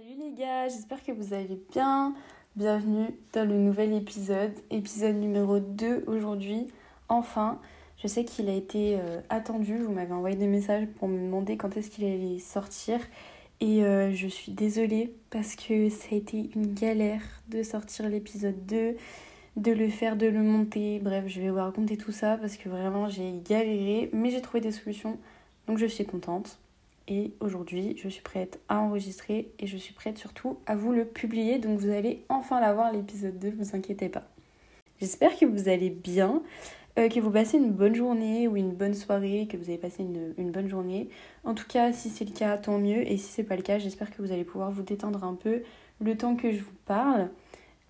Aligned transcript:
Salut 0.00 0.18
les 0.18 0.32
gars, 0.32 0.68
j'espère 0.68 1.02
que 1.02 1.12
vous 1.12 1.34
allez 1.34 1.60
bien. 1.72 2.14
Bienvenue 2.56 3.08
dans 3.34 3.46
le 3.46 3.58
nouvel 3.58 3.92
épisode, 3.92 4.52
épisode 4.70 5.16
numéro 5.16 5.58
2 5.58 6.04
aujourd'hui. 6.06 6.68
Enfin, 7.10 7.60
je 7.98 8.06
sais 8.06 8.24
qu'il 8.24 8.48
a 8.48 8.54
été 8.54 8.98
euh, 8.98 9.20
attendu, 9.28 9.76
vous 9.76 9.92
m'avez 9.92 10.12
envoyé 10.12 10.36
des 10.36 10.46
messages 10.46 10.86
pour 10.98 11.08
me 11.08 11.18
demander 11.18 11.58
quand 11.58 11.76
est-ce 11.76 11.90
qu'il 11.90 12.04
allait 12.04 12.38
sortir. 12.38 12.98
Et 13.60 13.84
euh, 13.84 14.10
je 14.14 14.26
suis 14.26 14.52
désolée 14.52 15.12
parce 15.28 15.54
que 15.54 15.90
ça 15.90 16.08
a 16.12 16.14
été 16.14 16.50
une 16.54 16.72
galère 16.72 17.22
de 17.48 17.62
sortir 17.62 18.08
l'épisode 18.08 18.64
2, 18.66 18.96
de 19.56 19.72
le 19.72 19.88
faire, 19.90 20.16
de 20.16 20.28
le 20.28 20.42
monter. 20.42 20.98
Bref, 21.00 21.24
je 21.26 21.42
vais 21.42 21.50
vous 21.50 21.56
raconter 21.56 21.98
tout 21.98 22.12
ça 22.12 22.38
parce 22.38 22.56
que 22.56 22.70
vraiment 22.70 23.08
j'ai 23.08 23.34
galéré, 23.46 24.08
mais 24.14 24.30
j'ai 24.30 24.40
trouvé 24.40 24.62
des 24.62 24.72
solutions. 24.72 25.18
Donc 25.66 25.76
je 25.76 25.86
suis 25.86 26.06
contente. 26.06 26.58
Et 27.10 27.32
aujourd'hui, 27.40 27.96
je 28.00 28.08
suis 28.08 28.22
prête 28.22 28.60
à 28.68 28.78
enregistrer 28.78 29.50
et 29.58 29.66
je 29.66 29.76
suis 29.76 29.92
prête 29.92 30.16
surtout 30.16 30.58
à 30.66 30.76
vous 30.76 30.92
le 30.92 31.04
publier. 31.04 31.58
Donc 31.58 31.80
vous 31.80 31.90
allez 31.90 32.24
enfin 32.28 32.60
l'avoir 32.60 32.92
l'épisode 32.92 33.36
2, 33.38 33.52
vous 33.58 33.76
inquiétez 33.76 34.08
pas. 34.08 34.22
J'espère 35.00 35.36
que 35.36 35.44
vous 35.44 35.68
allez 35.68 35.90
bien, 35.90 36.40
euh, 36.98 37.08
que 37.08 37.18
vous 37.18 37.32
passez 37.32 37.58
une 37.58 37.72
bonne 37.72 37.96
journée 37.96 38.46
ou 38.46 38.56
une 38.56 38.72
bonne 38.72 38.94
soirée, 38.94 39.48
que 39.50 39.56
vous 39.56 39.64
avez 39.64 39.78
passé 39.78 40.04
une, 40.04 40.34
une 40.38 40.52
bonne 40.52 40.68
journée. 40.68 41.08
En 41.42 41.54
tout 41.54 41.66
cas, 41.66 41.92
si 41.92 42.10
c'est 42.10 42.24
le 42.24 42.32
cas, 42.32 42.56
tant 42.56 42.78
mieux. 42.78 43.10
Et 43.10 43.16
si 43.16 43.26
c'est 43.26 43.44
pas 43.44 43.56
le 43.56 43.62
cas, 43.62 43.80
j'espère 43.80 44.14
que 44.14 44.22
vous 44.22 44.30
allez 44.30 44.44
pouvoir 44.44 44.70
vous 44.70 44.82
détendre 44.82 45.24
un 45.24 45.34
peu 45.34 45.62
le 46.00 46.16
temps 46.16 46.36
que 46.36 46.52
je 46.52 46.60
vous 46.62 46.76
parle. 46.86 47.28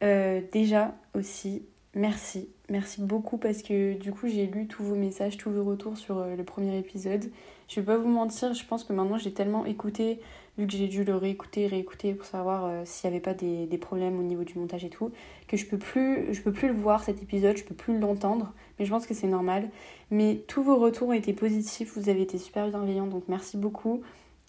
Euh, 0.02 0.40
déjà 0.50 0.94
aussi, 1.14 1.62
merci. 1.94 2.48
Merci 2.70 3.02
beaucoup 3.02 3.36
parce 3.36 3.62
que 3.62 3.98
du 3.98 4.12
coup, 4.12 4.28
j'ai 4.28 4.46
lu 4.46 4.66
tous 4.66 4.82
vos 4.82 4.94
messages, 4.94 5.36
tous 5.36 5.50
vos 5.50 5.64
retours 5.64 5.98
sur 5.98 6.18
euh, 6.18 6.36
le 6.36 6.44
premier 6.44 6.78
épisode. 6.78 7.30
Je 7.70 7.76
vais 7.78 7.86
pas 7.86 7.98
vous 7.98 8.08
mentir, 8.08 8.52
je 8.52 8.64
pense 8.64 8.82
que 8.82 8.92
maintenant 8.92 9.16
j'ai 9.16 9.32
tellement 9.32 9.64
écouté, 9.64 10.18
vu 10.58 10.66
que 10.66 10.72
j'ai 10.72 10.88
dû 10.88 11.04
le 11.04 11.14
réécouter, 11.14 11.68
réécouter 11.68 12.14
pour 12.14 12.26
savoir 12.26 12.64
euh, 12.64 12.82
s'il 12.84 13.08
n'y 13.08 13.14
avait 13.14 13.22
pas 13.22 13.32
des, 13.32 13.66
des, 13.66 13.78
problèmes 13.78 14.18
au 14.18 14.24
niveau 14.24 14.42
du 14.42 14.58
montage 14.58 14.84
et 14.84 14.88
tout, 14.88 15.12
que 15.46 15.56
je 15.56 15.64
peux 15.66 15.78
plus, 15.78 16.34
je 16.34 16.42
peux 16.42 16.50
plus 16.50 16.66
le 16.66 16.74
voir 16.74 17.04
cet 17.04 17.22
épisode, 17.22 17.56
je 17.56 17.62
peux 17.62 17.76
plus 17.76 17.96
l'entendre, 17.96 18.52
mais 18.76 18.86
je 18.86 18.90
pense 18.90 19.06
que 19.06 19.14
c'est 19.14 19.28
normal. 19.28 19.70
Mais 20.10 20.42
tous 20.48 20.64
vos 20.64 20.78
retours 20.78 21.10
ont 21.10 21.12
été 21.12 21.32
positifs, 21.32 21.96
vous 21.96 22.08
avez 22.08 22.22
été 22.22 22.38
super 22.38 22.66
bienveillants, 22.66 23.06
donc 23.06 23.22
merci 23.28 23.56
beaucoup. 23.56 24.02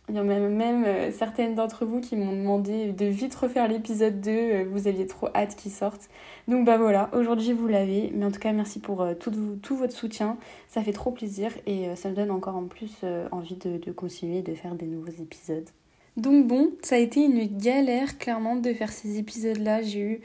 Il 0.10 0.16
y 0.16 0.20
en 0.20 0.28
a 0.28 0.40
même 0.40 0.84
euh, 0.86 1.12
certaines 1.12 1.56
d'entre 1.56 1.86
vous 1.86 2.02
qui 2.02 2.16
m'ont 2.16 2.34
demandé 2.34 2.92
de 2.92 3.06
vite 3.06 3.34
refaire 3.36 3.68
l'épisode 3.68 4.20
2, 4.20 4.32
euh, 4.32 4.66
vous 4.70 4.88
aviez 4.88 5.08
trop 5.08 5.30
hâte 5.34 5.56
qu'il 5.56 5.72
sorte. 5.72 6.10
Donc 6.48 6.66
bah 6.66 6.78
voilà, 6.78 7.10
aujourd'hui 7.14 7.54
vous 7.54 7.68
l'avez, 7.68 8.12
mais 8.14 8.26
en 8.26 8.32
tout 8.32 8.40
cas 8.40 8.52
merci 8.52 8.80
pour 8.80 9.02
euh, 9.02 9.14
tout, 9.14 9.32
tout, 9.62 9.78
votre 9.78 9.94
soutien, 9.94 10.38
ça 10.68 10.82
fait 10.82 10.92
trop 10.92 11.12
plaisir 11.12 11.52
et 11.66 11.96
ça 11.96 12.10
me 12.10 12.16
donne 12.16 12.32
encore 12.32 12.56
en 12.56 12.66
plus 12.66 13.06
envie 13.32 13.56
de, 13.56 13.78
de 13.78 13.92
continuer 13.92 14.42
de 14.42 14.54
faire 14.54 14.76
des 14.76 14.86
nouveaux 14.86 15.12
épisodes. 15.22 15.70
Donc 16.18 16.48
bon, 16.48 16.72
ça 16.82 16.96
a 16.96 16.98
été 16.98 17.24
une 17.24 17.46
galère 17.58 18.18
clairement 18.18 18.56
de 18.56 18.74
faire 18.74 18.92
ces 18.92 19.18
épisodes-là, 19.18 19.82
j'ai 19.82 20.00
eu 20.00 20.22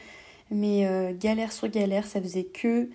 mes 0.51 0.87
euh, 0.89 1.13
galères 1.13 1.53
sur 1.53 1.69
galères, 1.69 2.07
ça 2.07 2.21
faisait 2.21 2.45
que 2.45 2.89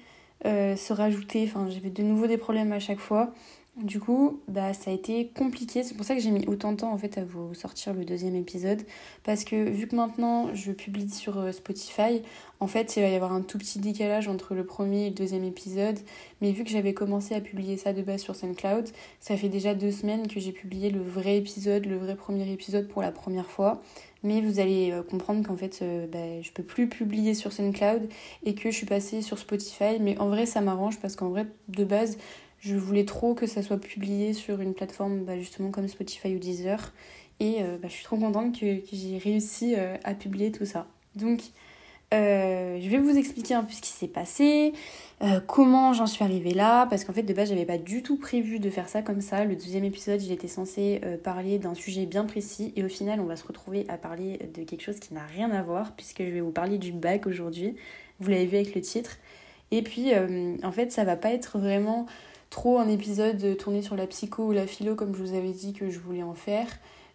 se 0.44 0.92
rajouter, 0.92 1.44
enfin 1.48 1.70
j'avais 1.70 1.92
de 1.92 2.02
nouveau 2.02 2.26
des 2.26 2.38
problèmes 2.38 2.72
à 2.73 2.80
chaque 2.80 3.00
fois. 3.00 3.32
Du 3.77 4.02
coup, 4.02 4.41
bah, 4.50 4.73
ça 4.73 4.91
a 4.91 4.94
été 4.94 5.30
compliqué. 5.30 5.81
C'est 5.83 5.95
pour 5.95 6.05
ça 6.05 6.14
que 6.14 6.19
j'ai 6.19 6.31
mis 6.31 6.45
autant 6.45 6.73
de 6.73 6.77
temps 6.77 6.91
en 6.91 6.97
fait 6.97 7.17
à 7.17 7.23
vous 7.23 7.53
sortir 7.53 7.94
le 7.94 8.03
deuxième 8.03 8.36
épisode. 8.36 8.81
Parce 9.23 9.45
que 9.45 9.55
vu 9.69 9.88
que 9.88 9.95
maintenant 9.95 10.53
je 10.53 10.73
publie 10.73 11.09
sur 11.09 11.38
euh, 11.39 11.53
Spotify, 11.53 12.22
en 12.59 12.67
fait 12.67 12.97
il 12.97 13.02
va 13.02 13.08
y 13.08 13.16
avoir 13.16 13.31
un 13.31 13.42
tout 13.42 13.58
petit 13.58 13.80
décalage 13.80 14.27
entre 14.27 14.55
le 14.55 14.66
premier 14.66 15.05
et 15.05 15.09
le 15.09 15.16
deuxième 15.16 15.45
épisode. 15.45 15.97
Mais 16.42 16.52
vu 16.52 16.66
que 16.66 16.69
j'avais 16.69 16.94
commencé 16.94 17.33
à 17.33 17.39
publier 17.39 17.77
ça 17.77 17.94
de 17.94 18.02
base 18.02 18.22
sur 18.22 18.36
SoundCloud, 18.36 18.89
ça 19.22 19.38
fait 19.38 19.49
déjà 19.49 19.73
deux 19.73 19.92
semaines 19.92 20.27
que 20.27 20.42
j'ai 20.42 20.52
publié 20.52 20.89
le 20.89 21.02
vrai 21.02 21.37
épisode, 21.37 21.86
le 21.86 21.98
vrai 21.98 22.17
premier 22.17 22.52
épisode 22.52 22.89
pour 22.89 23.02
la 23.02 23.14
première 23.14 23.49
fois. 23.49 23.81
Mais 24.23 24.42
vous 24.42 24.60
allez 24.60 24.92
euh, 24.92 25.02
comprendre 25.02 25.48
qu'en 25.48 25.55
fait 25.55 25.80
euh, 25.81 26.08
bah, 26.08 26.42
je 26.42 26.52
peux 26.52 26.64
plus 26.64 26.89
publier 26.89 27.33
sur 27.33 27.54
SoundCloud 27.54 28.10
et 28.43 28.54
que 28.54 28.70
je 28.70 28.76
suis 28.76 28.86
passée 28.86 29.21
sur 29.21 29.39
Spotify. 29.39 29.98
Mais 30.02 30.17
en 30.17 30.27
vrai 30.27 30.45
ça 30.45 30.60
m'arrange 30.60 30.99
parce 30.99 31.15
qu'en 31.15 31.30
vrai 31.30 31.48
de 31.70 31.86
base 31.86 32.17
je 32.61 32.76
voulais 32.76 33.05
trop 33.05 33.33
que 33.33 33.48
ça 33.48 33.64
soit 33.64 33.80
publié 33.80 34.33
sur 34.33 34.61
une 34.61 34.73
plateforme 34.73 35.26
bah, 35.26 35.38
justement 35.38 35.72
comme 35.72 35.88
Spotify 35.88 36.36
ou 36.36 36.39
Deezer. 36.39 36.94
Et 37.39 37.58
euh, 37.61 37.77
bah, 37.82 37.88
je 37.88 37.94
suis 37.94 38.04
trop 38.04 38.17
contente 38.17 38.58
que, 38.58 38.82
j'ai 38.94 39.17
réussi 39.17 39.73
euh, 39.76 39.98
à 40.04 40.14
publier 40.14 40.52
tout 40.52 40.66
ça. 40.66 40.86
Donc, 41.16 41.42
euh, 42.14 42.80
je 42.80 42.88
vais 42.88 42.99
vous 42.99 43.17
expliquer 43.17 43.55
un 43.55 43.64
peu 43.64 43.73
ce 43.73 43.82
qui 43.82 43.89
s'est 43.89 44.08
passé, 44.08 44.73
comment 45.48 45.94
j'en 45.94 46.08
suis 46.08 46.23
arrivée 46.23 46.54
là, 46.54 46.86
parce 46.88 47.05
qu'en 47.05 47.14
fait 47.14 47.23
de 47.23 47.33
base 47.33 47.49
j'avais 47.49 47.66
pas 47.66 47.77
du 47.77 48.04
tout 48.04 48.17
prévu 48.17 48.60
de 48.60 48.70
faire 48.70 48.89
ça 48.89 49.02
comme 49.02 49.22
ça. 49.22 49.45
Le 49.45 49.55
deuxième 49.55 49.86
épisode 49.86 50.20
j'étais 50.20 50.49
censée 50.49 50.99
parler 51.23 51.58
d'un 51.58 51.73
sujet 51.73 52.05
bien 52.05 52.26
précis 52.26 52.73
et 52.76 52.83
au 52.83 52.89
final 52.89 53.22
on 53.22 53.26
va 53.26 53.38
se 53.38 53.48
retrouver 53.48 53.86
à 53.88 53.98
parler 53.98 54.39
de 54.54 54.64
quelque 54.64 54.82
chose 54.82 54.99
qui 54.99 55.14
n'a 55.14 55.26
rien 55.26 55.52
à 55.52 55.61
voir 55.61 55.93
puisque 55.95 56.20
je 56.20 56.32
vais 56.32 56.42
vous 56.42 56.52
parler 56.52 56.78
du 56.78 56.92
bac 56.92 57.28
aujourd'hui. 57.28 57.76
Vous 58.20 58.30
l'avez 58.30 58.45
vu 58.45 58.58
avec 58.58 58.76
le 58.76 58.82
titre. 58.82 59.17
Et 59.70 59.82
puis 59.82 60.11
en 60.64 60.72
fait 60.73 60.92
ça 60.92 61.05
va 61.05 61.16
pas 61.16 61.32
être 61.32 61.60
vraiment 61.60 62.08
trop 62.52 62.78
un 62.78 62.88
épisode 62.88 63.58
tourné 63.58 63.82
sur 63.82 63.95
la 63.95 64.06
psycho 64.06 64.44
ou 64.44 64.52
la 64.52 64.67
philo 64.67 64.94
comme 64.94 65.16
je 65.16 65.23
vous 65.23 65.34
avais 65.34 65.52
dit 65.52 65.73
que 65.73 65.89
je 65.89 65.98
voulais 65.98 66.22
en 66.22 66.36
faire. 66.36 66.67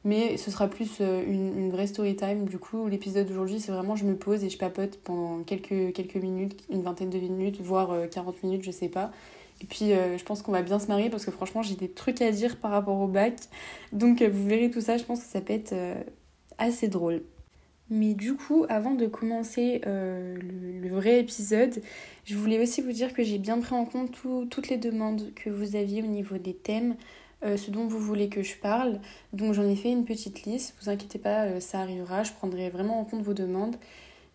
Mais 0.05 0.37
ce 0.37 0.51
sera 0.51 0.69
plus 0.69 1.01
une, 1.01 1.59
une 1.59 1.71
vraie 1.71 1.87
story 1.87 2.17
time. 2.17 2.45
Du 2.45 2.59
coup, 2.59 2.87
l'épisode 2.87 3.27
d'aujourd'hui, 3.27 3.61
c'est 3.61 3.73
vraiment 3.73 3.97
je 3.97 4.05
me 4.05 4.17
pose 4.17 4.45
et 4.45 4.51
je 4.51 4.59
papote 4.59 4.99
pendant 5.03 5.43
quelques, 5.43 5.93
quelques 5.95 6.17
minutes, 6.17 6.63
une 6.71 6.83
vingtaine 6.83 7.11
de 7.11 7.19
minutes, 7.19 7.61
voire 7.61 8.09
40 8.11 8.43
minutes, 8.43 8.63
je 8.65 8.71
sais 8.71 8.89
pas. 8.89 9.11
Et 9.63 9.67
puis, 9.67 9.93
euh, 9.93 10.19
je 10.19 10.25
pense 10.25 10.43
qu'on 10.43 10.53
va 10.53 10.63
bien 10.63 10.79
se 10.79 10.87
marier 10.89 11.09
parce 11.11 11.25
que 11.25 11.31
franchement, 11.31 11.63
j'ai 11.63 11.77
des 11.77 11.89
trucs 11.89 12.21
à 12.21 12.31
dire 12.31 12.59
par 12.59 12.71
rapport 12.71 12.99
au 12.99 13.07
bac. 13.07 13.35
Donc, 13.93 14.21
euh, 14.21 14.29
vous 14.31 14.47
verrez 14.47 14.71
tout 14.71 14.81
ça, 14.81 14.99
je 14.99 15.05
pense 15.05 15.21
que 15.21 15.29
ça 15.29 15.41
peut 15.41 15.55
être 15.55 15.73
euh, 15.73 15.95
assez 16.59 16.89
drôle. 16.89 17.23
Mais 17.89 18.15
du 18.15 18.35
coup, 18.35 18.67
avant 18.69 18.95
de 18.95 19.07
commencer 19.07 19.81
euh, 19.87 20.37
le, 20.83 20.89
vrai 20.89 21.21
épisode, 21.21 21.83
je 22.25 22.37
voulais 22.37 22.61
aussi 22.61 22.81
vous 22.81 22.93
dire 22.93 23.13
que 23.13 23.23
j'ai 23.23 23.39
bien 23.39 23.61
pris 23.61 23.75
en 23.75 23.85
compte 23.85 24.11
tout, 24.11 24.47
toutes 24.51 24.69
les 24.69 24.77
demandes 24.77 25.33
que 25.35 25.51
vous 25.51 25.77
aviez 25.77 26.03
au 26.03 26.07
niveau 26.07 26.37
des 26.37 26.55
thèmes, 26.55 26.97
euh, 27.45 27.57
ce 27.57 27.71
dont 27.71 27.87
vous 27.87 28.01
voulez 28.01 28.29
que 28.29 28.43
je 28.43 28.57
parle. 28.57 28.99
Donc 29.33 29.53
j'en 29.53 29.69
ai 29.69 29.77
fait 29.77 29.91
une 29.91 30.05
petite 30.05 30.45
liste, 30.45 30.75
vous 30.83 30.89
inquiétez 30.89 31.21
pas, 31.21 31.45
euh, 31.45 31.61
ça 31.61 31.81
arrivera, 31.81 32.25
je 32.25 32.33
prendrai 32.33 32.71
vraiment 32.71 32.99
en 32.99 33.05
compte 33.05 33.23
vos 33.23 33.35
demandes. 33.35 33.77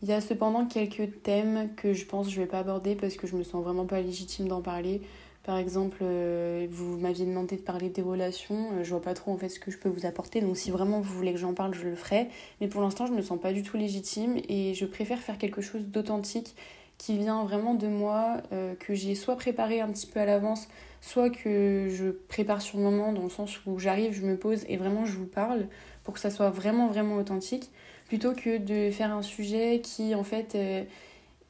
Il 0.01 0.07
y 0.07 0.13
a 0.13 0.22
cependant 0.22 0.66
quelques 0.66 1.22
thèmes 1.22 1.69
que 1.75 1.94
je 1.94 2.06
pense 2.06 2.28
que 2.28 2.34
je 2.34 2.40
vais 2.40 2.47
pas 2.47 2.59
aborder 2.59 2.95
parce 2.95 3.16
que 3.16 3.28
je 3.28 3.35
me 3.35 3.44
sens 3.44 3.63
vraiment 3.63 3.85
pas 3.85 4.01
légitime 4.01 4.47
d'en 4.47 4.61
parler. 4.61 5.01
Par 5.44 5.57
exemple, 5.57 5.97
euh, 6.03 6.68
vous 6.69 6.97
m'aviez 7.00 7.25
demandé 7.25 7.56
de 7.56 7.62
parler 7.62 7.90
des 7.90 8.03
relations, 8.03 8.74
euh, 8.74 8.84
je 8.84 8.91
vois 8.91 9.02
pas 9.02 9.16
trop 9.16 9.31
en 9.31 9.38
fait 9.38 9.50
ce 9.50 9.59
que 9.59 9.72
je 9.72 9.78
peux 9.79 9.90
vous 9.90 10.06
apporter, 10.06 10.40
donc 10.40 10.56
si 10.56 10.69
vraiment 10.69 11.00
vous 11.00 11.16
voulez 11.16 11.34
que 11.34 11.40
j'en 11.40 11.56
parle, 11.56 11.74
je 11.74 11.84
le 11.84 11.96
ferai. 11.96 12.28
Mais 12.59 12.68
pour 12.68 12.81
l'instant, 12.81 13.07
je 13.07 13.13
me 13.13 13.24
sens 13.24 13.40
pas 13.40 13.52
du 13.52 13.63
tout 13.63 13.75
légitime 13.75 14.38
et 14.50 14.75
je 14.75 14.85
préfère 14.85 15.18
faire 15.18 15.40
quelque 15.40 15.62
chose 15.62 15.85
d'authentique 15.85 16.56
qui 17.00 17.18
vient 17.18 17.44
vraiment 17.44 17.74
de 17.74 17.88
moi, 17.88 18.38
euh, 18.53 18.75
que 18.75 18.94
j'ai 18.94 19.16
soit 19.16 19.35
préparé 19.35 19.81
un 19.81 19.88
petit 19.88 20.06
peu 20.06 20.19
à 20.19 20.25
l'avance, 20.25 20.68
soit 21.02 21.31
que 21.31 21.88
je 21.90 22.12
prépare 22.12 22.62
sur 22.62 22.78
le 22.78 22.84
moment, 22.84 23.12
dans 23.12 23.23
le 23.23 23.29
sens 23.29 23.66
où 23.66 23.79
j'arrive, 23.79 24.13
je 24.13 24.22
me 24.22 24.38
pose 24.38 24.63
et 24.69 24.78
vraiment 24.78 25.08
je 25.08 25.18
vous 25.18 25.25
parle 25.25 25.66
pour 26.03 26.13
que 26.13 26.19
ça 26.19 26.29
soit 26.29 26.52
vraiment 26.52 26.88
vraiment 26.88 27.16
authentique, 27.16 27.72
plutôt 28.08 28.34
que 28.34 28.59
de 28.59 28.91
faire 28.91 29.12
un 29.12 29.23
sujet 29.23 29.81
qui 29.81 30.13
en 30.13 30.23
fait 30.23 30.53
euh, 30.53 30.84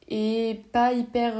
est 0.08 0.64
pas 0.72 0.94
hyper 0.94 1.34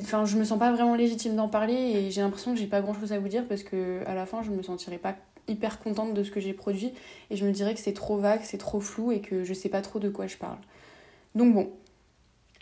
enfin 0.00 0.24
je 0.24 0.36
me 0.36 0.44
sens 0.44 0.58
pas 0.58 0.72
vraiment 0.72 0.94
légitime 0.94 1.36
d'en 1.36 1.48
parler 1.48 1.74
et 1.74 2.10
j'ai 2.10 2.20
l'impression 2.20 2.52
que 2.52 2.58
j'ai 2.58 2.66
pas 2.66 2.80
grand 2.80 2.94
chose 2.94 3.12
à 3.12 3.18
vous 3.18 3.28
dire 3.28 3.46
parce 3.48 3.62
que 3.62 4.02
à 4.06 4.14
la 4.14 4.26
fin 4.26 4.42
je 4.42 4.50
me 4.50 4.62
sentirais 4.62 4.98
pas 4.98 5.16
hyper 5.48 5.78
contente 5.80 6.14
de 6.14 6.22
ce 6.22 6.30
que 6.30 6.40
j'ai 6.40 6.52
produit 6.52 6.92
et 7.30 7.36
je 7.36 7.46
me 7.46 7.52
dirais 7.52 7.74
que 7.74 7.80
c'est 7.80 7.92
trop 7.92 8.16
vague, 8.16 8.40
c'est 8.42 8.58
trop 8.58 8.80
flou 8.80 9.12
et 9.12 9.20
que 9.20 9.44
je 9.44 9.54
sais 9.54 9.68
pas 9.68 9.82
trop 9.82 9.98
de 9.98 10.08
quoi 10.08 10.26
je 10.26 10.36
parle. 10.36 10.58
Donc 11.34 11.54
bon, 11.54 11.70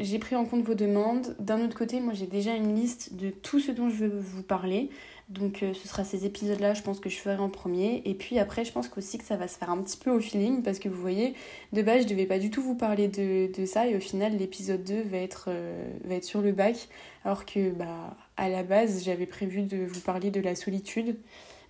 j'ai 0.01 0.19
pris 0.19 0.35
en 0.37 0.45
compte 0.45 0.65
vos 0.65 0.75
demandes. 0.75 1.37
D'un 1.39 1.65
autre 1.65 1.77
côté, 1.77 2.01
moi 2.01 2.15
j'ai 2.15 2.27
déjà 2.27 2.55
une 2.55 2.75
liste 2.75 3.15
de 3.15 3.31
tout 3.31 3.61
ce 3.61 3.71
dont 3.73 3.89
je 3.89 4.05
veux 4.05 4.19
vous 4.19 4.43
parler. 4.43 4.91
Donc 5.33 5.63
euh, 5.63 5.73
ce 5.73 5.89
sera 5.89 6.05
ces 6.05 6.27
épisodes-là, 6.27 6.75
je 6.75 6.83
pense 6.83 7.01
que 7.01 7.09
je 7.09 7.17
ferai 7.17 7.37
en 7.37 7.49
premier. 7.49 8.03
Et 8.05 8.15
puis 8.15 8.39
après, 8.39 8.65
je 8.65 8.73
pense 8.73 8.89
qu'aussi 8.89 9.19
que 9.19 9.25
ça 9.25 9.37
va 9.37 9.49
se 9.49 9.57
faire 9.57 9.71
un 9.71 9.79
petit 9.79 9.97
peu 9.97 10.11
au 10.11 10.21
feeling 10.21 10.63
parce 10.63 10.79
que 10.79 10.89
vous 10.89 11.01
voyez, 11.01 11.35
de 11.73 11.83
base, 11.83 12.03
je 12.03 12.09
devais 12.09 12.27
pas 12.27 12.39
du 12.39 12.51
tout 12.51 12.63
vous 12.63 12.75
parler 12.75 13.09
de, 13.09 13.51
de 13.53 13.67
ça 13.67 13.87
et 13.87 13.97
au 13.97 14.01
final, 14.01 14.37
l'épisode 14.37 14.85
2 14.85 15.03
va 15.03 15.19
être, 15.19 15.47
euh, 15.49 15.85
va 16.05 16.17
être 16.17 16.25
sur 16.25 16.43
le 16.43 16.53
bac. 16.53 16.89
Alors 17.25 17.47
que 17.47 17.71
bah, 17.71 18.17
à 18.37 18.49
la 18.49 18.63
base, 18.63 19.05
j'avais 19.05 19.27
prévu 19.27 19.63
de 19.63 19.79
vous 19.87 20.01
parler 20.01 20.31
de 20.31 20.41
la 20.41 20.55
solitude. 20.55 21.17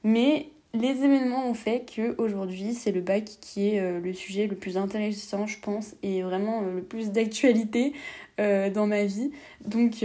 Mais 0.03 0.49
les 0.75 1.05
événements 1.05 1.49
ont 1.49 1.55
fait 1.55 1.85
que 1.85 2.17
aujourd'hui 2.19 2.73
c'est 2.75 2.93
le 2.93 3.03
bac 3.03 3.25
qui 3.41 3.69
est 3.69 3.81
euh, 3.81 4.01
le 4.01 4.15
sujet 4.15 4.47
le 4.47 4.57
plus 4.57 4.79
intéressant 4.79 5.47
je 5.47 5.61
pense 5.61 5.95
et 6.03 6.23
vraiment 6.23 6.63
le 6.63 6.83
plus 6.83 7.11
d'actualité 7.11 7.93
dans 8.39 8.87
ma 8.87 9.05
vie 9.05 9.31
donc 9.67 10.03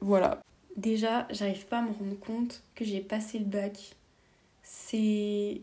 voilà 0.00 0.43
déjà 0.76 1.26
j'arrive 1.30 1.66
pas 1.66 1.78
à 1.78 1.82
me 1.82 1.92
rendre 1.92 2.18
compte 2.18 2.62
que 2.74 2.84
j'ai 2.84 3.00
passé 3.00 3.38
le 3.38 3.44
bac. 3.46 3.96
C'est 4.62 5.60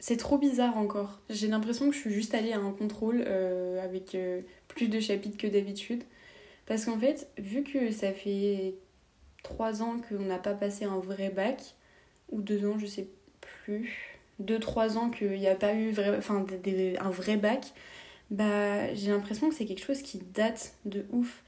c'est 0.00 0.16
trop 0.16 0.38
bizarre 0.38 0.76
encore. 0.78 1.20
J'ai 1.28 1.48
l'impression 1.48 1.88
que 1.88 1.94
je 1.94 2.00
suis 2.00 2.12
juste 2.12 2.34
allée 2.34 2.52
à 2.52 2.58
un 2.58 2.72
contrôle 2.72 3.24
euh, 3.26 3.82
avec 3.82 4.16
plus 4.68 4.88
de 4.88 5.00
chapitres 5.00 5.36
que 5.36 5.46
d'habitude. 5.46 6.04
Parce 6.66 6.84
qu'en 6.84 6.98
fait 6.98 7.28
vu 7.38 7.64
que 7.64 7.90
ça 7.90 8.12
fait 8.12 8.74
trois 9.42 9.82
ans 9.82 9.98
qu'on 10.08 10.20
n'a 10.20 10.38
pas 10.38 10.54
passé 10.54 10.84
un 10.84 10.98
vrai 10.98 11.30
bac 11.30 11.74
ou 12.30 12.42
deux 12.42 12.66
ans 12.68 12.78
je 12.78 12.86
sais 12.86 13.08
plus 13.40 14.18
2-3 14.42 14.96
ans 14.96 15.10
qu'il 15.10 15.32
n'y 15.32 15.48
a 15.48 15.54
pas 15.54 15.74
eu 15.74 15.90
vrai, 15.90 16.16
enfin, 16.16 16.44
un 17.00 17.10
vrai 17.10 17.36
bac, 17.36 17.72
bah, 18.30 18.92
j'ai 18.94 19.10
l'impression 19.10 19.48
que 19.48 19.54
c'est 19.54 19.66
quelque 19.66 19.84
chose 19.84 20.02
qui 20.02 20.18
date 20.18 20.74
de 20.84 21.06
ouf. 21.10 21.42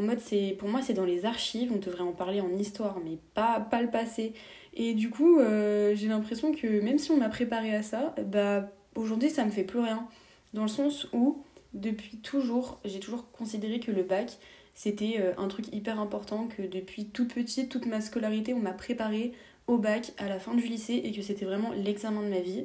En 0.00 0.02
mode, 0.02 0.20
c'est 0.20 0.56
pour 0.58 0.70
moi, 0.70 0.80
c'est 0.80 0.94
dans 0.94 1.04
les 1.04 1.26
archives, 1.26 1.70
on 1.74 1.76
devrait 1.76 2.00
en 2.00 2.12
parler 2.12 2.40
en 2.40 2.56
histoire, 2.56 3.00
mais 3.04 3.18
pas, 3.34 3.60
pas 3.60 3.82
le 3.82 3.90
passé. 3.90 4.32
Et 4.72 4.94
du 4.94 5.10
coup, 5.10 5.38
euh, 5.38 5.94
j'ai 5.94 6.08
l'impression 6.08 6.54
que 6.54 6.80
même 6.80 6.96
si 6.96 7.10
on 7.10 7.18
m'a 7.18 7.28
préparé 7.28 7.74
à 7.74 7.82
ça, 7.82 8.14
bah, 8.24 8.70
aujourd'hui, 8.94 9.28
ça 9.28 9.44
me 9.44 9.50
fait 9.50 9.62
plus 9.62 9.80
rien. 9.80 10.08
Dans 10.54 10.62
le 10.62 10.68
sens 10.68 11.06
où, 11.12 11.44
depuis 11.74 12.16
toujours, 12.16 12.80
j'ai 12.86 12.98
toujours 12.98 13.30
considéré 13.30 13.78
que 13.78 13.90
le 13.90 14.02
bac, 14.02 14.38
c'était 14.72 15.16
euh, 15.18 15.34
un 15.36 15.48
truc 15.48 15.66
hyper 15.70 16.00
important, 16.00 16.48
que 16.48 16.62
depuis 16.62 17.04
toute 17.04 17.34
petite, 17.34 17.68
toute 17.68 17.84
ma 17.84 18.00
scolarité, 18.00 18.54
on 18.54 18.60
m'a 18.60 18.72
préparé 18.72 19.32
au 19.66 19.76
bac 19.76 20.12
à 20.16 20.30
la 20.30 20.38
fin 20.38 20.54
du 20.54 20.66
lycée 20.66 21.02
et 21.04 21.12
que 21.12 21.20
c'était 21.20 21.44
vraiment 21.44 21.72
l'examen 21.72 22.22
de 22.22 22.28
ma 22.28 22.40
vie. 22.40 22.64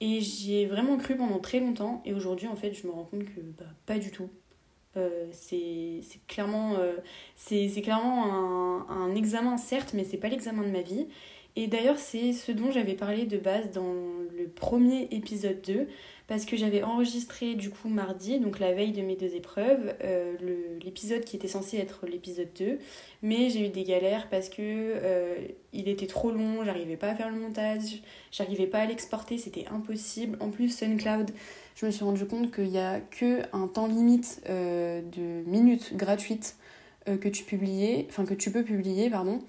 Et 0.00 0.22
j'y 0.22 0.56
ai 0.56 0.66
vraiment 0.66 0.96
cru 0.96 1.14
pendant 1.14 1.40
très 1.40 1.60
longtemps 1.60 2.00
et 2.06 2.14
aujourd'hui 2.14 2.48
en 2.48 2.56
fait 2.56 2.72
je 2.72 2.86
me 2.86 2.92
rends 2.92 3.04
compte 3.04 3.26
que 3.26 3.40
bah, 3.58 3.66
pas 3.84 3.98
du 3.98 4.10
tout. 4.10 4.30
Euh, 4.96 5.26
c'est 5.30 6.00
clairement, 6.26 6.74
euh, 6.74 6.96
c'est 7.36 7.68
clairement 7.82 8.24
un, 8.24 8.86
un, 8.88 9.14
examen 9.14 9.56
certes 9.56 9.92
mais 9.94 10.02
c'est 10.02 10.16
pas 10.16 10.28
l'examen 10.28 10.62
de 10.62 10.70
ma 10.70 10.82
vie. 10.82 11.06
Et 11.56 11.66
d'ailleurs 11.66 11.98
c'est 11.98 12.32
ce 12.32 12.52
dont 12.52 12.70
j'avais 12.70 12.94
parlé 12.94 13.26
de 13.26 13.38
base 13.38 13.70
dans 13.70 13.94
le 14.36 14.48
premier 14.48 15.08
épisode 15.10 15.60
2 15.62 15.88
parce 16.30 16.44
que 16.44 16.56
j'avais 16.56 16.84
enregistré 16.84 17.56
du 17.56 17.70
coup 17.70 17.88
mardi, 17.88 18.38
donc 18.38 18.60
la 18.60 18.72
veille 18.72 18.92
de 18.92 19.02
mes 19.02 19.16
deux 19.16 19.34
épreuves, 19.34 19.96
euh, 20.04 20.36
l'épisode 20.80 21.24
qui 21.24 21.34
était 21.34 21.48
censé 21.48 21.76
être 21.78 22.06
l'épisode 22.06 22.50
2, 22.56 22.78
mais 23.22 23.50
j'ai 23.50 23.66
eu 23.66 23.68
des 23.68 23.82
galères 23.82 24.28
parce 24.28 24.48
que 24.48 24.60
euh, 24.60 25.34
il 25.72 25.88
était 25.88 26.06
trop 26.06 26.30
long, 26.30 26.64
j'arrivais 26.64 26.96
pas 26.96 27.08
à 27.08 27.16
faire 27.16 27.30
le 27.30 27.36
montage, 27.36 28.00
j'arrivais 28.30 28.68
pas 28.68 28.78
à 28.78 28.86
l'exporter, 28.86 29.38
c'était 29.38 29.66
impossible. 29.72 30.38
En 30.38 30.50
plus, 30.50 30.68
SoundCloud, 30.68 31.32
je 31.74 31.86
me 31.86 31.90
suis 31.90 32.04
rendu 32.04 32.24
compte 32.26 32.54
qu'il 32.54 32.68
y 32.68 32.78
a 32.78 33.00
que 33.00 33.40
un 33.52 33.66
temps 33.66 33.88
limite 33.88 34.40
euh, 34.48 35.02
de 35.02 35.42
minutes 35.50 35.96
gratuites 35.96 36.54
que 37.06 37.28
tu 37.28 37.42
publiais, 37.42 38.06
enfin 38.08 38.24
que 38.24 38.34
tu 38.34 38.52
peux 38.52 38.62
publier, 38.62 39.10
pardon. 39.10 39.40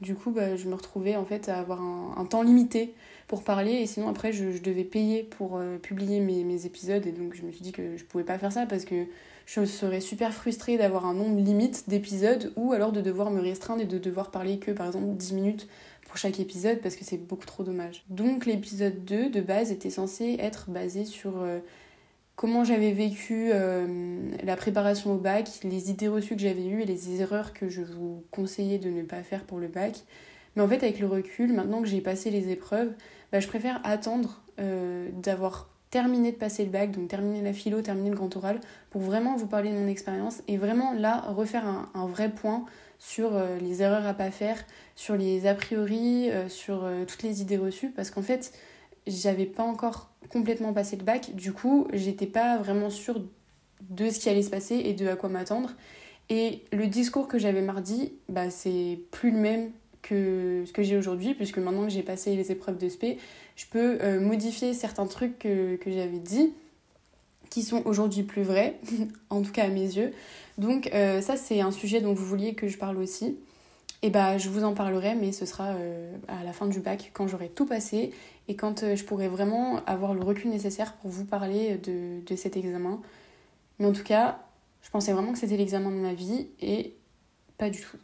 Du 0.00 0.14
coup, 0.14 0.30
bah, 0.30 0.56
je 0.56 0.68
me 0.68 0.74
retrouvais 0.74 1.16
en 1.16 1.24
fait 1.24 1.48
à 1.48 1.58
avoir 1.58 1.80
un, 1.80 2.26
temps 2.26 2.42
limité 2.42 2.94
pour 3.26 3.42
parler 3.42 3.72
et 3.72 3.86
sinon 3.86 4.08
après 4.08 4.32
je, 4.32 4.58
devais 4.62 4.84
payer 4.84 5.22
pour 5.22 5.56
euh, 5.56 5.78
publier 5.78 6.20
mes, 6.20 6.66
épisodes 6.66 7.06
et 7.06 7.12
donc 7.12 7.34
je 7.34 7.42
me 7.42 7.50
suis 7.50 7.62
dit 7.62 7.72
que 7.72 7.96
je 7.96 8.04
pouvais 8.04 8.24
pas 8.24 8.38
faire 8.38 8.52
ça 8.52 8.66
parce 8.66 8.84
que 8.84 9.06
je 9.46 9.64
serais 9.64 10.00
super 10.00 10.32
frustrée 10.32 10.76
d'avoir 10.76 11.06
un 11.06 11.14
nombre 11.14 11.40
limite 11.40 11.88
d'épisodes 11.88 12.52
ou 12.56 12.72
alors 12.72 12.92
de 12.92 13.00
devoir 13.00 13.30
me 13.30 13.40
restreindre 13.40 13.82
et 13.82 13.86
de 13.86 13.98
devoir 13.98 14.30
parler 14.30 14.58
que 14.58 14.70
par 14.70 14.86
exemple 14.86 15.06
10 15.06 15.32
minutes 15.34 15.68
pour 16.06 16.16
chaque 16.16 16.38
épisode 16.40 16.80
parce 16.80 16.96
que 16.96 17.04
c'est 17.04 17.16
beaucoup 17.16 17.46
trop 17.46 17.64
dommage. 17.64 18.04
Donc 18.08 18.46
l'épisode 18.46 19.04
2 19.04 19.30
de 19.30 19.40
base 19.40 19.70
était 19.72 19.90
censé 19.90 20.36
être 20.40 20.70
basé 20.70 21.04
sur 21.04 21.42
euh, 21.42 21.58
comment 22.36 22.64
j'avais 22.64 22.92
vécu 22.92 23.50
euh, 23.52 24.30
la 24.44 24.56
préparation 24.56 25.14
au 25.14 25.18
bac, 25.18 25.48
les 25.64 25.90
idées 25.90 26.08
reçues 26.08 26.36
que 26.36 26.42
j'avais 26.42 26.66
eues 26.66 26.82
et 26.82 26.86
les 26.86 27.20
erreurs 27.20 27.52
que 27.52 27.68
je 27.68 27.82
vous 27.82 28.24
conseillais 28.30 28.78
de 28.78 28.90
ne 28.90 29.02
pas 29.02 29.22
faire 29.22 29.44
pour 29.44 29.58
le 29.58 29.68
bac. 29.68 30.04
Mais 30.54 30.62
en 30.62 30.68
fait, 30.68 30.82
avec 30.82 31.00
le 31.00 31.06
recul, 31.06 31.52
maintenant 31.52 31.82
que 31.82 31.88
j'ai 31.88 32.00
passé 32.00 32.30
les 32.30 32.50
épreuves, 32.50 32.92
bah, 33.32 33.40
je 33.40 33.48
préfère 33.48 33.80
attendre 33.84 34.42
euh, 34.58 35.08
d'avoir 35.12 35.68
terminé 35.90 36.32
de 36.32 36.36
passer 36.36 36.64
le 36.64 36.70
bac, 36.70 36.90
donc 36.90 37.08
terminer 37.08 37.42
la 37.42 37.52
philo, 37.52 37.80
terminer 37.80 38.10
le 38.10 38.16
grand 38.16 38.34
oral, 38.36 38.60
pour 38.90 39.02
vraiment 39.02 39.36
vous 39.36 39.46
parler 39.46 39.70
de 39.70 39.76
mon 39.76 39.86
expérience 39.86 40.42
et 40.48 40.56
vraiment 40.56 40.92
là 40.92 41.22
refaire 41.28 41.64
un, 41.66 42.06
vrai 42.06 42.30
point 42.30 42.64
sur 42.98 43.36
euh, 43.36 43.58
les 43.58 43.82
erreurs 43.82 44.06
à 44.06 44.14
pas 44.14 44.30
faire, 44.30 44.58
sur 44.94 45.16
les 45.16 45.46
a 45.46 45.54
priori, 45.54 46.30
sur 46.48 46.88
toutes 47.06 47.22
les 47.22 47.40
idées 47.42 47.58
reçues, 47.58 47.90
parce 47.90 48.10
qu'en 48.10 48.22
fait, 48.22 48.52
j'avais 49.06 49.46
pas 49.46 49.62
encore 49.62 50.10
complètement 50.28 50.72
passé 50.72 50.96
le 50.96 51.04
bac, 51.04 51.34
du 51.34 51.52
coup, 51.52 51.86
j'étais 51.92 52.26
pas 52.26 52.56
vraiment 52.58 52.90
sûre 52.90 53.22
de 53.88 54.10
ce 54.10 54.18
qui 54.18 54.28
allait 54.28 54.42
se 54.42 54.50
passer 54.50 54.76
et 54.76 54.94
de 54.94 55.06
à 55.06 55.16
quoi 55.16 55.28
m'attendre. 55.28 55.74
Et 56.28 56.64
le 56.72 56.86
discours 56.86 57.28
que 57.28 57.38
j'avais 57.38 57.62
mardi, 57.62 58.12
bah, 58.28 58.50
c'est 58.50 58.98
plus 59.12 59.30
le 59.30 59.38
même 59.38 59.70
que 60.02 60.64
ce 60.66 60.72
que 60.72 60.82
j'ai 60.82 60.96
aujourd'hui, 60.96 61.34
puisque 61.34 61.58
maintenant 61.58 61.84
que 61.84 61.90
j'ai 61.90 62.02
passé 62.02 62.36
les 62.36 62.52
épreuves 62.52 62.78
de 62.78 62.88
SP, 62.88 63.18
je 63.56 63.66
peux 63.66 63.98
euh, 64.02 64.20
modifier 64.20 64.74
certains 64.74 65.06
trucs 65.06 65.38
que, 65.38 65.76
que 65.76 65.90
j'avais 65.90 66.18
dit, 66.18 66.52
qui 67.50 67.62
sont 67.62 67.82
aujourd'hui 67.84 68.22
plus 68.22 68.42
vrais, 68.42 68.78
en 69.30 69.42
tout 69.42 69.52
cas 69.52 69.64
à 69.64 69.68
mes 69.68 69.80
yeux. 69.80 70.12
Donc 70.58 70.90
euh, 70.94 71.20
ça, 71.20 71.36
c'est 71.36 71.60
un 71.60 71.70
sujet 71.70 72.00
dont 72.00 72.14
vous 72.14 72.24
vouliez 72.24 72.54
que 72.54 72.68
je 72.68 72.78
parle 72.78 72.98
aussi. 72.98 73.38
Et 74.02 74.10
bah, 74.10 74.38
je 74.38 74.50
vous 74.50 74.62
en 74.62 74.74
parlerai, 74.74 75.14
mais 75.14 75.32
ce 75.32 75.46
sera 75.46 75.68
euh, 75.68 76.14
à 76.28 76.44
la 76.44 76.52
fin 76.52 76.66
du 76.66 76.80
bac, 76.80 77.10
quand 77.14 77.26
j'aurai 77.26 77.48
tout 77.48 77.66
passé 77.66 78.12
et 78.46 78.54
quand 78.54 78.94
je 78.94 79.02
pourrai 79.04 79.26
vraiment 79.26 79.80
avoir 79.86 80.14
le 80.14 80.22
recul 80.22 80.50
nécessaire 80.50 80.94
pour 80.94 81.10
vous 81.10 81.24
parler 81.24 81.78
de, 81.78 82.24
de 82.24 82.36
cet 82.36 82.56
examen. 82.56 83.00
Mais 83.78 83.86
en 83.86 83.92
tout 83.92 84.04
cas, 84.04 84.38
je 84.82 84.90
pensais 84.90 85.12
vraiment 85.12 85.32
que 85.32 85.38
c'était 85.38 85.56
l'examen 85.56 85.90
de 85.90 85.96
ma 85.96 86.14
vie 86.14 86.46
et 86.60 86.94
pas 87.58 87.70
du 87.70 87.80
tout. 87.80 87.96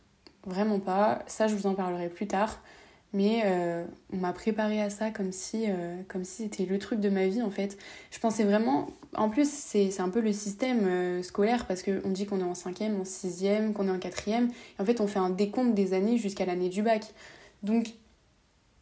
Vraiment 0.47 0.81
pas. 0.81 1.21
Ça, 1.27 1.47
je 1.47 1.55
vous 1.55 1.67
en 1.67 1.75
parlerai 1.75 2.09
plus 2.09 2.27
tard. 2.27 2.61
Mais 3.15 3.43
euh, 3.45 3.85
on 4.13 4.17
m'a 4.17 4.33
préparé 4.33 4.81
à 4.81 4.89
ça 4.89 5.11
comme 5.11 5.33
si 5.33 5.67
euh, 5.69 6.01
comme 6.09 6.25
si 6.25 6.45
c'était 6.45 6.65
le 6.65 6.79
truc 6.79 6.99
de 6.99 7.11
ma 7.11 7.27
vie 7.27 7.43
en 7.43 7.51
fait. 7.51 7.77
Je 8.11 8.19
pensais 8.19 8.43
vraiment. 8.43 8.89
En 9.15 9.29
plus, 9.29 9.51
c'est 9.51 10.01
un 10.01 10.09
peu 10.09 10.21
le 10.21 10.33
système 10.33 11.23
scolaire 11.23 11.67
parce 11.67 11.83
qu'on 11.83 12.09
dit 12.09 12.25
qu'on 12.25 12.41
est 12.41 12.45
en 12.45 12.55
cinquième, 12.55 12.99
en 12.99 13.05
sixième, 13.05 13.75
qu'on 13.75 13.87
est 13.89 13.91
en 13.91 13.99
quatrième. 13.99 14.49
Et 14.79 14.83
en 14.83 14.87
fait, 14.87 15.03
on 15.03 15.07
fait 15.07 15.19
un 15.19 15.29
décompte 15.29 15.75
des 15.75 15.93
années 15.93 16.17
jusqu'à 16.17 16.47
l'année 16.47 16.71
du 16.71 16.83
bac. 16.83 17.13
Donc, 17.63 17.93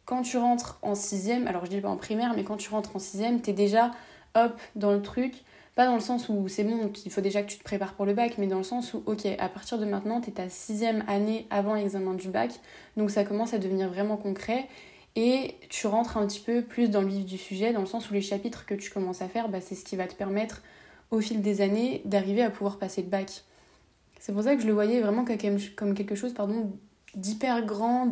quand 0.05 0.23
tu 0.23 0.37
rentres 0.37 0.79
en 0.81 0.95
sixième, 0.95 1.47
alors 1.47 1.65
je 1.65 1.69
dis 1.69 1.81
pas 1.81 1.89
en 1.89 1.97
primaire, 1.97 2.33
mais 2.35 2.43
quand 2.43 2.57
tu 2.57 2.69
rentres 2.69 2.95
en 2.95 2.99
sixième, 2.99 3.41
t'es 3.41 3.53
déjà 3.53 3.91
hop 4.35 4.59
dans 4.75 4.91
le 4.91 5.01
truc. 5.01 5.43
Pas 5.75 5.85
dans 5.85 5.95
le 5.95 6.01
sens 6.01 6.27
où 6.27 6.47
c'est 6.47 6.65
bon, 6.65 6.89
qu'il 6.89 7.11
faut 7.11 7.21
déjà 7.21 7.41
que 7.41 7.49
tu 7.49 7.57
te 7.57 7.63
prépares 7.63 7.93
pour 7.93 8.05
le 8.05 8.13
bac, 8.13 8.35
mais 8.37 8.47
dans 8.47 8.57
le 8.57 8.63
sens 8.63 8.93
où, 8.93 9.03
ok, 9.05 9.25
à 9.39 9.47
partir 9.47 9.77
de 9.77 9.85
maintenant, 9.85 10.19
t'es 10.19 10.31
ta 10.31 10.49
sixième 10.49 11.03
année 11.07 11.47
avant 11.49 11.75
l'examen 11.75 12.13
du 12.13 12.27
bac, 12.27 12.51
donc 12.97 13.09
ça 13.09 13.23
commence 13.23 13.53
à 13.53 13.57
devenir 13.57 13.89
vraiment 13.89 14.17
concret. 14.17 14.67
Et 15.15 15.55
tu 15.69 15.87
rentres 15.87 16.17
un 16.17 16.25
petit 16.25 16.39
peu 16.39 16.61
plus 16.61 16.89
dans 16.89 17.01
le 17.01 17.07
vif 17.07 17.25
du 17.25 17.37
sujet, 17.37 17.73
dans 17.73 17.81
le 17.81 17.85
sens 17.85 18.09
où 18.09 18.13
les 18.13 18.21
chapitres 18.21 18.65
que 18.65 18.73
tu 18.73 18.89
commences 18.91 19.21
à 19.21 19.27
faire, 19.27 19.49
bah, 19.49 19.59
c'est 19.61 19.75
ce 19.75 19.83
qui 19.83 19.95
va 19.95 20.07
te 20.07 20.15
permettre 20.15 20.61
au 21.09 21.19
fil 21.19 21.41
des 21.41 21.61
années 21.61 22.01
d'arriver 22.05 22.41
à 22.41 22.49
pouvoir 22.49 22.77
passer 22.77 23.01
le 23.01 23.09
bac. 23.09 23.43
C'est 24.19 24.33
pour 24.33 24.43
ça 24.43 24.55
que 24.55 24.61
je 24.61 24.67
le 24.67 24.73
voyais 24.73 25.01
vraiment 25.01 25.25
comme 25.75 25.93
quelque 25.93 26.15
chose 26.15 26.33
pardon, 26.33 26.71
d'hyper 27.15 27.65
grand, 27.65 28.11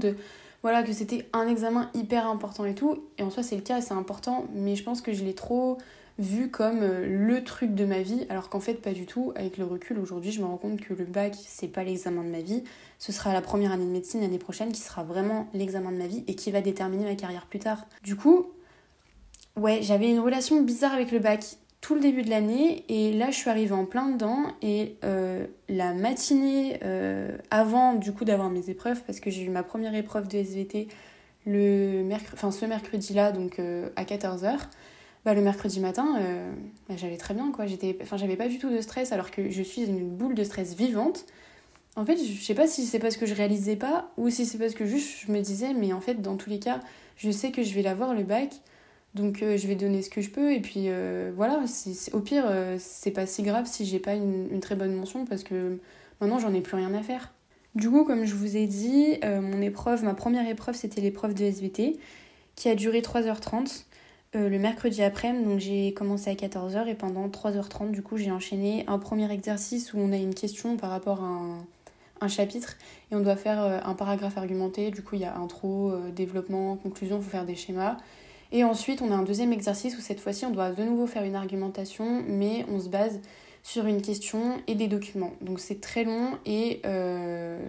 voilà, 0.61 0.83
que 0.83 0.91
c'était 0.91 1.29
un 1.31 1.47
examen 1.47 1.89
hyper 1.93 2.27
important 2.27 2.65
et 2.65 2.75
tout. 2.75 3.05
Et 3.17 3.23
en 3.23 3.29
soi, 3.29 3.43
c'est 3.43 3.55
le 3.55 3.61
cas, 3.61 3.79
c'est 3.79 3.93
important, 3.93 4.45
mais 4.53 4.75
je 4.75 4.83
pense 4.83 5.01
que 5.01 5.13
je 5.13 5.23
l'ai 5.23 5.35
trop 5.35 5.77
vu 6.19 6.49
comme 6.49 6.83
euh, 6.83 7.05
le 7.07 7.43
truc 7.43 7.73
de 7.73 7.85
ma 7.85 8.01
vie, 8.01 8.27
alors 8.29 8.49
qu'en 8.49 8.59
fait, 8.59 8.75
pas 8.75 8.91
du 8.91 9.05
tout. 9.05 9.31
Avec 9.35 9.57
le 9.57 9.65
recul, 9.65 9.97
aujourd'hui, 9.97 10.31
je 10.31 10.41
me 10.41 10.45
rends 10.45 10.57
compte 10.57 10.79
que 10.79 10.93
le 10.93 11.05
bac, 11.05 11.35
c'est 11.47 11.69
pas 11.69 11.83
l'examen 11.83 12.23
de 12.23 12.29
ma 12.29 12.41
vie. 12.41 12.63
Ce 12.99 13.11
sera 13.11 13.33
la 13.33 13.41
première 13.41 13.71
année 13.71 13.85
de 13.85 13.89
médecine 13.89 14.21
l'année 14.21 14.37
prochaine 14.37 14.71
qui 14.71 14.81
sera 14.81 15.03
vraiment 15.03 15.47
l'examen 15.53 15.91
de 15.91 15.97
ma 15.97 16.07
vie 16.07 16.23
et 16.27 16.35
qui 16.35 16.51
va 16.51 16.61
déterminer 16.61 17.05
ma 17.05 17.15
carrière 17.15 17.45
plus 17.45 17.59
tard. 17.59 17.87
Du 18.03 18.17
coup, 18.17 18.47
ouais, 19.55 19.79
j'avais 19.81 20.09
une 20.09 20.19
relation 20.19 20.61
bizarre 20.61 20.93
avec 20.93 21.11
le 21.11 21.19
bac 21.19 21.43
tout 21.81 21.95
le 21.95 22.01
début 22.01 22.23
de 22.23 22.29
l'année 22.29 22.83
et 22.89 23.13
là 23.13 23.31
je 23.31 23.37
suis 23.37 23.49
arrivée 23.49 23.71
en 23.71 23.85
plein 23.85 24.09
dedans 24.09 24.47
et 24.61 24.97
euh, 25.05 25.47
la 25.69 25.93
matinée 25.93 26.77
euh, 26.83 27.37
avant 27.51 27.93
du 27.93 28.11
coup 28.11 28.25
d'avoir 28.25 28.49
mes 28.49 28.69
épreuves 28.69 29.01
parce 29.07 29.21
que 29.21 29.29
j'ai 29.29 29.43
eu 29.43 29.49
ma 29.49 29.63
première 29.63 29.95
épreuve 29.95 30.27
de 30.27 30.39
SVT 30.39 30.89
le 31.45 32.03
ce 32.51 32.65
mercredi 32.65 33.13
là 33.13 33.31
donc 33.31 33.61
à 33.95 34.03
14h 34.03 34.57
bah, 35.25 35.33
le 35.33 35.41
mercredi 35.41 35.79
matin 35.79 36.19
bah, 36.87 36.95
j'allais 36.97 37.17
très 37.17 37.33
bien 37.33 37.51
quoi. 37.51 37.65
J'étais 37.65 37.97
enfin 38.01 38.17
j'avais 38.17 38.37
pas 38.37 38.47
du 38.47 38.57
tout 38.57 38.69
de 38.69 38.81
stress 38.81 39.11
alors 39.11 39.31
que 39.31 39.49
je 39.49 39.61
suis 39.61 39.83
une 39.83 40.09
boule 40.09 40.35
de 40.35 40.43
stress 40.43 40.75
vivante. 40.75 41.25
En 41.95 42.05
fait 42.05 42.17
je 42.17 42.41
sais 42.41 42.55
pas 42.55 42.67
si 42.67 42.85
c'est 42.85 42.99
parce 42.99 43.17
que 43.17 43.25
je 43.25 43.33
réalisais 43.33 43.75
pas 43.75 44.11
ou 44.17 44.29
si 44.29 44.45
c'est 44.45 44.57
parce 44.57 44.73
que 44.73 44.85
juste 44.85 45.25
je 45.25 45.31
me 45.31 45.41
disais 45.41 45.73
mais 45.73 45.93
en 45.93 46.01
fait 46.01 46.21
dans 46.21 46.37
tous 46.37 46.49
les 46.49 46.59
cas 46.59 46.79
je 47.17 47.31
sais 47.31 47.51
que 47.51 47.63
je 47.63 47.73
vais 47.73 47.81
l'avoir 47.81 48.13
le 48.13 48.23
bac. 48.23 48.53
Donc 49.15 49.41
euh, 49.41 49.57
je 49.57 49.67
vais 49.67 49.75
donner 49.75 50.01
ce 50.01 50.09
que 50.09 50.21
je 50.21 50.29
peux. 50.29 50.53
Et 50.53 50.59
puis 50.59 50.85
euh, 50.87 51.31
voilà, 51.35 51.61
au 52.13 52.19
pire 52.19 52.45
euh, 52.47 52.77
c'est 52.79 53.11
pas 53.11 53.25
si 53.25 53.43
grave 53.43 53.65
si 53.65 53.85
j'ai 53.85 53.99
pas 53.99 54.15
une, 54.15 54.59
très 54.59 54.75
bonne 54.75 54.93
mention 54.93 55.25
parce 55.25 55.43
que 55.43 55.79
maintenant 56.21 56.39
j'en 56.39 56.53
ai 56.53 56.61
plus 56.61 56.75
rien 56.75 56.93
à 56.93 57.03
faire. 57.03 57.33
Du 57.75 57.89
coup 57.89 58.03
comme 58.03 58.25
je 58.25 58.35
vous 58.35 58.57
ai 58.57 58.65
dit, 58.65 59.19
mon 59.23 59.61
épreuve, 59.61 60.03
ma 60.03 60.13
première 60.13 60.47
épreuve 60.47 60.75
c'était 60.75 61.01
l'épreuve 61.01 61.33
de 61.33 61.43
SVT 61.45 61.99
qui 62.55 62.67
a 62.67 62.75
duré 62.75 63.01
3h30 63.01 63.85
le 64.33 64.59
mercredi 64.59 65.01
après-midi, 65.01 65.45
donc 65.45 65.59
j'ai 65.59 65.93
commencé 65.93 66.29
à 66.29 66.33
14h 66.33 66.87
et 66.87 66.95
pendant 66.95 67.27
3h30 67.27 67.91
du 67.91 68.03
coup 68.03 68.17
j'ai 68.17 68.31
enchaîné 68.31 68.83
un 68.87 68.99
premier 68.99 69.31
exercice 69.31 69.93
où 69.93 69.97
on 69.99 70.11
a 70.11 70.17
une 70.17 70.35
question 70.35 70.77
par 70.77 70.91
rapport 70.91 71.23
à 71.23 71.27
un, 72.21 72.27
chapitre 72.27 72.77
et 73.11 73.15
on 73.15 73.21
doit 73.21 73.35
faire 73.35 73.59
un 73.59 73.93
paragraphe 73.95 74.37
argumenté, 74.37 74.91
du 74.91 75.01
coup 75.01 75.15
il 75.15 75.21
y 75.21 75.25
a 75.25 75.35
intro, 75.35 75.93
développement, 76.15 76.75
conclusion, 76.75 77.17
il 77.17 77.23
faut 77.23 77.29
faire 77.29 77.45
des 77.45 77.55
schémas. 77.55 77.97
Et 78.51 78.63
ensuite, 78.63 79.01
on 79.01 79.11
a 79.11 79.15
un 79.15 79.23
deuxième 79.23 79.53
exercice 79.53 79.97
où 79.97 80.01
cette 80.01 80.19
fois-ci, 80.19 80.45
on 80.45 80.49
doit 80.49 80.71
de 80.71 80.83
nouveau 80.83 81.05
faire 81.05 81.23
une 81.23 81.35
argumentation, 81.35 82.23
mais 82.27 82.65
on 82.69 82.79
se 82.79 82.89
base 82.89 83.19
sur 83.61 83.85
une 83.85 84.01
question 84.01 84.61
et 84.67 84.75
des 84.75 84.87
documents. 84.87 85.33
Donc 85.41 85.59
c'est 85.59 85.81
très 85.81 86.03
long 86.03 86.39
et 86.45 86.81
euh, 86.85 87.59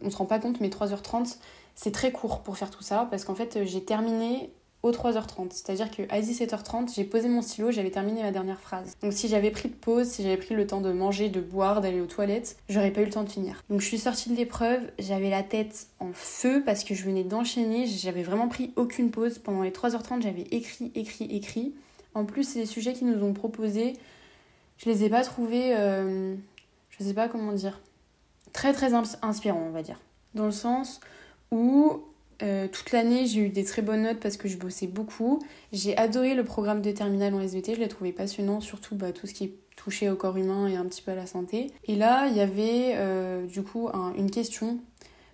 on 0.00 0.10
se 0.10 0.16
rend 0.16 0.24
pas 0.24 0.38
compte, 0.38 0.60
mais 0.60 0.68
3h30, 0.68 1.36
c'est 1.74 1.92
très 1.92 2.12
court 2.12 2.42
pour 2.42 2.56
faire 2.56 2.70
tout 2.70 2.82
ça, 2.82 3.06
parce 3.10 3.24
qu'en 3.24 3.34
fait, 3.34 3.64
j'ai 3.64 3.84
terminé 3.84 4.50
aux 4.82 4.90
3h30. 4.90 5.50
C'est-à-dire 5.50 5.90
qu'à 5.90 6.20
17h30, 6.20 6.94
j'ai 6.94 7.04
posé 7.04 7.28
mon 7.28 7.42
stylo, 7.42 7.70
j'avais 7.70 7.90
terminé 7.90 8.22
ma 8.22 8.32
dernière 8.32 8.60
phrase. 8.60 8.94
Donc 9.00 9.12
si 9.12 9.28
j'avais 9.28 9.50
pris 9.50 9.68
de 9.68 9.74
pause, 9.74 10.08
si 10.08 10.22
j'avais 10.22 10.36
pris 10.36 10.54
le 10.54 10.66
temps 10.66 10.80
de 10.80 10.92
manger, 10.92 11.28
de 11.28 11.40
boire, 11.40 11.80
d'aller 11.80 12.00
aux 12.00 12.06
toilettes, 12.06 12.56
j'aurais 12.68 12.90
pas 12.90 13.02
eu 13.02 13.04
le 13.04 13.10
temps 13.10 13.22
de 13.22 13.30
finir. 13.30 13.62
Donc 13.70 13.80
je 13.80 13.86
suis 13.86 13.98
sortie 13.98 14.30
de 14.30 14.36
l'épreuve, 14.36 14.80
j'avais 14.98 15.30
la 15.30 15.42
tête 15.42 15.86
en 16.00 16.12
feu 16.12 16.62
parce 16.64 16.84
que 16.84 16.94
je 16.94 17.04
venais 17.04 17.24
d'enchaîner, 17.24 17.86
j'avais 17.86 18.22
vraiment 18.22 18.48
pris 18.48 18.72
aucune 18.76 19.10
pause. 19.10 19.38
Pendant 19.38 19.62
les 19.62 19.70
3h30, 19.70 20.22
j'avais 20.22 20.46
écrit, 20.50 20.90
écrit, 20.94 21.24
écrit. 21.24 21.74
En 22.14 22.24
plus, 22.24 22.56
les 22.56 22.66
sujets 22.66 22.92
qu'ils 22.92 23.08
nous 23.08 23.24
ont 23.24 23.32
proposés, 23.32 23.94
je 24.78 24.90
les 24.90 25.04
ai 25.04 25.08
pas 25.08 25.22
trouvés, 25.22 25.74
euh, 25.76 26.34
je 26.90 27.04
sais 27.04 27.14
pas 27.14 27.28
comment 27.28 27.52
dire, 27.52 27.80
très 28.52 28.72
très 28.72 28.92
inspirants, 28.94 29.64
on 29.66 29.70
va 29.70 29.82
dire. 29.82 29.98
Dans 30.34 30.46
le 30.46 30.52
sens 30.52 31.00
où 31.50 32.02
euh, 32.42 32.68
toute 32.68 32.92
l'année, 32.92 33.26
j'ai 33.26 33.40
eu 33.40 33.48
des 33.48 33.64
très 33.64 33.82
bonnes 33.82 34.02
notes 34.02 34.20
parce 34.20 34.36
que 34.36 34.48
je 34.48 34.56
bossais 34.56 34.86
beaucoup. 34.86 35.42
J'ai 35.72 35.96
adoré 35.96 36.34
le 36.34 36.44
programme 36.44 36.82
de 36.82 36.90
terminale 36.90 37.34
en 37.34 37.40
SVT, 37.40 37.74
je 37.74 37.80
l'ai 37.80 37.88
trouvé 37.88 38.12
passionnant, 38.12 38.60
surtout 38.60 38.94
bah, 38.94 39.12
tout 39.12 39.26
ce 39.26 39.34
qui 39.34 39.54
touché 39.76 40.10
au 40.10 40.16
corps 40.16 40.36
humain 40.36 40.68
et 40.68 40.76
un 40.76 40.84
petit 40.84 41.02
peu 41.02 41.12
à 41.12 41.14
la 41.14 41.26
santé. 41.26 41.70
Et 41.84 41.96
là, 41.96 42.28
il 42.28 42.36
y 42.36 42.40
avait 42.40 42.94
euh, 42.96 43.46
du 43.46 43.62
coup 43.62 43.88
une 44.16 44.30
question 44.30 44.78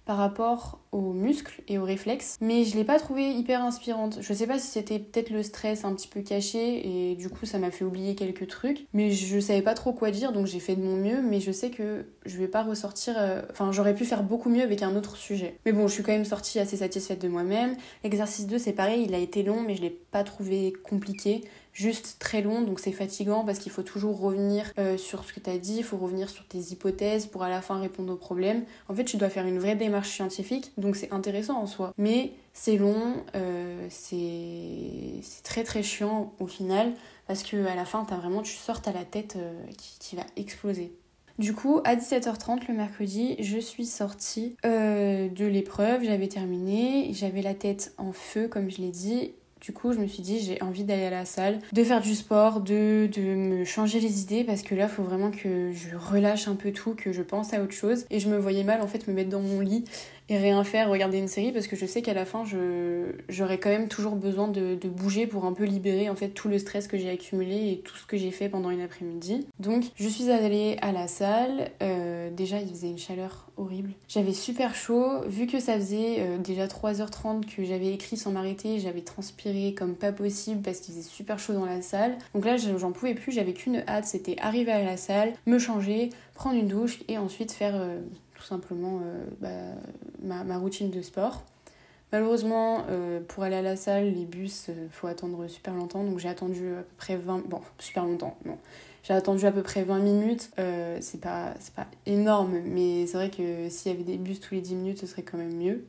par 0.08 0.16
rapport 0.16 0.80
aux 0.90 1.12
muscles 1.12 1.60
et 1.68 1.76
aux 1.76 1.84
réflexes, 1.84 2.38
mais 2.40 2.64
je 2.64 2.74
l'ai 2.78 2.84
pas 2.84 2.98
trouvée 2.98 3.30
hyper 3.30 3.62
inspirante. 3.62 4.20
Je 4.22 4.32
sais 4.32 4.46
pas 4.46 4.58
si 4.58 4.68
c'était 4.68 4.98
peut-être 4.98 5.28
le 5.28 5.42
stress 5.42 5.84
un 5.84 5.92
petit 5.92 6.08
peu 6.08 6.22
caché 6.22 7.10
et 7.10 7.14
du 7.14 7.28
coup 7.28 7.44
ça 7.44 7.58
m'a 7.58 7.70
fait 7.70 7.84
oublier 7.84 8.14
quelques 8.14 8.46
trucs, 8.46 8.86
mais 8.94 9.10
je 9.10 9.38
savais 9.38 9.60
pas 9.60 9.74
trop 9.74 9.92
quoi 9.92 10.10
dire 10.10 10.32
donc 10.32 10.46
j'ai 10.46 10.60
fait 10.60 10.76
de 10.76 10.82
mon 10.82 10.96
mieux, 10.96 11.20
mais 11.20 11.40
je 11.40 11.52
sais 11.52 11.68
que 11.68 12.06
je 12.24 12.38
vais 12.38 12.48
pas 12.48 12.62
ressortir. 12.62 13.16
Euh, 13.18 13.42
enfin, 13.50 13.70
j'aurais 13.70 13.94
pu 13.94 14.06
faire 14.06 14.22
beaucoup 14.22 14.48
mieux 14.48 14.62
avec 14.62 14.82
un 14.82 14.96
autre 14.96 15.14
sujet. 15.16 15.58
Mais 15.66 15.72
bon, 15.72 15.86
je 15.88 15.92
suis 15.92 16.02
quand 16.02 16.12
même 16.12 16.24
sortie 16.24 16.58
assez 16.58 16.78
satisfaite 16.78 17.20
de 17.20 17.28
moi-même. 17.28 17.76
L'exercice 18.02 18.46
2, 18.46 18.56
c'est 18.56 18.72
pareil, 18.72 19.04
il 19.06 19.14
a 19.14 19.18
été 19.18 19.42
long, 19.42 19.60
mais 19.60 19.76
je 19.76 19.82
l'ai 19.82 19.90
pas 19.90 20.24
trouvé 20.24 20.72
compliqué 20.84 21.44
juste 21.78 22.16
très 22.18 22.42
long, 22.42 22.62
donc 22.62 22.80
c'est 22.80 22.90
fatigant 22.90 23.44
parce 23.44 23.60
qu'il 23.60 23.70
faut 23.70 23.84
toujours 23.84 24.18
revenir 24.18 24.72
euh, 24.78 24.98
sur 24.98 25.22
ce 25.22 25.32
que 25.32 25.38
tu 25.38 25.48
as 25.48 25.58
dit, 25.58 25.76
il 25.76 25.84
faut 25.84 25.96
revenir 25.96 26.28
sur 26.28 26.44
tes 26.44 26.58
hypothèses 26.58 27.26
pour 27.26 27.44
à 27.44 27.48
la 27.48 27.62
fin 27.62 27.78
répondre 27.78 28.12
aux 28.12 28.16
problèmes. 28.16 28.64
En 28.88 28.94
fait, 28.94 29.04
tu 29.04 29.16
dois 29.16 29.28
faire 29.28 29.46
une 29.46 29.60
vraie 29.60 29.76
démarche 29.76 30.10
scientifique, 30.10 30.72
donc 30.76 30.96
c'est 30.96 31.12
intéressant 31.12 31.56
en 31.56 31.66
soi. 31.66 31.92
Mais 31.96 32.32
c'est 32.52 32.76
long, 32.76 33.22
euh, 33.36 33.86
c'est 33.90 35.22
très 35.44 35.62
très 35.62 35.84
chiant 35.84 36.34
au 36.40 36.48
final 36.48 36.94
parce 37.28 37.44
que 37.44 37.64
à 37.66 37.76
la 37.76 37.84
fin, 37.84 38.04
as 38.10 38.16
vraiment, 38.16 38.42
tu 38.42 38.56
sortes 38.56 38.88
à 38.88 38.92
la 38.92 39.04
tête 39.04 39.36
euh, 39.36 39.52
qui, 39.76 39.98
qui 40.00 40.16
va 40.16 40.24
exploser. 40.36 40.92
Du 41.38 41.54
coup, 41.54 41.80
à 41.84 41.94
17h30 41.94 42.66
le 42.66 42.74
mercredi, 42.74 43.36
je 43.38 43.58
suis 43.58 43.86
sortie 43.86 44.56
de 44.64 45.46
l'épreuve, 45.46 46.02
j'avais 46.02 46.26
terminé, 46.26 47.12
j'avais 47.12 47.42
la 47.42 47.54
tête 47.54 47.94
en 47.96 48.12
feu 48.12 48.48
comme 48.48 48.68
je 48.68 48.78
l'ai 48.78 48.90
dit, 48.90 49.34
du 49.60 49.72
coup, 49.72 49.92
je 49.92 49.98
me 49.98 50.06
suis 50.06 50.22
dit, 50.22 50.40
j'ai 50.40 50.62
envie 50.62 50.84
d'aller 50.84 51.04
à 51.04 51.10
la 51.10 51.24
salle, 51.24 51.58
de 51.72 51.84
faire 51.84 52.00
du 52.00 52.14
sport, 52.14 52.60
de, 52.60 53.08
de 53.12 53.20
me 53.34 53.64
changer 53.64 54.00
les 54.00 54.20
idées 54.22 54.44
parce 54.44 54.62
que 54.62 54.74
là, 54.74 54.84
il 54.84 54.88
faut 54.88 55.02
vraiment 55.02 55.30
que 55.30 55.72
je 55.72 55.96
relâche 55.96 56.48
un 56.48 56.54
peu 56.54 56.72
tout, 56.72 56.94
que 56.94 57.12
je 57.12 57.22
pense 57.22 57.52
à 57.52 57.62
autre 57.62 57.72
chose. 57.72 58.06
Et 58.10 58.20
je 58.20 58.28
me 58.28 58.38
voyais 58.38 58.64
mal 58.64 58.80
en 58.80 58.86
fait 58.86 59.06
me 59.08 59.12
mettre 59.12 59.30
dans 59.30 59.40
mon 59.40 59.60
lit 59.60 59.84
et 60.28 60.36
rien 60.36 60.62
faire, 60.64 60.90
regarder 60.90 61.18
une 61.18 61.28
série 61.28 61.52
parce 61.52 61.66
que 61.66 61.76
je 61.76 61.86
sais 61.86 62.02
qu'à 62.02 62.14
la 62.14 62.24
fin 62.24 62.44
j'aurais 63.28 63.58
quand 63.58 63.70
même 63.70 63.88
toujours 63.88 64.16
besoin 64.16 64.48
de, 64.48 64.74
de, 64.74 64.88
bouger 64.88 65.26
pour 65.26 65.44
un 65.44 65.52
peu 65.52 65.64
libérer 65.64 66.10
en 66.10 66.14
fait 66.14 66.28
tout 66.28 66.48
le 66.48 66.58
stress 66.58 66.88
que 66.88 66.96
j'ai 66.96 67.10
accumulé 67.10 67.72
et 67.72 67.78
tout 67.78 67.96
ce 67.96 68.06
que 68.06 68.16
j'ai 68.16 68.30
fait 68.30 68.48
pendant 68.48 68.70
une 68.70 68.80
après-midi. 68.80 69.46
Donc 69.58 69.84
je 69.96 70.08
suis 70.08 70.30
allée 70.30 70.76
à 70.82 70.92
la 70.92 71.08
salle, 71.08 71.70
euh, 71.82 72.30
déjà 72.30 72.60
il 72.60 72.68
faisait 72.68 72.88
une 72.88 72.98
chaleur 72.98 73.48
horrible. 73.56 73.92
J'avais 74.08 74.32
super 74.32 74.74
chaud, 74.74 75.22
vu 75.26 75.46
que 75.46 75.60
ça 75.60 75.74
faisait 75.74 76.16
euh, 76.18 76.38
déjà 76.38 76.66
3h30 76.66 77.44
que 77.46 77.64
j'avais 77.64 77.92
écrit 77.92 78.16
sans 78.16 78.30
m'arrêter, 78.30 78.78
j'avais 78.78 79.00
transpiré 79.00 79.74
comme 79.74 79.94
pas 79.94 80.12
possible 80.12 80.62
parce 80.62 80.80
qu'il 80.80 80.94
faisait 80.94 81.08
super 81.08 81.38
chaud 81.38 81.54
dans 81.54 81.66
la 81.66 81.82
salle. 81.82 82.16
Donc 82.34 82.44
là 82.44 82.56
j'en 82.56 82.92
pouvais 82.92 83.14
plus, 83.14 83.32
j'avais 83.32 83.52
qu'une 83.52 83.82
hâte, 83.88 84.04
c'était 84.04 84.36
arriver 84.40 84.72
à 84.72 84.84
la 84.84 84.96
salle, 84.96 85.32
me 85.46 85.58
changer, 85.58 86.10
prendre 86.34 86.56
une 86.56 86.68
douche 86.68 87.00
et 87.08 87.18
ensuite 87.18 87.52
faire 87.52 87.74
euh, 87.74 87.98
tout 88.38 88.44
simplement 88.44 89.00
euh, 89.02 89.24
bah, 89.40 89.48
ma, 90.22 90.44
ma, 90.44 90.58
routine 90.58 90.90
de 90.90 91.02
sport. 91.02 91.42
Malheureusement, 92.12 92.84
euh, 92.88 93.20
pour 93.26 93.42
aller 93.42 93.56
à 93.56 93.62
la 93.62 93.76
salle, 93.76 94.14
les 94.14 94.24
bus, 94.24 94.66
il 94.68 94.74
euh, 94.74 94.88
faut 94.90 95.08
attendre 95.08 95.46
super 95.48 95.74
longtemps. 95.74 96.04
Donc 96.04 96.18
j'ai 96.18 96.28
attendu 96.28 96.72
à 96.72 96.82
peu 96.82 96.94
près 96.96 97.16
20... 97.16 97.48
Bon, 97.48 97.60
super 97.78 98.04
longtemps, 98.04 98.36
non. 98.44 98.56
J'ai 99.02 99.14
attendu 99.14 99.44
à 99.44 99.52
peu 99.52 99.62
près 99.62 99.84
20 99.84 99.98
minutes. 100.00 100.50
c'est 101.00 101.20
pas, 101.20 101.54
pas 101.74 101.86
énorme, 102.04 102.60
mais 102.64 103.06
c'est 103.06 103.16
vrai 103.16 103.30
que 103.30 103.68
s'il 103.70 103.92
y 103.92 103.94
avait 103.94 104.04
des 104.04 104.18
bus 104.18 104.40
tous 104.40 104.54
les 104.54 104.60
10 104.60 104.74
minutes, 104.74 104.98
ce 104.98 105.06
serait 105.06 105.22
quand 105.22 105.38
même 105.38 105.56
mieux. 105.56 105.84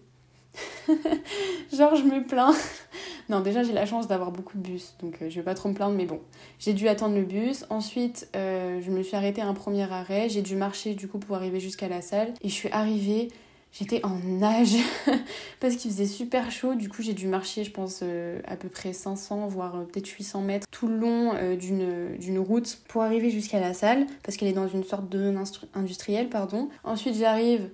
Genre, 1.73 1.95
je 1.95 2.03
me 2.03 2.25
plains. 2.25 2.53
non, 3.29 3.41
déjà, 3.41 3.63
j'ai 3.63 3.73
la 3.73 3.85
chance 3.85 4.07
d'avoir 4.07 4.31
beaucoup 4.31 4.57
de 4.57 4.63
bus, 4.63 4.95
donc 5.01 5.17
je 5.21 5.35
vais 5.35 5.43
pas 5.43 5.55
trop 5.55 5.69
me 5.69 5.73
plaindre, 5.73 5.95
mais 5.95 6.05
bon. 6.05 6.19
J'ai 6.59 6.73
dû 6.73 6.87
attendre 6.87 7.15
le 7.15 7.23
bus. 7.23 7.65
Ensuite, 7.69 8.29
je 8.33 8.89
me 8.89 9.03
suis 9.03 9.15
arrêtée 9.15 9.41
à 9.41 9.47
un 9.47 9.53
premier 9.53 9.91
arrêt. 9.91 10.29
J'ai 10.29 10.41
dû 10.41 10.55
marcher, 10.55 10.95
du 10.95 11.07
coup, 11.07 11.19
pour 11.19 11.35
arriver 11.35 11.59
jusqu'à 11.59 11.87
la 11.87 12.01
salle. 12.01 12.33
Et 12.41 12.49
je 12.49 12.53
suis 12.53 12.69
arrivée 12.69 13.29
J'étais 13.71 14.03
en 14.03 14.17
nage 14.23 14.75
parce 15.59 15.75
qu'il 15.75 15.91
faisait 15.91 16.07
super 16.07 16.51
chaud. 16.51 16.73
Du 16.73 16.89
coup, 16.89 17.03
j'ai 17.03 17.13
dû 17.13 17.27
marcher, 17.27 17.63
je 17.63 17.71
pense, 17.71 17.99
euh, 18.01 18.39
à 18.45 18.55
peu 18.55 18.67
près 18.67 18.93
500, 18.93 19.47
voire 19.47 19.75
euh, 19.75 19.83
peut-être 19.83 20.07
800 20.07 20.41
mètres 20.41 20.67
tout 20.71 20.87
le 20.87 20.97
long 20.97 21.33
euh, 21.35 21.55
d'une 21.55 22.39
route 22.39 22.79
pour 22.87 23.03
arriver 23.03 23.29
jusqu'à 23.29 23.59
la 23.59 23.75
salle 23.75 24.07
parce 24.23 24.37
qu'elle 24.37 24.49
est 24.49 24.53
dans 24.53 24.67
une 24.67 24.83
sorte 24.83 25.07
de 25.09 25.33
industrielle, 25.75 26.29
pardon. 26.29 26.69
Ensuite, 26.83 27.15
j'arrive, 27.15 27.69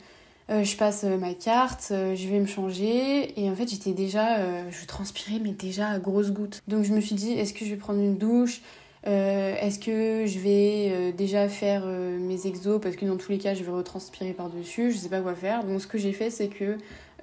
je 0.50 0.78
passe 0.78 1.04
ma 1.04 1.34
carte, 1.34 1.88
je 1.90 2.28
vais 2.28 2.40
me 2.40 2.46
changer 2.46 3.40
et 3.40 3.50
en 3.50 3.56
fait, 3.56 3.68
j'étais 3.68 3.94
déjà, 3.94 4.70
je 4.70 4.86
transpirais, 4.86 5.40
mais 5.40 5.52
déjà 5.52 5.90
à 5.90 6.00
grosses 6.00 6.32
gouttes. 6.32 6.62
Donc, 6.68 6.84
je 6.84 6.94
me 6.94 7.02
suis 7.02 7.16
dit, 7.16 7.34
est-ce 7.34 7.54
que 7.54 7.66
je 7.66 7.72
vais 7.72 7.78
prendre 7.78 8.00
une 8.00 8.18
douche? 8.18 8.62
Euh, 9.08 9.56
est-ce 9.62 9.78
que 9.78 10.26
je 10.26 10.40
vais 10.40 10.90
euh, 10.92 11.12
déjà 11.12 11.48
faire 11.48 11.84
euh, 11.86 12.18
mes 12.18 12.48
exos? 12.48 12.82
Parce 12.82 12.96
que 12.96 13.06
dans 13.06 13.18
tous 13.18 13.32
les 13.32 13.38
cas 13.38 13.54
je 13.54 13.64
vais 13.64 13.72
retranspirer 13.72 14.34
par-dessus, 14.34 14.92
je 14.92 14.98
sais 14.98 15.10
pas 15.10 15.22
quoi 15.22 15.36
faire. 15.36 15.64
Donc 15.64 15.82
ce 15.82 15.88
que 15.88 15.98
j'ai 15.98 16.14
fait 16.14 16.30
c'est 16.30 16.48
que 16.48 16.78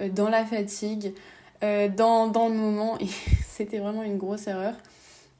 dans 0.08 0.28
la 0.28 0.44
fatigue, 0.44 1.12
dans, 1.60 2.26
dans 2.28 2.48
le 2.48 2.54
moment, 2.54 2.98
et 2.98 3.06
c'était 3.48 3.78
vraiment 3.78 4.02
une 4.02 4.16
grosse 4.16 4.46
erreur, 4.46 4.74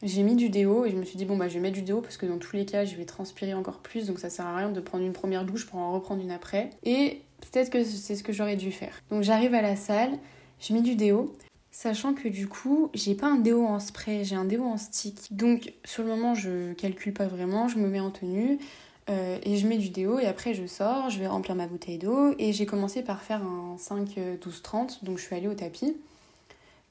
j'ai 0.02 0.22
mis 0.22 0.34
du 0.34 0.48
déo 0.48 0.84
et 0.84 0.90
je 0.90 0.96
me 0.96 1.04
suis 1.04 1.16
dit 1.16 1.24
bon 1.24 1.36
bah 1.36 1.48
je 1.48 1.54
vais 1.54 1.60
mettre 1.60 1.74
du 1.74 1.82
déo 1.82 2.00
parce 2.00 2.16
que 2.16 2.26
dans 2.26 2.38
tous 2.38 2.56
les 2.56 2.64
cas 2.64 2.84
je 2.84 2.96
vais 2.96 3.04
transpirer 3.04 3.54
encore 3.54 3.78
plus 3.78 4.06
donc 4.06 4.18
ça 4.18 4.30
sert 4.30 4.44
à 4.44 4.56
rien 4.56 4.70
de 4.70 4.80
prendre 4.80 5.04
une 5.04 5.12
première 5.12 5.44
douche 5.44 5.66
pour 5.66 5.78
en 5.78 5.92
reprendre 5.92 6.22
une 6.22 6.32
après. 6.32 6.70
Et 6.84 7.22
peut-être 7.50 7.70
que 7.70 7.84
c'est 7.84 8.16
ce 8.16 8.22
que 8.22 8.32
j'aurais 8.32 8.56
dû 8.56 8.72
faire. 8.72 9.02
Donc 9.10 9.22
j'arrive 9.22 9.54
à 9.54 9.62
la 9.62 9.76
salle, 9.76 10.12
je 10.60 10.72
mets 10.72 10.82
du 10.82 10.94
déo. 10.94 11.34
Sachant 11.70 12.12
que 12.12 12.28
du 12.28 12.48
coup, 12.48 12.90
j'ai 12.92 13.14
pas 13.14 13.28
un 13.28 13.36
déo 13.36 13.64
en 13.64 13.80
spray, 13.80 14.24
j'ai 14.24 14.36
un 14.36 14.44
déo 14.44 14.64
en 14.64 14.76
stick. 14.76 15.34
Donc 15.34 15.72
sur 15.84 16.02
le 16.02 16.10
moment, 16.10 16.34
je 16.34 16.74
calcule 16.74 17.14
pas 17.14 17.26
vraiment, 17.26 17.68
je 17.68 17.78
me 17.78 17.88
mets 17.88 18.00
en 18.00 18.10
tenue 18.10 18.58
euh, 19.08 19.38
et 19.42 19.56
je 19.56 19.66
mets 19.66 19.78
du 19.78 19.88
déo 19.88 20.18
et 20.18 20.26
après 20.26 20.54
je 20.54 20.66
sors, 20.66 21.08
je 21.10 21.18
vais 21.18 21.26
remplir 21.26 21.54
ma 21.56 21.66
bouteille 21.66 21.98
d'eau 21.98 22.34
et 22.38 22.52
j'ai 22.52 22.66
commencé 22.66 23.02
par 23.02 23.22
faire 23.22 23.42
un 23.42 23.76
5-12-30, 23.76 25.02
donc 25.02 25.18
je 25.18 25.24
suis 25.24 25.34
allée 25.34 25.48
au 25.48 25.54
tapis. 25.54 25.96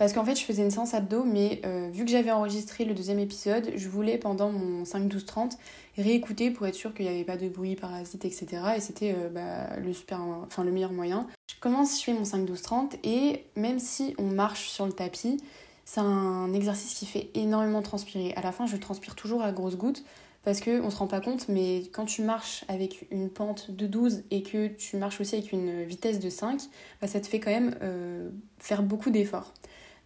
Parce 0.01 0.13
qu'en 0.13 0.25
fait, 0.25 0.33
je 0.33 0.43
faisais 0.43 0.63
une 0.63 0.71
séance 0.71 0.95
abdos, 0.95 1.23
mais 1.23 1.61
euh, 1.63 1.87
vu 1.93 2.05
que 2.05 2.09
j'avais 2.09 2.31
enregistré 2.31 2.85
le 2.85 2.95
deuxième 2.95 3.19
épisode, 3.19 3.71
je 3.75 3.87
voulais 3.87 4.17
pendant 4.17 4.51
mon 4.51 4.81
5-12-30 4.81 5.57
réécouter 5.95 6.49
pour 6.49 6.65
être 6.65 6.73
sûr 6.73 6.91
qu'il 6.95 7.05
n'y 7.05 7.11
avait 7.11 7.23
pas 7.23 7.37
de 7.37 7.47
bruit, 7.47 7.75
parasite, 7.75 8.25
etc. 8.25 8.47
Et 8.75 8.79
c'était 8.79 9.13
euh, 9.15 9.29
bah, 9.29 9.77
le, 9.77 9.93
super, 9.93 10.19
enfin, 10.19 10.63
le 10.63 10.71
meilleur 10.71 10.91
moyen. 10.91 11.27
Je 11.53 11.59
commence, 11.59 11.99
je 11.99 12.05
fais 12.05 12.13
mon 12.13 12.23
5-12-30 12.23 12.97
et 13.03 13.45
même 13.55 13.77
si 13.77 14.15
on 14.17 14.23
marche 14.23 14.69
sur 14.69 14.87
le 14.87 14.91
tapis, 14.91 15.37
c'est 15.85 15.99
un 15.99 16.51
exercice 16.51 16.95
qui 16.95 17.05
fait 17.05 17.29
énormément 17.35 17.83
transpirer. 17.83 18.33
À 18.35 18.41
la 18.41 18.51
fin, 18.51 18.65
je 18.65 18.77
transpire 18.77 19.13
toujours 19.13 19.43
à 19.43 19.51
grosses 19.51 19.77
gouttes 19.77 20.03
parce 20.43 20.61
qu'on 20.61 20.83
ne 20.83 20.89
se 20.89 20.97
rend 20.97 21.05
pas 21.05 21.21
compte, 21.21 21.47
mais 21.47 21.83
quand 21.93 22.05
tu 22.05 22.23
marches 22.23 22.65
avec 22.67 23.05
une 23.11 23.29
pente 23.29 23.69
de 23.69 23.85
12 23.85 24.23
et 24.31 24.41
que 24.41 24.65
tu 24.65 24.97
marches 24.97 25.21
aussi 25.21 25.35
avec 25.35 25.51
une 25.51 25.83
vitesse 25.83 26.19
de 26.19 26.31
5, 26.31 26.59
bah, 26.99 27.07
ça 27.07 27.19
te 27.19 27.27
fait 27.27 27.39
quand 27.39 27.51
même 27.51 27.75
euh, 27.83 28.31
faire 28.57 28.81
beaucoup 28.81 29.11
d'efforts. 29.11 29.53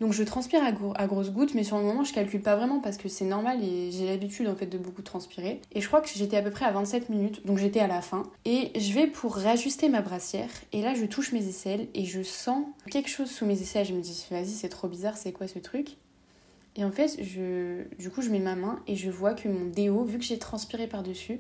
Donc 0.01 0.11
je 0.11 0.23
transpire 0.23 0.61
à, 0.63 1.07
grosses 1.07 1.31
gouttes, 1.31 1.53
mais 1.53 1.63
sur 1.63 1.77
le 1.77 1.83
moment 1.83 2.03
je 2.03 2.13
calcule 2.13 2.41
pas 2.41 2.55
vraiment 2.57 2.79
parce 2.79 2.97
que 2.97 3.07
c'est 3.07 3.25
normal 3.25 3.63
et 3.63 3.91
j'ai 3.91 4.05
l'habitude 4.05 4.47
en 4.47 4.55
fait 4.55 4.65
de 4.65 4.77
beaucoup 4.77 5.01
transpirer. 5.01 5.61
Et 5.71 5.79
je 5.79 5.87
crois 5.87 6.01
que 6.01 6.09
j'étais 6.13 6.35
à 6.35 6.41
peu 6.41 6.51
près 6.51 6.65
à 6.65 6.71
27 6.71 7.09
minutes, 7.09 7.45
donc 7.45 7.59
j'étais 7.59 7.79
à 7.79 7.87
la 7.87 8.01
fin. 8.01 8.23
Et 8.43 8.77
je 8.77 8.93
vais 8.93 9.07
pour 9.07 9.35
réajuster 9.35 9.87
ma 9.87 10.01
brassière, 10.01 10.49
et 10.73 10.81
là 10.81 10.93
je 10.95 11.05
touche 11.05 11.31
mes 11.31 11.47
aisselles 11.47 11.87
et 11.93 12.03
je 12.03 12.23
sens 12.23 12.65
quelque 12.91 13.09
chose 13.09 13.31
sous 13.31 13.45
mes 13.45 13.61
aisselles. 13.61 13.85
Je 13.85 13.93
me 13.93 14.01
dis 14.01 14.25
vas-y 14.29 14.49
c'est 14.49 14.69
trop 14.69 14.89
bizarre, 14.89 15.15
c'est 15.15 15.31
quoi 15.31 15.47
ce 15.47 15.59
truc? 15.59 15.95
Et 16.75 16.83
en 16.83 16.91
fait 16.91 17.17
je, 17.23 17.83
du 17.97 18.09
coup 18.09 18.21
je 18.21 18.29
mets 18.29 18.39
ma 18.39 18.55
main 18.55 18.79
et 18.87 18.97
je 18.97 19.09
vois 19.09 19.33
que 19.33 19.47
mon 19.47 19.65
déo, 19.65 20.03
vu 20.03 20.17
que 20.17 20.25
j'ai 20.25 20.39
transpiré 20.39 20.87
par-dessus, 20.87 21.37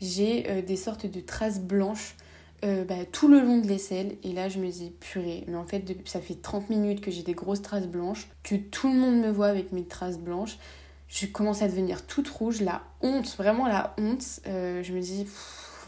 j'ai 0.00 0.48
euh, 0.48 0.62
des 0.62 0.76
sortes 0.76 1.04
de 1.04 1.20
traces 1.20 1.60
blanches 1.60 2.16
euh, 2.64 2.84
bah, 2.84 3.04
tout 3.10 3.28
le 3.28 3.40
long 3.40 3.58
de 3.58 3.66
l'aisselle. 3.66 4.16
Et 4.22 4.32
là, 4.32 4.48
je 4.48 4.58
me 4.58 4.68
dis, 4.68 4.92
purée, 5.00 5.44
mais 5.48 5.56
en 5.56 5.64
fait, 5.64 5.82
ça 6.04 6.20
fait 6.20 6.40
30 6.40 6.70
minutes 6.70 7.00
que 7.00 7.10
j'ai 7.10 7.22
des 7.22 7.34
grosses 7.34 7.62
traces 7.62 7.88
blanches, 7.88 8.28
que 8.42 8.54
tout 8.54 8.88
le 8.88 8.94
monde 8.94 9.16
me 9.16 9.30
voit 9.30 9.48
avec 9.48 9.72
mes 9.72 9.84
traces 9.84 10.18
blanches. 10.18 10.58
Je 11.08 11.26
commence 11.26 11.62
à 11.62 11.68
devenir 11.68 12.06
toute 12.06 12.28
rouge, 12.28 12.60
la 12.60 12.82
honte, 13.02 13.36
vraiment 13.36 13.66
la 13.66 13.94
honte. 13.98 14.40
Euh, 14.46 14.82
je 14.82 14.92
me 14.92 15.00
dis, 15.00 15.26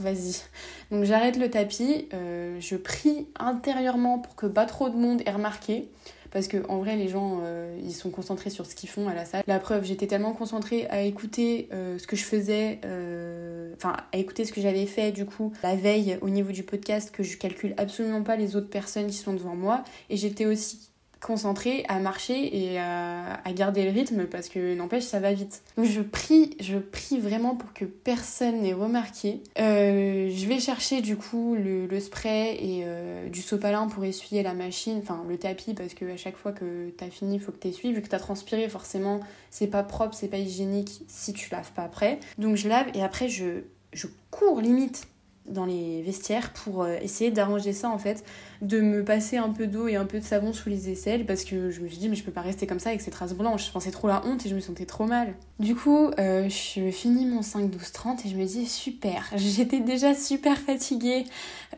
vas-y. 0.01 0.43
Donc 0.91 1.05
j'arrête 1.05 1.37
le 1.37 1.49
tapis, 1.51 2.09
euh, 2.13 2.59
je 2.61 2.77
prie 2.77 3.27
intérieurement 3.39 4.19
pour 4.19 4.35
que 4.35 4.47
pas 4.47 4.67
trop 4.67 4.91
de 4.91 4.97
monde 4.97 5.23
ait 5.27 5.33
remarqué. 5.33 5.89
Parce 6.35 6.49
que 6.49 6.59
en 6.69 6.81
vrai 6.81 6.97
les 6.97 7.09
gens 7.09 7.39
euh, 7.43 7.79
ils 7.83 7.95
sont 7.95 8.11
concentrés 8.11 8.51
sur 8.51 8.67
ce 8.67 8.75
qu'ils 8.75 8.91
font 8.91 9.09
à 9.09 9.15
la 9.15 9.25
salle. 9.25 9.43
La 9.47 9.59
preuve, 9.59 9.85
j'étais 9.85 10.09
tellement 10.09 10.35
concentrée 10.35 10.87
à 10.91 11.01
écouter 11.01 11.69
euh, 11.73 11.97
ce 11.97 12.07
que 12.07 12.17
je 12.17 12.25
faisais, 12.25 12.81
euh, 12.85 13.73
enfin 13.77 13.97
à 14.13 14.19
écouter 14.19 14.45
ce 14.45 14.53
que 14.53 14.61
j'avais 14.61 14.85
fait 14.85 15.13
du 15.13 15.25
coup 15.25 15.53
la 15.63 15.77
veille 15.77 16.19
au 16.21 16.29
niveau 16.29 16.53
du 16.53 16.65
podcast 16.65 17.11
que 17.13 17.23
je 17.23 17.39
calcule 17.39 17.75
absolument 17.79 18.23
pas 18.23 18.37
les 18.37 18.57
autres 18.57 18.69
personnes 18.69 19.07
qui 19.07 19.17
sont 19.17 19.33
devant 19.33 19.55
moi 19.55 19.85
et 20.11 20.17
j'étais 20.17 20.45
aussi 20.45 20.91
concentrée 21.25 21.85
à 21.89 21.99
marcher 21.99 22.57
et 22.57 22.79
à, 22.79 23.41
garder 23.55 23.85
le 23.85 23.91
rythme 23.91 24.27
parce 24.27 24.49
que 24.49 24.75
n'empêche 24.75 25.05
ça 25.05 25.21
va 25.21 25.33
vite. 25.33 25.63
Donc 25.77 25.87
je 25.87 26.01
prie, 26.01 26.57
je 26.61 26.77
prie 26.79 27.19
vraiment 27.19 27.55
pour 27.55 27.73
que 27.73 27.85
personne 27.85 28.63
n'ait 28.63 28.73
remarqué. 28.73 29.41
Euh, 29.59 30.31
je 30.31 30.47
vais 30.47 30.59
chercher 30.59 31.01
du 31.01 31.17
coup 31.17 31.55
le, 31.55 32.01
spray 32.01 32.57
et 32.57 32.83
euh, 32.85 33.29
du 33.29 33.41
sopalin 33.41 33.87
pour 33.87 34.05
essuyer 34.05 34.43
la 34.43 34.55
machine, 34.55 34.99
enfin 35.03 35.25
le 35.29 35.39
tapis 35.39 35.75
parce 35.75 35.95
que 35.95 36.05
à 36.13 36.17
chaque 36.17 36.37
fois 36.37 36.53
que 36.53 36.91
t'as 36.91 37.09
fini 37.09 37.39
faut 37.39 37.53
que 37.53 37.59
t'essuies 37.59 37.93
vu 37.93 38.03
que 38.03 38.09
t'as 38.09 38.19
transpiré 38.19 38.69
forcément 38.69 39.21
c'est 39.51 39.69
pas 39.69 39.85
propre, 39.85 40.15
c'est 40.15 40.29
pas 40.29 40.39
hygiénique 40.39 41.03
si 41.07 41.33
tu 41.33 41.49
laves 41.51 41.73
pas 41.73 41.85
après. 41.85 42.19
Donc 42.39 42.57
je 42.57 42.69
lave 42.69 42.89
et 42.95 43.03
après 43.03 43.29
je, 43.29 43.63
je 43.93 44.09
cours 44.31 44.61
limite 44.61 45.07
dans 45.47 45.67
les 45.67 46.03
vestiaires 46.03 46.53
pour 46.53 46.83
euh, 46.83 46.97
essayer 47.03 47.31
d'arranger 47.31 47.73
ça 47.73 47.91
en 47.91 47.99
fait, 47.99 48.25
de 48.63 48.81
me 48.81 49.05
passer 49.05 49.37
un 49.37 49.51
peu 49.51 49.67
d'eau 49.67 49.89
et 49.89 49.97
un 49.97 50.07
peu 50.07 50.19
de 50.19 50.25
savon 50.25 50.53
sous 50.53 50.69
les 50.69 50.91
aisselles 50.91 51.27
parce 51.27 51.45
que 51.45 51.71
je 51.71 51.81
me 51.81 51.89
suis 51.89 51.99
dit 51.99 52.09
mais 52.09 52.17
je 52.17 52.25
peux 52.25 52.33
pas 52.33 52.41
rester 52.41 52.67
comme 52.67 52.79
ça 52.79 52.91
avec 52.91 53.03
ces 53.03 53.11
traces 53.11 53.35
blanches, 53.35 53.67
je 53.67 53.73
pensais 53.73 53.91
trop 53.91 54.09
la 54.09 54.25
honte 54.25 54.45
et 54.47 54.49
je 54.49 54.55
me 54.55 54.61
sentais 54.61 54.87
trop 54.87 55.05
mal. 55.05 55.35
Du 55.59 55.75
coup, 55.75 56.11
euh, 56.19 56.49
je 56.49 56.91
finis 56.91 57.27
mon 57.27 57.41
5-12-30 57.41 58.27
et 58.27 58.31
je 58.31 58.37
me 58.37 58.45
dis 58.45 58.67
super, 58.67 59.31
j'étais 59.37 59.81
déjà 59.81 60.15
super 60.15 60.57
fatiguée 60.59 61.25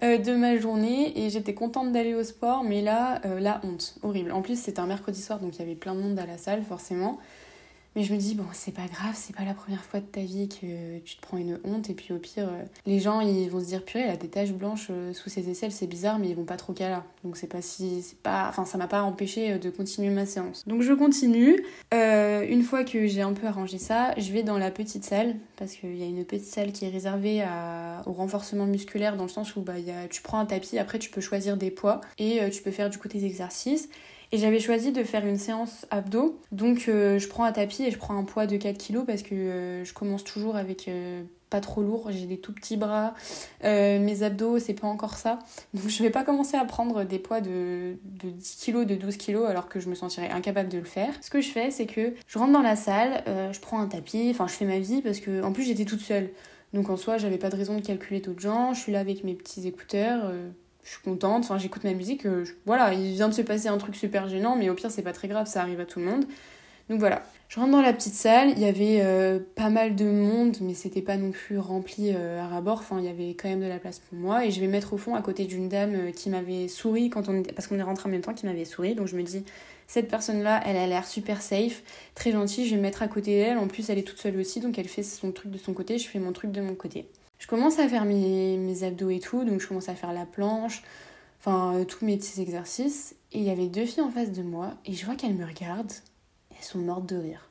euh, 0.03 0.19
de 0.19 0.35
ma 0.35 0.57
journée 0.59 1.25
et 1.25 1.31
j'étais 1.31 1.55
contente 1.55 1.93
d'aller 1.93 2.15
au 2.15 2.23
sport 2.23 2.63
mais 2.63 2.83
là, 2.83 3.21
la 3.41 3.61
honte, 3.65 3.97
horrible. 4.03 4.31
En 4.33 4.43
plus 4.43 4.61
c'était 4.61 4.81
un 4.81 4.87
mercredi 4.87 5.21
soir 5.21 5.41
donc 5.41 5.57
il 5.57 5.59
y 5.59 5.63
avait 5.63 5.75
plein 5.75 5.95
de 5.95 6.01
monde 6.01 6.19
à 6.19 6.27
la 6.27 6.39
salle 6.39 6.63
forcément. 6.63 7.19
Mais 7.97 8.03
je 8.03 8.13
me 8.13 8.19
dis, 8.19 8.35
bon, 8.35 8.45
c'est 8.53 8.75
pas 8.75 8.87
grave, 8.93 9.15
c'est 9.15 9.35
pas 9.35 9.45
la 9.45 9.55
première 9.55 9.83
fois 9.83 10.01
de 10.01 10.05
ta 10.05 10.21
vie 10.21 10.51
que 10.51 10.99
tu 10.99 11.17
te 11.17 11.23
prends 11.23 11.39
une 11.39 11.59
honte. 11.65 11.89
Et 11.89 11.95
puis 11.95 12.13
au 12.13 12.19
pire, 12.19 12.47
euh, 12.47 12.63
les 12.85 13.01
gens, 13.01 13.21
ils 13.21 13.49
vont 13.49 13.59
se 13.59 13.65
dire, 13.65 13.83
purée, 13.83 14.05
elle 14.05 14.11
a 14.11 14.17
des 14.19 14.29
taches 14.29 14.53
blanches 14.53 14.89
euh, 14.91 15.15
sous 15.15 15.31
ses 15.31 15.49
aisselles, 15.49 15.73
c'est 15.73 15.87
bizarre, 15.87 16.19
mais 16.19 16.29
ils 16.29 16.37
vont 16.37 16.45
pas 16.45 16.59
trop 16.59 16.75
là. 16.79 17.05
Donc 17.25 17.39
c'est 17.39 17.47
pas 17.47 17.63
si. 17.63 18.05
pas 18.23 18.49
Enfin, 18.51 18.67
ça 18.67 18.77
m'a 18.77 18.87
pas 18.87 19.01
empêché 19.01 19.53
euh, 19.53 19.59
de 19.59 19.71
continuer 19.71 20.11
ma 20.11 20.27
séance. 20.27 20.63
Donc 20.67 20.83
je 20.83 20.93
continue. 20.93 21.65
une 21.91 22.63
fois 22.63 22.85
que 22.85 23.07
j'ai 23.07 23.23
un 23.23 23.33
peu 23.33 23.47
arrangé 23.47 23.79
ça, 23.79 24.13
je 24.19 24.31
vais 24.31 24.43
dans 24.43 24.59
la 24.59 24.71
petite 24.71 25.05
salle, 25.05 25.37
parce 25.57 25.73
qu'il 25.73 25.97
y 25.97 26.03
a 26.03 26.07
une 26.07 26.23
petite 26.27 26.45
salle 26.45 26.73
qui 26.73 26.85
est 26.85 26.91
réservée 26.91 27.41
à... 27.41 28.03
au 28.05 28.13
renforcement 28.13 28.67
musculaire, 28.67 29.17
dans 29.17 29.25
le 29.25 29.31
sens 29.31 29.57
où 29.57 29.63
bah, 29.63 29.73
tu 30.11 30.21
prends 30.21 30.39
un 30.39 30.45
tapis, 30.45 30.79
après 30.79 30.99
tu 30.99 31.09
peux 31.09 31.23
choisir 31.23 31.57
des 31.57 31.71
poids 31.71 32.03
et 32.19 32.41
tu 32.51 32.63
peux 32.63 32.71
faire 32.73 32.91
du 32.91 32.99
coup 32.99 33.09
tes 33.09 33.25
exercices. 33.25 33.89
Et 34.33 34.39
j'avais 34.39 34.59
choisi 34.59 34.93
de 34.93 35.05
faire 35.05 35.25
une 35.25 35.39
séance 35.39 35.87
abdos. 35.91 36.41
Donc 36.51 36.87
euh, 36.89 37.19
je 37.19 37.29
prends 37.29 37.45
un 37.45 37.53
tapis 37.53 37.85
et 37.85 37.91
je 37.91 37.99
prends 37.99 38.19
un 38.19 38.25
poids 38.25 38.47
de 38.47 38.57
4 38.57 38.77
kg 38.77 39.05
parce 39.07 39.23
que 39.23 39.35
euh, 39.35 39.85
je 39.85 39.95
commence 39.95 40.25
toujours 40.25 40.57
avec 40.57 40.89
euh, 40.89 41.23
pas 41.49 41.61
trop 41.61 41.83
lourd. 41.83 42.11
J'ai 42.11 42.27
des 42.27 42.39
tout 42.39 42.53
petits 42.53 42.77
bras. 42.77 43.15
mes 43.63 44.23
abdos, 44.25 44.59
c'est 44.59 44.75
pas 44.75 44.89
encore 44.89 45.15
ça. 45.15 45.39
Donc 45.75 45.89
je 45.89 46.03
vais 46.03 46.11
pas 46.11 46.25
commencer 46.25 46.57
à 46.57 46.65
prendre 46.65 47.05
des 47.05 47.21
poids 47.21 47.41
de, 47.41 47.97
de 48.05 48.31
10 48.31 48.65
kg, 48.67 48.85
de 48.85 48.97
12 48.97 49.17
kg 49.17 49.45
alors 49.47 49.69
que 49.69 49.79
je 49.79 49.89
me 49.89 49.95
sentirais 49.95 50.31
incapable 50.31 50.69
de 50.69 50.79
le 50.79 50.85
faire. 50.85 51.15
Ce 51.21 51.31
que 51.31 51.41
je 51.41 51.51
fais, 51.51 51.71
c'est 51.71 51.87
que 51.87 52.15
je 52.27 52.39
rentre 52.39 52.53
dans 52.53 52.63
la 52.63 52.77
salle, 52.77 53.23
je 53.27 53.61
prends 53.61 53.79
un 53.79 53.87
tapis, 53.87 54.29
enfin 54.31 54.49
je 54.49 54.55
fais 54.55 54.65
ma 54.65 54.81
vie 54.81 55.03
parce 55.03 55.21
que 55.21 55.43
en 55.43 55.53
plus 55.53 55.63
j'étais 55.63 55.85
toute 55.85 56.01
seule. 56.01 56.31
Donc 56.73 56.91
en 56.91 56.97
soi, 56.97 57.17
j'avais 57.17 57.39
pas 57.39 57.49
de 57.49 57.57
raison 57.57 57.77
de 57.77 57.81
calculer 57.81 58.21
d'autres 58.21 58.41
gens. 58.41 58.75
Je 58.75 58.81
suis 58.81 58.93
là 58.93 58.99
avec 58.99 59.23
mes 59.23 59.35
petits 59.35 59.69
écouteurs 59.69 60.33
je 60.87 60.93
suis 60.93 61.03
contente, 61.03 61.45
enfin 61.45 61.59
j'écoute 61.59 61.83
ma 61.83 61.93
musique, 61.95 62.27
euh, 62.27 62.45
voilà, 62.65 62.95
il 62.95 63.15
vient 63.15 63.29
de 63.29 63.35
se 63.35 63.43
passer 63.43 63.67
un 63.67 63.77
truc 63.77 63.97
super 63.97 64.29
gênant, 64.29 64.55
mais 64.55 64.71
au 64.71 64.75
pire 64.75 64.91
c'est 64.91 65.03
pas 65.03 65.13
très 65.13 65.27
grave, 65.27 65.49
ça 65.49 65.61
arrive 65.61 65.81
à 65.81 65.85
tout 65.85 65.99
le 65.99 66.05
monde. 66.05 66.25
Donc 66.89 67.01
voilà, 67.01 67.25
je 67.49 67.59
rentre 67.59 67.73
dans 67.73 67.83
la 67.83 67.93
petite 67.93 68.15
salle, 68.15 68.51
il 68.51 68.61
y 68.61 68.67
avait 68.67 69.01
euh, 69.01 69.41
pas 69.57 69.69
mal 69.69 69.97
de 69.97 70.05
monde, 70.05 70.57
mais 70.61 70.75
c'était 70.75 71.03
pas 71.03 71.17
non 71.17 71.33
plus 71.33 71.59
rempli 71.59 72.13
euh, 72.15 72.41
à 72.41 72.47
rabord, 72.47 72.79
enfin 72.79 73.01
il 73.01 73.05
y 73.05 73.09
avait 73.09 73.31
quand 73.31 73.49
même 73.49 73.61
de 73.61 73.67
la 73.67 73.81
place 73.81 73.99
pour 73.99 74.17
moi, 74.17 74.47
et 74.47 74.53
je 74.53 74.61
vais 74.61 74.69
mettre 74.69 74.93
au 74.93 74.97
fond 74.97 75.17
à 75.17 75.23
côté 75.23 75.47
d'une 75.47 75.69
dame 75.69 76.13
qui 76.13 76.31
m'avait 76.31 76.69
souri 76.69 77.11
quand 77.11 77.29
on 77.29 77.43
parce 77.43 77.67
qu'on 77.67 77.81
est 77.81 77.83
rentré 77.83 78.09
en 78.09 78.13
même 78.13 78.21
temps, 78.21 78.35
qui 78.35 78.47
m'avait 78.47 78.65
souri, 78.65 78.95
donc 78.95 79.09
je 79.09 79.17
me 79.17 79.25
dis 79.25 79.45
cette 79.89 80.07
personne-là, 80.09 80.63
elle 80.65 80.77
a 80.77 80.87
l'air 80.87 81.05
super 81.05 81.43
safe, 81.43 81.83
très 82.15 82.31
gentille, 82.31 82.65
je 82.65 82.71
vais 82.71 82.77
me 82.77 82.83
mettre 82.83 83.03
à 83.03 83.09
côté 83.09 83.43
d'elle, 83.43 83.59
en 83.59 83.67
plus 83.67 83.91
elle 83.91 83.99
est 83.99 84.07
toute 84.07 84.21
seule 84.21 84.39
aussi, 84.39 84.61
donc 84.61 84.79
elle 84.79 84.89
fait 84.89 85.03
son 85.03 85.33
truc 85.33 85.51
de 85.51 85.59
son 85.59 85.75
côté, 85.75 85.99
je 85.99 86.07
fais 86.07 86.21
mon 86.21 86.31
truc 86.31 86.53
de 86.53 86.61
mon 86.61 86.77
côté. 86.77 87.09
Je 87.47 87.51
commence 87.51 87.79
à 87.79 87.87
faire 87.87 88.05
mes, 88.05 88.83
abdos 88.83 89.09
et 89.09 89.21
tout, 89.21 89.45
donc 89.45 89.61
je 89.61 89.69
commence 89.69 89.89
à 89.89 89.95
faire 89.95 90.13
la 90.13 90.27
planche, 90.27 90.83
enfin 91.39 91.77
euh, 91.77 91.85
tous 91.85 92.05
mes 92.05 92.17
petits 92.17 92.41
exercices. 92.41 93.15
Et 93.31 93.39
il 93.39 93.45
y 93.45 93.51
avait 93.51 93.69
deux 93.69 93.87
filles 93.87 94.03
en 94.03 94.11
face 94.11 94.33
de 94.33 94.43
moi, 94.43 94.75
et 94.85 94.95
je 94.95 95.07
vois 95.07 95.15
qu'elles 95.15 95.37
me 95.37 95.47
regardent, 95.47 95.93
elles 96.51 96.65
sont 96.65 96.81
mortes 96.81 97.07
de 97.07 97.15
rire. 97.15 97.49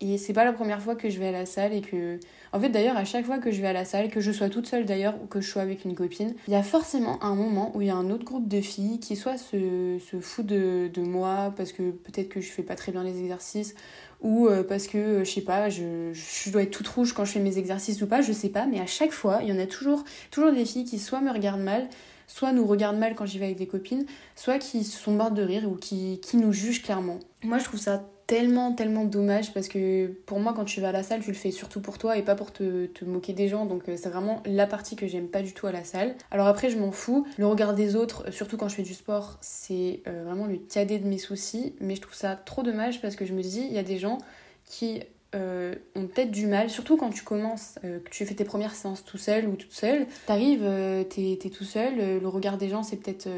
Et 0.00 0.18
c'est 0.18 0.32
pas 0.32 0.44
la 0.44 0.52
première 0.52 0.82
fois 0.82 0.96
que 0.96 1.10
je 1.10 1.18
vais 1.20 1.28
à 1.28 1.32
la 1.32 1.46
salle 1.46 1.72
et 1.74 1.80
que. 1.80 2.18
En 2.52 2.58
fait, 2.58 2.70
d'ailleurs, 2.70 2.96
à 2.96 3.04
chaque 3.04 3.24
fois 3.24 3.38
que 3.38 3.52
je 3.52 3.60
vais 3.60 3.68
à 3.68 3.72
la 3.72 3.84
salle, 3.84 4.10
que 4.10 4.20
je 4.20 4.32
sois 4.32 4.48
toute 4.48 4.66
seule 4.66 4.84
d'ailleurs 4.84 5.14
ou 5.22 5.26
que 5.26 5.40
je 5.40 5.48
sois 5.48 5.62
avec 5.62 5.84
une 5.84 5.94
copine, 5.94 6.34
il 6.48 6.52
y 6.52 6.56
a 6.56 6.64
forcément 6.64 7.22
un 7.22 7.36
moment 7.36 7.70
où 7.76 7.82
il 7.82 7.86
y 7.86 7.90
a 7.90 7.96
un 7.96 8.10
autre 8.10 8.24
groupe 8.24 8.48
de 8.48 8.60
filles 8.60 8.98
qui 8.98 9.14
soit 9.14 9.38
se, 9.38 9.98
se 10.00 10.18
fout 10.18 10.44
de, 10.44 10.90
de 10.92 11.02
moi 11.02 11.54
parce 11.56 11.70
que 11.70 11.92
peut-être 11.92 12.30
que 12.30 12.40
je 12.40 12.50
fais 12.50 12.64
pas 12.64 12.74
très 12.74 12.90
bien 12.90 13.04
les 13.04 13.20
exercices 13.20 13.76
ou 14.20 14.48
euh, 14.48 14.64
parce 14.64 14.86
que, 14.86 14.98
euh, 14.98 15.24
je 15.24 15.30
sais 15.30 15.42
pas, 15.42 15.68
je, 15.68 16.12
je, 16.12 16.50
dois 16.50 16.62
être 16.62 16.70
toute 16.70 16.88
rouge 16.88 17.12
quand 17.12 17.24
je 17.24 17.32
fais 17.32 17.40
mes 17.40 17.58
exercices 17.58 18.02
ou 18.02 18.06
pas, 18.06 18.20
je 18.20 18.32
sais 18.32 18.48
pas, 18.48 18.66
mais 18.66 18.80
à 18.80 18.86
chaque 18.86 19.12
fois, 19.12 19.40
il 19.42 19.48
y 19.48 19.52
en 19.52 19.58
a 19.58 19.66
toujours, 19.66 20.04
toujours 20.30 20.52
des 20.52 20.64
filles 20.64 20.84
qui 20.84 20.98
soit 20.98 21.20
me 21.20 21.30
regardent 21.30 21.62
mal, 21.62 21.88
soit 22.26 22.52
nous 22.52 22.66
regardent 22.66 22.98
mal 22.98 23.14
quand 23.14 23.26
j'y 23.26 23.38
vais 23.38 23.46
avec 23.46 23.58
des 23.58 23.68
copines, 23.68 24.06
soit 24.34 24.58
qui 24.58 24.84
sont 24.84 25.12
mortes 25.12 25.34
de 25.34 25.42
rire 25.42 25.70
ou 25.70 25.76
qui, 25.76 26.20
qui 26.20 26.36
nous 26.36 26.52
jugent 26.52 26.82
clairement. 26.82 27.20
Moi, 27.44 27.58
je 27.58 27.64
trouve 27.64 27.80
ça 27.80 28.02
tellement, 28.28 28.72
tellement 28.72 29.04
dommage 29.04 29.54
parce 29.54 29.68
que 29.68 30.06
pour 30.26 30.38
moi, 30.38 30.52
quand 30.54 30.66
tu 30.66 30.80
vas 30.82 30.90
à 30.90 30.92
la 30.92 31.02
salle, 31.02 31.22
tu 31.22 31.30
le 31.30 31.36
fais 31.36 31.50
surtout 31.50 31.80
pour 31.80 31.96
toi 31.96 32.18
et 32.18 32.22
pas 32.22 32.34
pour 32.34 32.52
te, 32.52 32.84
te 32.86 33.04
moquer 33.06 33.32
des 33.32 33.48
gens. 33.48 33.64
Donc, 33.64 33.88
euh, 33.88 33.96
c'est 33.96 34.10
vraiment 34.10 34.42
la 34.44 34.66
partie 34.66 34.96
que 34.96 35.08
j'aime 35.08 35.28
pas 35.28 35.40
du 35.40 35.54
tout 35.54 35.66
à 35.66 35.72
la 35.72 35.82
salle. 35.82 36.14
Alors, 36.30 36.46
après, 36.46 36.68
je 36.68 36.78
m'en 36.78 36.92
fous. 36.92 37.26
Le 37.38 37.46
regard 37.46 37.74
des 37.74 37.96
autres, 37.96 38.28
euh, 38.28 38.30
surtout 38.30 38.58
quand 38.58 38.68
je 38.68 38.74
fais 38.74 38.82
du 38.82 38.92
sport, 38.92 39.38
c'est 39.40 40.02
euh, 40.06 40.24
vraiment 40.26 40.46
le 40.46 40.58
cadet 40.58 40.98
de 40.98 41.08
mes 41.08 41.16
soucis. 41.16 41.74
Mais 41.80 41.96
je 41.96 42.02
trouve 42.02 42.14
ça 42.14 42.36
trop 42.36 42.62
dommage 42.62 43.00
parce 43.00 43.16
que 43.16 43.24
je 43.24 43.32
me 43.32 43.40
dis, 43.40 43.66
il 43.66 43.72
y 43.72 43.78
a 43.78 43.82
des 43.82 43.98
gens 43.98 44.18
qui 44.66 45.00
ont 45.34 46.06
peut-être 46.06 46.30
du 46.30 46.46
mal, 46.46 46.70
surtout 46.70 46.96
quand 46.96 47.10
tu 47.10 47.22
commences, 47.22 47.74
que 47.82 48.08
tu 48.10 48.24
fais 48.24 48.34
tes 48.34 48.44
premières 48.44 48.74
séances 48.74 49.04
tout 49.04 49.18
seul 49.18 49.46
ou 49.46 49.56
toute 49.56 49.74
seule, 49.74 50.06
t'arrives, 50.26 50.64
t'es 51.10 51.32
es 51.32 51.50
tout 51.50 51.64
seul, 51.64 52.18
le 52.18 52.28
regard 52.28 52.56
des 52.56 52.70
gens 52.70 52.82
c'est 52.82 52.96
peut-être 52.96 53.28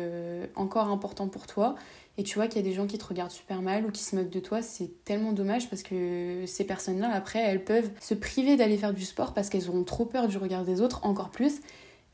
encore 0.54 0.88
important 0.88 1.26
pour 1.26 1.48
toi, 1.48 1.74
et 2.18 2.22
tu 2.22 2.34
vois 2.34 2.48
qu'il 2.48 2.56
y 2.56 2.64
a 2.64 2.68
des 2.68 2.74
gens 2.74 2.86
qui 2.86 2.98
te 2.98 3.04
regardent 3.04 3.30
super 3.30 3.62
mal 3.62 3.86
ou 3.86 3.90
qui 3.90 4.02
se 4.02 4.14
moquent 4.14 4.30
de 4.30 4.40
toi, 4.40 4.62
c'est 4.62 5.04
tellement 5.04 5.32
dommage 5.32 5.70
parce 5.70 5.82
que 5.82 6.44
ces 6.46 6.64
personnes-là, 6.64 7.10
après, 7.12 7.38
elles 7.38 7.64
peuvent 7.64 7.90
se 8.00 8.14
priver 8.14 8.56
d'aller 8.56 8.76
faire 8.76 8.92
du 8.92 9.04
sport 9.04 9.32
parce 9.32 9.48
qu'elles 9.48 9.68
auront 9.68 9.84
trop 9.84 10.04
peur 10.04 10.28
du 10.28 10.36
regard 10.36 10.64
des 10.64 10.80
autres, 10.80 11.00
encore 11.04 11.30
plus. 11.30 11.60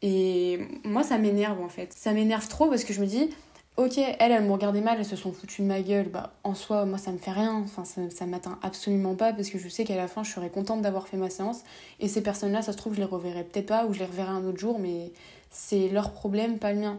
Et 0.02 0.60
moi, 0.84 1.02
ça 1.02 1.18
m'énerve 1.18 1.60
en 1.60 1.68
fait. 1.68 1.92
Ça 1.92 2.12
m'énerve 2.12 2.46
trop 2.48 2.68
parce 2.68 2.84
que 2.84 2.92
je 2.92 3.00
me 3.00 3.06
dis, 3.06 3.30
ok, 3.76 3.98
elles, 3.98 4.32
elles 4.32 4.44
m'ont 4.44 4.54
regardé 4.54 4.80
mal, 4.80 4.98
elles 4.98 5.04
se 5.04 5.16
sont 5.16 5.32
foutues 5.32 5.62
de 5.62 5.66
ma 5.66 5.80
gueule. 5.80 6.08
Bah, 6.08 6.34
en 6.44 6.54
soi, 6.54 6.84
moi, 6.84 6.98
ça 6.98 7.12
me 7.12 7.18
fait 7.18 7.32
rien. 7.32 7.54
Enfin, 7.64 7.84
ça, 7.84 8.02
ça 8.10 8.26
m'atteint 8.26 8.58
absolument 8.62 9.14
pas 9.14 9.32
parce 9.32 9.50
que 9.50 9.58
je 9.58 9.68
sais 9.68 9.84
qu'à 9.84 9.96
la 9.96 10.08
fin, 10.08 10.22
je 10.22 10.30
serai 10.30 10.50
contente 10.50 10.82
d'avoir 10.82 11.08
fait 11.08 11.16
ma 11.16 11.30
séance. 11.30 11.62
Et 12.00 12.08
ces 12.08 12.22
personnes-là, 12.22 12.62
ça 12.62 12.72
se 12.72 12.76
trouve, 12.76 12.94
je 12.94 13.00
les 13.00 13.04
reverrai 13.04 13.44
peut-être 13.44 13.66
pas 13.66 13.86
ou 13.86 13.92
je 13.92 14.00
les 14.00 14.06
reverrai 14.06 14.30
un 14.30 14.44
autre 14.44 14.58
jour, 14.58 14.78
mais 14.78 15.12
c'est 15.50 15.88
leur 15.88 16.12
problème, 16.12 16.58
pas 16.58 16.72
le 16.72 16.80
mien. 16.80 16.98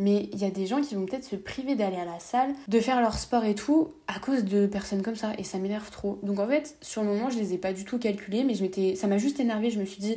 Mais 0.00 0.30
il 0.32 0.38
y 0.38 0.46
a 0.46 0.50
des 0.50 0.66
gens 0.66 0.80
qui 0.80 0.94
vont 0.94 1.04
peut-être 1.04 1.26
se 1.26 1.36
priver 1.36 1.74
d'aller 1.74 1.98
à 1.98 2.06
la 2.06 2.18
salle, 2.18 2.54
de 2.68 2.80
faire 2.80 3.02
leur 3.02 3.18
sport 3.18 3.44
et 3.44 3.54
tout, 3.54 3.92
à 4.08 4.18
cause 4.18 4.44
de 4.44 4.66
personnes 4.66 5.02
comme 5.02 5.14
ça. 5.14 5.34
Et 5.36 5.44
ça 5.44 5.58
m'énerve 5.58 5.90
trop. 5.90 6.18
Donc 6.22 6.40
en 6.40 6.48
fait, 6.48 6.74
sur 6.80 7.02
le 7.02 7.08
moment, 7.08 7.28
je 7.28 7.38
les 7.38 7.52
ai 7.52 7.58
pas 7.58 7.74
du 7.74 7.84
tout 7.84 7.98
calculés, 7.98 8.42
mais 8.42 8.54
je 8.54 8.94
ça 8.96 9.06
m'a 9.08 9.18
juste 9.18 9.40
énervé. 9.40 9.70
Je 9.70 9.78
me 9.78 9.84
suis 9.84 10.00
dit, 10.00 10.16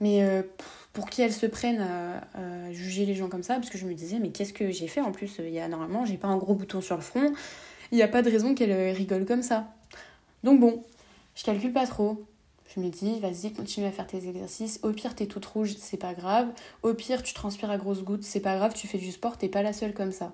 mais 0.00 0.22
euh, 0.22 0.40
pour 0.94 1.10
qui 1.10 1.20
elles 1.20 1.34
se 1.34 1.44
prennent 1.44 1.82
à, 1.82 2.72
juger 2.72 3.04
les 3.04 3.14
gens 3.14 3.28
comme 3.28 3.42
ça 3.42 3.56
Parce 3.56 3.68
que 3.68 3.76
je 3.76 3.86
me 3.86 3.92
disais, 3.92 4.18
mais 4.18 4.30
qu'est-ce 4.30 4.54
que 4.54 4.70
j'ai 4.70 4.88
fait 4.88 5.02
En 5.02 5.12
plus, 5.12 5.36
il 5.40 5.50
y 5.50 5.60
a 5.60 5.68
normalement, 5.68 6.06
j'ai 6.06 6.16
pas 6.16 6.28
un 6.28 6.38
gros 6.38 6.54
bouton 6.54 6.80
sur 6.80 6.96
le 6.96 7.02
front. 7.02 7.30
Il 7.92 7.96
n'y 7.96 8.02
a 8.02 8.08
pas 8.08 8.22
de 8.22 8.30
raison 8.30 8.54
qu'elles 8.54 8.72
euh, 8.72 8.92
rigolent 8.92 9.26
comme 9.26 9.42
ça. 9.42 9.68
Donc 10.42 10.58
bon, 10.58 10.82
je 11.34 11.44
calcule 11.44 11.74
pas 11.74 11.86
trop. 11.86 12.24
Je 12.74 12.80
me 12.80 12.88
dis, 12.90 13.18
vas-y, 13.20 13.52
continue 13.52 13.86
à 13.86 13.92
faire 13.92 14.06
tes 14.06 14.28
exercices. 14.28 14.78
Au 14.82 14.92
pire, 14.92 15.14
t'es 15.14 15.26
toute 15.26 15.46
rouge, 15.46 15.74
c'est 15.78 15.96
pas 15.96 16.14
grave. 16.14 16.48
Au 16.82 16.92
pire, 16.94 17.22
tu 17.22 17.34
transpires 17.34 17.70
à 17.70 17.78
grosses 17.78 18.02
gouttes, 18.02 18.24
c'est 18.24 18.40
pas 18.40 18.56
grave, 18.56 18.74
tu 18.74 18.86
fais 18.86 18.98
du 18.98 19.10
sport, 19.10 19.38
t'es 19.38 19.48
pas 19.48 19.62
la 19.62 19.72
seule 19.72 19.94
comme 19.94 20.12
ça. 20.12 20.32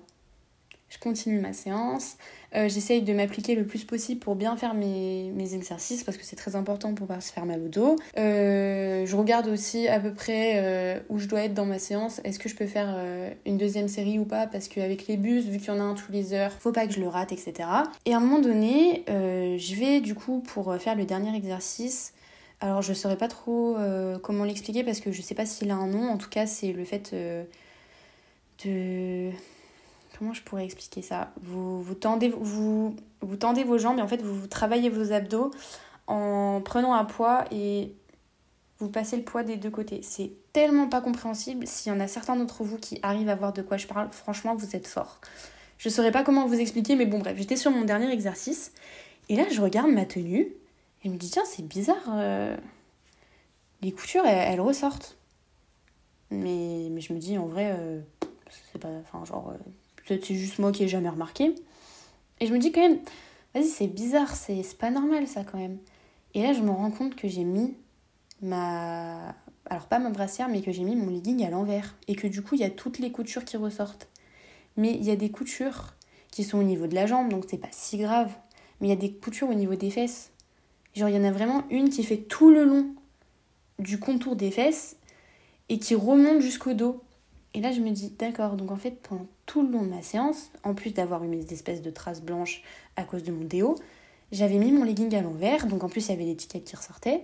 Je 0.89 0.99
continue 0.99 1.39
ma 1.39 1.51
séance. 1.51 2.15
Euh, 2.55 2.69
j'essaye 2.69 3.01
de 3.01 3.11
m'appliquer 3.11 3.55
le 3.55 3.65
plus 3.65 3.83
possible 3.83 4.19
pour 4.19 4.35
bien 4.35 4.55
faire 4.55 4.73
mes, 4.73 5.33
exercices 5.53 6.03
parce 6.03 6.17
que 6.17 6.23
c'est 6.23 6.35
très 6.35 6.55
important 6.55 6.93
pour 6.93 7.07
pas 7.07 7.19
se 7.21 7.33
faire 7.33 7.45
mal 7.45 7.61
au 7.61 7.67
dos. 7.67 7.95
Euh, 8.17 9.05
je 9.05 9.15
regarde 9.15 9.47
aussi 9.47 9.87
à 9.87 9.99
peu 9.99 10.13
près 10.13 10.53
euh, 10.55 10.99
où 11.09 11.19
je 11.19 11.27
dois 11.27 11.41
être 11.41 11.53
dans 11.53 11.65
ma 11.65 11.79
séance. 11.79 12.21
Est-ce 12.23 12.39
que 12.39 12.49
je 12.49 12.55
peux 12.55 12.67
faire 12.67 12.95
une 13.45 13.57
deuxième 13.57 13.87
série 13.87 14.19
ou 14.19 14.25
pas? 14.25 14.47
Parce 14.47 14.67
qu'avec 14.67 15.07
les 15.07 15.17
bus, 15.17 15.45
vu 15.45 15.57
qu'il 15.57 15.67
y 15.67 15.71
en 15.71 15.79
a 15.79 15.83
un 15.83 15.95
tous 15.95 16.11
les 16.11 16.33
heures, 16.33 16.51
faut 16.51 16.71
pas 16.71 16.87
que 16.87 16.93
je 16.93 16.99
le 16.99 17.07
rate, 17.07 17.31
etc. 17.31 17.53
Et 18.05 18.13
à 18.13 18.17
un 18.17 18.19
moment 18.19 18.39
donné, 18.39 19.03
je 19.07 19.75
vais 19.75 20.01
du 20.01 20.15
coup 20.15 20.39
pour 20.39 20.75
faire 20.77 20.95
le 20.95 21.05
dernier 21.05 21.35
exercice 21.35 22.13
alors 22.65 22.81
je 22.81 22.93
saurais 22.93 23.15
pas 23.15 23.27
trop 23.27 23.77
euh, 23.77 24.17
comment 24.17 24.43
l'expliquer 24.43 24.83
parce 24.83 24.99
que 24.99 25.11
je 25.11 25.21
sais 25.21 25.35
pas 25.35 25.45
s'il 25.45 25.69
a 25.69 25.75
un 25.75 25.85
nom. 25.85 26.09
En 26.09 26.17
tout 26.17 26.29
cas, 26.29 26.47
c'est 26.47 26.73
le 26.73 26.83
fait 26.83 27.11
euh, 27.13 27.43
de 28.65 29.29
comment 30.17 30.33
je 30.33 30.41
pourrais 30.41 30.65
expliquer 30.65 31.03
ça? 31.03 31.31
Vous, 31.43 31.83
tendez, 31.93 32.29
vos 32.29 33.77
jambes 33.77 33.99
et 33.99 34.01
en 34.01 34.07
fait 34.07 34.21
vous 34.23 34.47
travaillez 34.47 34.89
vos 34.89 35.11
abdos 35.11 35.51
en 36.07 36.59
prenant 36.65 36.95
un 36.95 37.05
poids 37.05 37.45
et 37.51 37.93
vous 38.79 38.89
passez 38.89 39.15
le 39.15 39.23
poids 39.23 39.43
des 39.43 39.57
deux 39.57 39.69
côtés. 39.69 39.99
C'est 40.01 40.31
tellement 40.51 40.87
pas 40.87 41.01
compréhensible. 41.01 41.67
S'il 41.67 41.91
y 41.91 41.95
en 41.95 41.99
a 41.99 42.07
certains 42.07 42.35
d'entre 42.35 42.63
vous 42.63 42.77
qui 42.77 42.97
arrivent 43.03 43.29
à 43.29 43.35
voir 43.35 43.53
de 43.53 43.61
quoi 43.61 43.77
je 43.77 43.85
parle, 43.85 44.09
franchement, 44.11 44.55
vous 44.55 44.75
êtes 44.75 44.87
forts. 44.87 45.21
Je 45.77 45.89
saurais 45.89 46.11
pas 46.11 46.23
comment 46.23 46.47
vous 46.47 46.59
expliquer, 46.59 46.95
mais 46.95 47.05
bon, 47.05 47.19
bref, 47.19 47.37
j'étais 47.37 47.57
sur 47.57 47.69
mon 47.69 47.83
dernier 47.83 48.11
exercice. 48.11 48.71
Et 49.29 49.35
là, 49.35 49.43
je 49.51 49.61
regarde 49.61 49.91
ma 49.91 50.05
tenue. 50.05 50.55
Je 51.05 51.11
me 51.11 51.17
dis, 51.17 51.29
tiens, 51.29 51.45
c'est 51.45 51.61
bizarre. 51.61 52.03
Euh, 52.09 52.57
les 53.83 53.91
coutures, 53.91 54.25
elles, 54.25 54.59
ressortent. 54.59 55.19
Mais, 56.31 56.87
mais 56.89 56.99
je 56.99 57.13
me 57.13 57.19
dis, 57.19 57.37
en 57.37 57.45
vrai, 57.45 57.75
euh, 57.77 58.01
c'est 58.73 58.81
pas. 58.81 58.89
Enfin, 59.01 59.23
genre, 59.23 59.51
euh, 59.51 59.57
peut-être 59.97 60.25
c'est 60.25 60.33
juste 60.33 60.57
moi 60.57 60.71
qui 60.71 60.83
ai 60.83 60.87
jamais 60.87 61.09
remarqué. 61.09 61.53
Et 62.39 62.47
je 62.47 62.53
me 62.53 62.57
dis 62.57 62.71
quand 62.71 62.81
même, 62.81 62.97
vas-y, 63.53 63.67
c'est 63.67 63.87
bizarre, 63.87 64.35
c'est 64.35 64.63
pas 64.79 64.89
normal 64.89 65.27
ça 65.27 65.43
quand 65.43 65.59
même. 65.59 65.77
Et 66.33 66.41
là, 66.41 66.53
je 66.53 66.61
me 66.61 66.71
rends 66.71 66.89
compte 66.89 67.15
que 67.15 67.27
j'ai 67.27 67.43
mis 67.43 67.75
ma. 68.41 69.35
Alors, 69.69 69.85
pas 69.87 69.99
ma 69.99 70.09
brassière, 70.09 70.49
mais 70.49 70.63
que 70.63 70.71
j'ai 70.71 70.83
mis 70.83 70.95
mon 70.95 71.11
legging 71.11 71.45
à 71.45 71.51
l'envers. 71.51 71.95
Et 72.07 72.15
que 72.15 72.25
du 72.25 72.41
coup, 72.41 72.55
il 72.55 72.61
y 72.61 72.65
a 72.65 72.71
toutes 72.71 72.97
les 72.97 73.11
coutures 73.11 73.45
qui 73.45 73.57
ressortent. 73.57 74.09
Mais 74.75 74.95
il 74.95 75.03
y 75.03 75.11
a 75.11 75.15
des 75.15 75.29
coutures 75.29 75.93
qui 76.31 76.43
sont 76.43 76.57
au 76.57 76.63
niveau 76.63 76.87
de 76.87 76.95
la 76.95 77.05
jambe, 77.05 77.29
donc 77.29 77.45
c'est 77.47 77.59
pas 77.59 77.69
si 77.69 77.99
grave. 77.99 78.31
Mais 78.81 78.87
il 78.87 78.89
y 78.89 78.93
a 78.93 78.97
des 78.97 79.13
coutures 79.13 79.49
au 79.49 79.53
niveau 79.53 79.75
des 79.75 79.91
fesses. 79.91 80.31
Genre, 80.95 81.09
il 81.09 81.15
y 81.15 81.19
en 81.19 81.23
a 81.23 81.31
vraiment 81.31 81.63
une 81.69 81.89
qui 81.89 82.03
fait 82.03 82.17
tout 82.17 82.49
le 82.49 82.63
long 82.63 82.87
du 83.79 83.99
contour 83.99 84.35
des 84.35 84.51
fesses 84.51 84.97
et 85.69 85.77
qui 85.77 85.93
remonte 85.93 86.41
jusqu'au 86.41 86.73
dos. 86.73 87.03
Et 87.53 87.61
là, 87.61 87.71
je 87.71 87.81
me 87.81 87.91
dis, 87.91 88.09
d'accord, 88.11 88.55
donc 88.55 88.71
en 88.71 88.77
fait, 88.77 89.01
pendant 89.01 89.27
tout 89.45 89.61
le 89.61 89.71
long 89.71 89.83
de 89.83 89.89
ma 89.89 90.01
séance, 90.01 90.51
en 90.63 90.73
plus 90.73 90.93
d'avoir 90.93 91.23
eu 91.23 91.27
mes 91.27 91.45
espèces 91.51 91.81
de 91.81 91.89
traces 91.89 92.21
blanches 92.21 92.63
à 92.95 93.03
cause 93.03 93.23
de 93.23 93.31
mon 93.31 93.43
déo, 93.45 93.75
j'avais 94.31 94.57
mis 94.57 94.71
mon 94.71 94.83
legging 94.83 95.13
à 95.15 95.21
l'envers, 95.21 95.67
donc 95.67 95.83
en 95.83 95.89
plus, 95.89 96.07
il 96.07 96.11
y 96.11 96.13
avait 96.13 96.25
l'étiquette 96.25 96.63
qui 96.63 96.75
ressortait. 96.75 97.23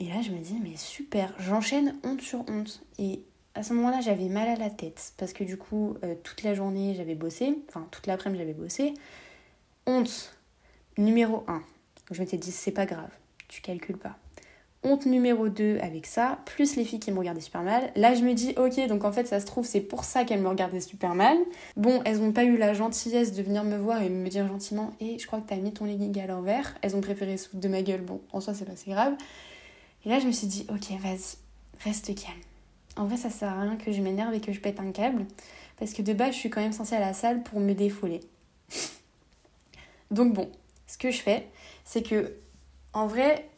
Et 0.00 0.08
là, 0.08 0.20
je 0.20 0.30
me 0.30 0.38
dis, 0.38 0.56
mais 0.62 0.76
super, 0.76 1.34
j'enchaîne 1.38 1.96
honte 2.04 2.20
sur 2.20 2.40
honte. 2.48 2.82
Et 2.98 3.22
à 3.54 3.62
ce 3.62 3.72
moment-là, 3.72 4.00
j'avais 4.00 4.28
mal 4.28 4.48
à 4.48 4.56
la 4.56 4.70
tête 4.70 5.14
parce 5.16 5.32
que 5.32 5.44
du 5.44 5.56
coup, 5.56 5.96
euh, 6.04 6.14
toute 6.22 6.42
la 6.42 6.54
journée, 6.54 6.94
j'avais 6.94 7.14
bossé, 7.14 7.58
enfin, 7.68 7.88
toute 7.90 8.06
l'après-midi, 8.06 8.42
j'avais 8.42 8.54
bossé. 8.54 8.92
Honte 9.86 10.36
numéro 10.98 11.44
1. 11.48 11.62
Je 12.10 12.20
m'étais 12.20 12.36
dit, 12.36 12.52
c'est 12.52 12.70
pas 12.70 12.86
grave, 12.86 13.10
tu 13.48 13.60
calcules 13.60 13.98
pas. 13.98 14.16
Honte 14.82 15.06
numéro 15.06 15.48
2 15.48 15.78
avec 15.80 16.06
ça, 16.06 16.38
plus 16.44 16.76
les 16.76 16.84
filles 16.84 17.00
qui 17.00 17.10
me 17.10 17.18
regardaient 17.18 17.40
super 17.40 17.62
mal. 17.62 17.90
Là, 17.96 18.14
je 18.14 18.22
me 18.22 18.34
dis, 18.34 18.54
ok, 18.56 18.86
donc 18.86 19.04
en 19.04 19.10
fait, 19.10 19.26
ça 19.26 19.40
se 19.40 19.46
trouve, 19.46 19.66
c'est 19.66 19.80
pour 19.80 20.04
ça 20.04 20.24
qu'elles 20.24 20.40
me 20.40 20.48
regardaient 20.48 20.80
super 20.80 21.14
mal. 21.14 21.36
Bon, 21.76 22.02
elles 22.04 22.20
n'ont 22.20 22.30
pas 22.30 22.44
eu 22.44 22.56
la 22.56 22.72
gentillesse 22.72 23.32
de 23.32 23.42
venir 23.42 23.64
me 23.64 23.76
voir 23.76 24.02
et 24.02 24.08
me 24.08 24.28
dire 24.28 24.46
gentiment, 24.46 24.92
et 25.00 25.14
eh, 25.14 25.18
je 25.18 25.26
crois 25.26 25.40
que 25.40 25.48
t'as 25.48 25.56
mis 25.56 25.72
ton 25.72 25.86
legging 25.86 26.16
à 26.20 26.28
l'envers. 26.28 26.76
Elles 26.82 26.94
ont 26.94 27.00
préféré 27.00 27.36
se 27.36 27.48
de 27.56 27.68
ma 27.68 27.82
gueule. 27.82 28.02
Bon, 28.02 28.20
en 28.32 28.40
soi, 28.40 28.54
c'est 28.54 28.64
pas 28.64 28.76
si 28.76 28.90
grave. 28.90 29.14
Et 30.04 30.08
là, 30.08 30.20
je 30.20 30.26
me 30.26 30.32
suis 30.32 30.46
dit, 30.46 30.66
ok, 30.70 31.00
vas-y, 31.00 31.36
reste 31.82 32.14
calme. 32.14 32.38
En 32.96 33.06
vrai, 33.06 33.16
ça 33.16 33.28
sert 33.28 33.48
à 33.48 33.60
rien 33.62 33.76
que 33.76 33.90
je 33.90 34.00
m'énerve 34.00 34.34
et 34.34 34.40
que 34.40 34.52
je 34.52 34.60
pète 34.60 34.78
un 34.78 34.92
câble. 34.92 35.26
Parce 35.78 35.92
que 35.92 36.02
de 36.02 36.12
base, 36.12 36.34
je 36.34 36.38
suis 36.38 36.50
quand 36.50 36.60
même 36.60 36.72
censée 36.72 36.94
à 36.94 37.00
la 37.00 37.12
salle 37.12 37.42
pour 37.42 37.58
me 37.58 37.74
défouler. 37.74 38.20
Donc 40.12 40.32
bon, 40.32 40.48
ce 40.86 40.96
que 40.96 41.10
je 41.10 41.20
fais, 41.20 41.48
c'est 41.86 42.02
que, 42.02 42.34
en 42.92 43.06
vrai, 43.06 43.48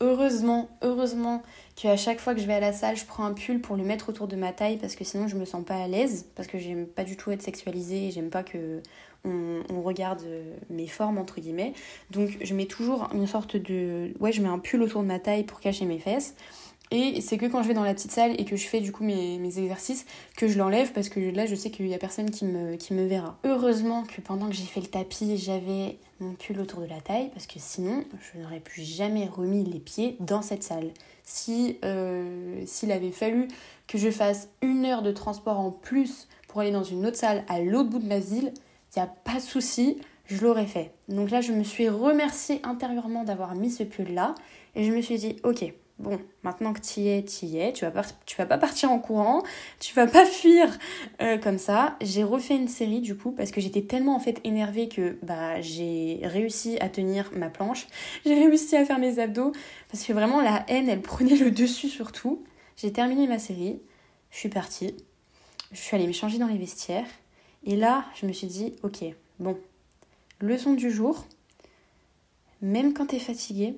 heureusement, 0.00 0.68
heureusement 0.82 1.42
qu'à 1.74 1.96
chaque 1.96 2.20
fois 2.20 2.34
que 2.34 2.40
je 2.40 2.46
vais 2.46 2.54
à 2.54 2.60
la 2.60 2.72
salle, 2.72 2.96
je 2.96 3.04
prends 3.04 3.24
un 3.24 3.32
pull 3.32 3.60
pour 3.60 3.74
le 3.76 3.82
mettre 3.82 4.10
autour 4.10 4.28
de 4.28 4.36
ma 4.36 4.52
taille 4.52 4.76
parce 4.76 4.94
que 4.94 5.02
sinon 5.02 5.26
je 5.26 5.36
me 5.36 5.44
sens 5.44 5.64
pas 5.64 5.82
à 5.82 5.88
l'aise, 5.88 6.26
parce 6.36 6.46
que 6.46 6.58
j'aime 6.58 6.86
pas 6.86 7.04
du 7.04 7.16
tout 7.16 7.30
être 7.32 7.42
sexualisée 7.42 8.10
j'aime 8.12 8.30
pas 8.30 8.44
que 8.44 8.80
on, 9.24 9.82
regarde 9.82 10.22
mes 10.70 10.86
formes 10.86 11.18
entre 11.18 11.40
guillemets. 11.40 11.72
Donc 12.10 12.36
je 12.42 12.54
mets 12.54 12.66
toujours 12.66 13.08
une 13.14 13.26
sorte 13.26 13.56
de. 13.56 14.12
Ouais, 14.20 14.32
je 14.32 14.42
mets 14.42 14.48
un 14.48 14.58
pull 14.58 14.82
autour 14.82 15.02
de 15.02 15.06
ma 15.06 15.18
taille 15.18 15.44
pour 15.44 15.60
cacher 15.60 15.86
mes 15.86 15.98
fesses. 15.98 16.34
Et 16.96 17.20
c'est 17.20 17.38
que 17.38 17.46
quand 17.46 17.60
je 17.64 17.66
vais 17.66 17.74
dans 17.74 17.82
la 17.82 17.92
petite 17.92 18.12
salle 18.12 18.40
et 18.40 18.44
que 18.44 18.54
je 18.54 18.68
fais 18.68 18.80
du 18.80 18.92
coup 18.92 19.02
mes, 19.02 19.34
exercices 19.58 20.06
que 20.36 20.46
je 20.46 20.56
l'enlève 20.56 20.92
parce 20.92 21.08
que 21.08 21.18
là 21.18 21.44
je 21.44 21.56
sais 21.56 21.72
qu'il 21.72 21.88
y 21.88 21.94
a 21.94 21.98
personne 21.98 22.30
qui 22.30 22.44
me, 22.44 22.76
qui 22.76 22.94
me 22.94 23.04
verra. 23.04 23.36
Heureusement 23.42 24.04
que 24.04 24.20
pendant 24.20 24.46
que 24.46 24.54
j'ai 24.54 24.62
fait 24.62 24.80
le 24.80 24.86
tapis, 24.86 25.36
j'avais 25.36 25.98
mon 26.20 26.34
pull 26.34 26.60
autour 26.60 26.82
de 26.82 26.86
la 26.86 27.00
taille 27.00 27.30
parce 27.34 27.48
que 27.48 27.58
sinon 27.58 28.04
je 28.20 28.40
n'aurais 28.40 28.60
plus 28.60 28.84
jamais 28.84 29.26
remis 29.26 29.64
les 29.64 29.80
pieds 29.80 30.16
dans 30.20 30.40
cette 30.40 30.62
salle. 30.62 30.92
Si 31.24 31.78
euh, 31.84 32.62
s'il 32.64 32.92
avait 32.92 33.10
fallu 33.10 33.48
que 33.88 33.98
je 33.98 34.12
fasse 34.12 34.48
une 34.62 34.84
heure 34.84 35.02
de 35.02 35.10
transport 35.10 35.58
en 35.58 35.72
plus 35.72 36.28
pour 36.46 36.60
aller 36.60 36.70
dans 36.70 36.84
une 36.84 37.06
autre 37.06 37.16
salle 37.16 37.42
à 37.48 37.58
l'autre 37.58 37.90
bout 37.90 37.98
de 37.98 38.08
la 38.08 38.20
ville, 38.20 38.52
il 38.94 39.00
n'y 39.00 39.02
a 39.02 39.08
pas 39.08 39.34
de 39.34 39.40
souci, 39.40 39.98
je 40.26 40.40
l'aurais 40.44 40.68
fait. 40.68 40.92
Donc 41.08 41.32
là 41.32 41.40
je 41.40 41.50
me 41.50 41.64
suis 41.64 41.88
remerciée 41.88 42.60
intérieurement 42.62 43.24
d'avoir 43.24 43.56
mis 43.56 43.72
ce 43.72 43.82
pull 43.82 44.14
là 44.14 44.36
et 44.76 44.84
je 44.84 44.92
me 44.92 45.02
suis 45.02 45.18
dit 45.18 45.34
ok 45.42 45.74
bon, 45.98 46.20
maintenant 46.42 46.72
que 46.72 46.80
tu 46.80 47.00
y 47.00 47.08
es, 47.08 47.24
tu 47.24 47.46
y 47.46 47.58
es, 47.58 47.72
tu 47.72 47.84
vas, 47.84 47.90
pas, 47.90 48.02
vas 48.38 48.46
pas 48.46 48.58
partir 48.58 48.90
en 48.90 48.98
courant, 48.98 49.42
tu 49.80 49.94
vas 49.94 50.06
pas 50.06 50.26
fuir. 50.26 50.68
Euh, 51.20 51.38
comme 51.38 51.58
ça. 51.58 51.96
J'ai 52.00 52.24
refait 52.24 52.56
une 52.56 52.68
série 52.68 53.00
du 53.00 53.16
coup 53.16 53.30
parce 53.30 53.50
que 53.50 53.60
j'étais 53.60 53.82
tellement 53.82 54.16
en 54.16 54.18
fait 54.18 54.40
énervée 54.44 54.88
que 54.88 55.16
bah, 55.22 55.60
j'ai 55.60 56.20
réussi 56.24 56.78
à 56.80 56.88
tenir 56.88 57.30
ma 57.34 57.50
planche, 57.50 57.86
j'ai 58.24 58.34
réussi 58.34 58.76
à 58.76 58.84
faire 58.84 58.98
mes 58.98 59.18
abdos. 59.18 59.52
Parce 59.90 60.04
que 60.04 60.12
vraiment 60.12 60.40
la 60.40 60.64
haine 60.68 60.88
elle 60.88 61.02
prenait 61.02 61.36
le 61.36 61.50
dessus 61.50 61.88
sur 61.88 62.12
tout. 62.12 62.42
J'ai 62.76 62.92
terminé 62.92 63.28
ma 63.28 63.38
série, 63.38 63.80
je 64.30 64.38
suis 64.38 64.48
partie, 64.48 64.96
je 65.70 65.78
suis 65.78 65.94
allée 65.94 66.08
me 66.08 66.12
changer 66.12 66.38
dans 66.38 66.48
les 66.48 66.58
vestiaires. 66.58 67.06
Et 67.64 67.76
là 67.76 68.04
je 68.14 68.26
me 68.26 68.32
suis 68.32 68.48
dit 68.48 68.74
ok, 68.82 69.04
bon, 69.38 69.58
leçon 70.40 70.72
du 70.72 70.90
jour, 70.90 71.26
même 72.62 72.94
quand 72.94 73.06
t'es 73.06 73.18
fatiguée, 73.18 73.76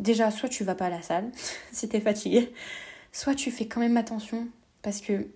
déjà, 0.00 0.30
soit 0.30 0.48
tu 0.48 0.64
vas 0.64 0.74
pas 0.74 0.86
à 0.86 0.90
la 0.90 1.02
salle 1.02 1.30
si 1.72 1.88
t'es 1.88 2.00
fatigué, 2.00 2.52
soit 3.12 3.34
tu 3.34 3.50
fais 3.50 3.66
quand 3.66 3.80
même 3.80 3.96
attention 3.96 4.48
parce 4.82 5.00
que 5.00 5.26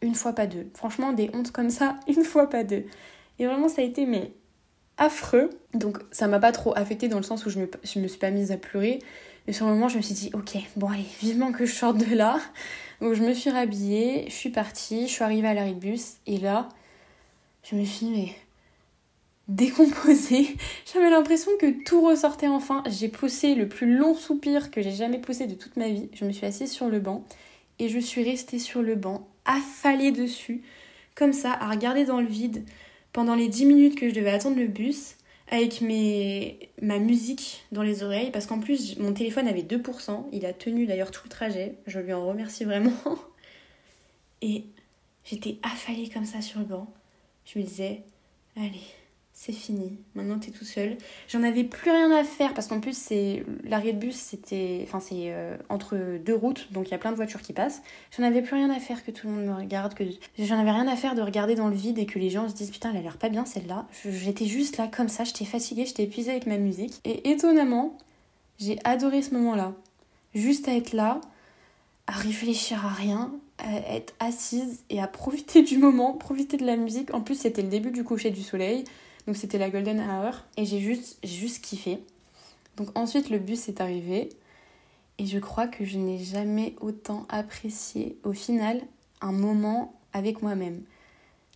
une 0.00 0.14
fois 0.14 0.32
pas 0.32 0.46
deux. 0.46 0.68
Franchement, 0.74 1.12
des 1.12 1.30
hontes 1.32 1.52
comme 1.52 1.70
ça, 1.70 1.98
une 2.08 2.24
fois 2.24 2.50
pas 2.50 2.64
deux. 2.64 2.86
Et 3.38 3.46
vraiment, 3.46 3.68
ça 3.68 3.82
a 3.82 3.84
été 3.84 4.04
mais 4.06 4.32
affreux. 4.98 5.50
Donc, 5.74 5.98
ça 6.10 6.26
m'a 6.26 6.38
pas 6.38 6.52
trop 6.52 6.76
affecté 6.76 7.08
dans 7.08 7.16
le 7.16 7.22
sens 7.22 7.46
où 7.46 7.50
je 7.50 7.60
me, 7.60 7.70
je 7.82 7.98
me 7.98 8.08
suis 8.08 8.18
pas 8.18 8.30
mise 8.30 8.52
à 8.52 8.56
pleurer. 8.56 8.98
Mais 9.46 9.52
sur 9.52 9.66
le 9.66 9.72
moment, 9.72 9.88
je 9.88 9.96
me 9.96 10.02
suis 10.02 10.14
dit, 10.14 10.30
ok, 10.34 10.56
bon 10.76 10.88
allez, 10.88 11.06
vivement 11.20 11.50
que 11.52 11.64
je 11.66 11.72
sorte 11.72 11.98
de 11.98 12.14
là. 12.14 12.38
Donc, 13.00 13.14
je 13.14 13.22
me 13.22 13.32
suis 13.32 13.50
rhabillée, 13.50 14.26
je 14.28 14.34
suis 14.34 14.50
partie, 14.50 15.08
je 15.08 15.12
suis 15.12 15.24
arrivée 15.24 15.48
à 15.48 15.54
l'arrêt 15.54 15.72
de 15.72 15.80
bus. 15.80 16.14
Et 16.26 16.38
là, 16.38 16.68
je 17.64 17.74
me 17.74 17.84
suis 17.84 18.06
dit, 18.06 18.12
mais 18.12 18.34
décomposée. 19.48 20.56
J'avais 20.92 21.10
l'impression 21.10 21.50
que 21.58 21.84
tout 21.84 22.00
ressortait 22.00 22.48
enfin. 22.48 22.82
J'ai 22.88 23.08
poussé 23.08 23.54
le 23.54 23.68
plus 23.68 23.96
long 23.96 24.14
soupir 24.14 24.70
que 24.70 24.82
j'ai 24.82 24.92
jamais 24.92 25.18
poussé 25.18 25.46
de 25.46 25.54
toute 25.54 25.76
ma 25.76 25.88
vie. 25.88 26.08
Je 26.14 26.24
me 26.24 26.32
suis 26.32 26.46
assise 26.46 26.70
sur 26.70 26.88
le 26.88 27.00
banc 27.00 27.24
et 27.78 27.88
je 27.88 27.98
suis 27.98 28.22
restée 28.22 28.58
sur 28.58 28.82
le 28.82 28.94
banc, 28.94 29.28
affalée 29.44 30.12
dessus, 30.12 30.62
comme 31.14 31.32
ça, 31.32 31.52
à 31.52 31.70
regarder 31.70 32.04
dans 32.04 32.20
le 32.20 32.26
vide 32.26 32.64
pendant 33.12 33.34
les 33.34 33.48
10 33.48 33.66
minutes 33.66 33.98
que 33.98 34.08
je 34.08 34.14
devais 34.14 34.30
attendre 34.30 34.56
le 34.56 34.68
bus 34.68 35.16
avec 35.48 35.82
mes... 35.82 36.70
ma 36.80 36.98
musique 36.98 37.64
dans 37.72 37.82
les 37.82 38.02
oreilles 38.02 38.30
parce 38.30 38.46
qu'en 38.46 38.58
plus 38.58 38.96
mon 38.98 39.12
téléphone 39.12 39.46
avait 39.46 39.62
2%, 39.62 40.26
il 40.32 40.46
a 40.46 40.52
tenu 40.52 40.86
d'ailleurs 40.86 41.10
tout 41.10 41.22
le 41.24 41.28
trajet, 41.28 41.74
je 41.86 41.98
lui 41.98 42.12
en 42.12 42.26
remercie 42.26 42.64
vraiment. 42.64 42.92
Et 44.42 44.64
j'étais 45.24 45.58
affalée 45.62 46.08
comme 46.08 46.24
ça 46.24 46.40
sur 46.40 46.60
le 46.60 46.64
banc. 46.64 46.92
Je 47.44 47.58
me 47.58 47.64
disais, 47.64 48.02
allez, 48.56 48.80
c'est 49.34 49.52
fini, 49.52 49.98
maintenant 50.14 50.38
t'es 50.38 50.50
tout 50.50 50.64
seul. 50.64 50.98
J'en 51.26 51.42
avais 51.42 51.64
plus 51.64 51.90
rien 51.90 52.10
à 52.12 52.22
faire 52.22 52.52
parce 52.54 52.66
qu'en 52.68 52.80
plus 52.80 52.96
c'est 52.96 53.44
l'arrêt 53.64 53.92
de 53.92 53.98
bus 53.98 54.14
c'était 54.14 54.80
enfin 54.84 55.00
c'est 55.00 55.32
euh, 55.32 55.56
entre 55.68 56.18
deux 56.18 56.34
routes 56.34 56.70
donc 56.72 56.88
il 56.88 56.90
y 56.90 56.94
a 56.94 56.98
plein 56.98 57.10
de 57.10 57.16
voitures 57.16 57.40
qui 57.40 57.52
passent. 57.52 57.82
J'en 58.16 58.24
avais 58.24 58.42
plus 58.42 58.54
rien 58.54 58.70
à 58.70 58.78
faire 58.78 59.04
que 59.04 59.10
tout 59.10 59.26
le 59.26 59.32
monde 59.32 59.46
me 59.46 59.54
regarde 59.54 59.94
que 59.94 60.04
j'en 60.38 60.58
avais 60.58 60.70
rien 60.70 60.86
à 60.86 60.96
faire 60.96 61.14
de 61.14 61.22
regarder 61.22 61.54
dans 61.54 61.68
le 61.68 61.74
vide 61.74 61.98
et 61.98 62.06
que 62.06 62.18
les 62.18 62.30
gens 62.30 62.48
se 62.48 62.54
disent 62.54 62.70
putain 62.70 62.90
elle 62.90 62.98
a 62.98 63.02
l'air 63.02 63.16
pas 63.16 63.30
bien 63.30 63.44
celle-là. 63.44 63.86
J'étais 64.04 64.46
juste 64.46 64.76
là 64.76 64.86
comme 64.86 65.08
ça, 65.08 65.24
j'étais 65.24 65.46
fatiguée, 65.46 65.86
j'étais 65.86 66.04
épuisée 66.04 66.30
avec 66.30 66.46
ma 66.46 66.58
musique 66.58 67.00
et 67.04 67.30
étonnamment, 67.30 67.96
j'ai 68.58 68.78
adoré 68.84 69.22
ce 69.22 69.34
moment-là. 69.34 69.72
Juste 70.34 70.68
à 70.68 70.74
être 70.74 70.92
là, 70.92 71.20
à 72.06 72.12
réfléchir 72.12 72.84
à 72.84 72.90
rien, 72.90 73.32
à 73.58 73.94
être 73.94 74.14
assise 74.20 74.84
et 74.90 75.00
à 75.00 75.06
profiter 75.06 75.62
du 75.62 75.78
moment, 75.78 76.12
profiter 76.12 76.56
de 76.56 76.66
la 76.66 76.76
musique. 76.76 77.12
En 77.14 77.20
plus, 77.20 77.36
c'était 77.36 77.62
le 77.62 77.68
début 77.68 77.90
du 77.90 78.04
coucher 78.04 78.30
du 78.30 78.42
soleil. 78.42 78.84
Donc 79.26 79.36
c'était 79.36 79.58
la 79.58 79.70
golden 79.70 80.00
hour 80.00 80.44
et 80.56 80.64
j'ai 80.64 80.80
juste, 80.80 81.18
juste 81.24 81.64
kiffé. 81.64 82.00
Donc 82.76 82.88
ensuite 82.96 83.30
le 83.30 83.38
bus 83.38 83.68
est 83.68 83.80
arrivé 83.80 84.30
et 85.18 85.26
je 85.26 85.38
crois 85.38 85.66
que 85.66 85.84
je 85.84 85.98
n'ai 85.98 86.18
jamais 86.18 86.74
autant 86.80 87.26
apprécié 87.28 88.18
au 88.24 88.32
final 88.32 88.80
un 89.20 89.32
moment 89.32 89.94
avec 90.12 90.42
moi-même. 90.42 90.82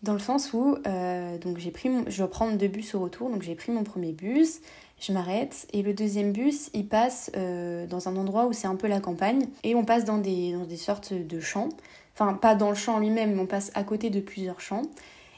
Dans 0.03 0.13
le 0.13 0.19
sens 0.19 0.53
où 0.53 0.77
euh, 0.87 1.39
donc 1.39 1.59
j'ai 1.59 1.71
pris 1.71 1.91
je 2.07 2.19
dois 2.19 2.31
prendre 2.31 2.57
deux 2.59 2.69
bus 2.69 2.95
au 2.95 3.01
retour, 3.01 3.31
donc 3.31 3.43
j'ai 3.43 3.55
pris 3.55 3.73
mon 3.73 3.83
premier 3.83 4.13
bus, 4.13 4.61
je 5.01 5.13
m'arrête 5.13 5.67
et 5.73 5.83
le 5.83 5.95
deuxième 5.95 6.33
bus 6.33 6.71
il 6.75 6.87
passe 6.87 7.31
euh, 7.35 7.87
dans 7.87 8.09
un 8.09 8.17
endroit 8.17 8.47
où 8.47 8.53
c'est 8.53 8.69
un 8.69 8.77
peu 8.77 8.87
la 8.89 9.01
campagne 9.01 9.47
et 9.65 9.75
on 9.75 9.85
passe 9.85 10.05
dans 10.05 10.19
des, 10.19 10.53
dans 10.53 10.65
des 10.65 10.77
sortes 10.77 11.15
de 11.15 11.41
champs. 11.41 11.71
Enfin 12.15 12.35
pas 12.35 12.55
dans 12.55 12.69
le 12.69 12.77
champ 12.77 12.99
lui-même, 12.99 13.35
mais 13.35 13.41
on 13.41 13.47
passe 13.47 13.73
à 13.75 13.83
côté 13.83 14.11
de 14.11 14.21
plusieurs 14.21 14.61
champs. 14.61 14.83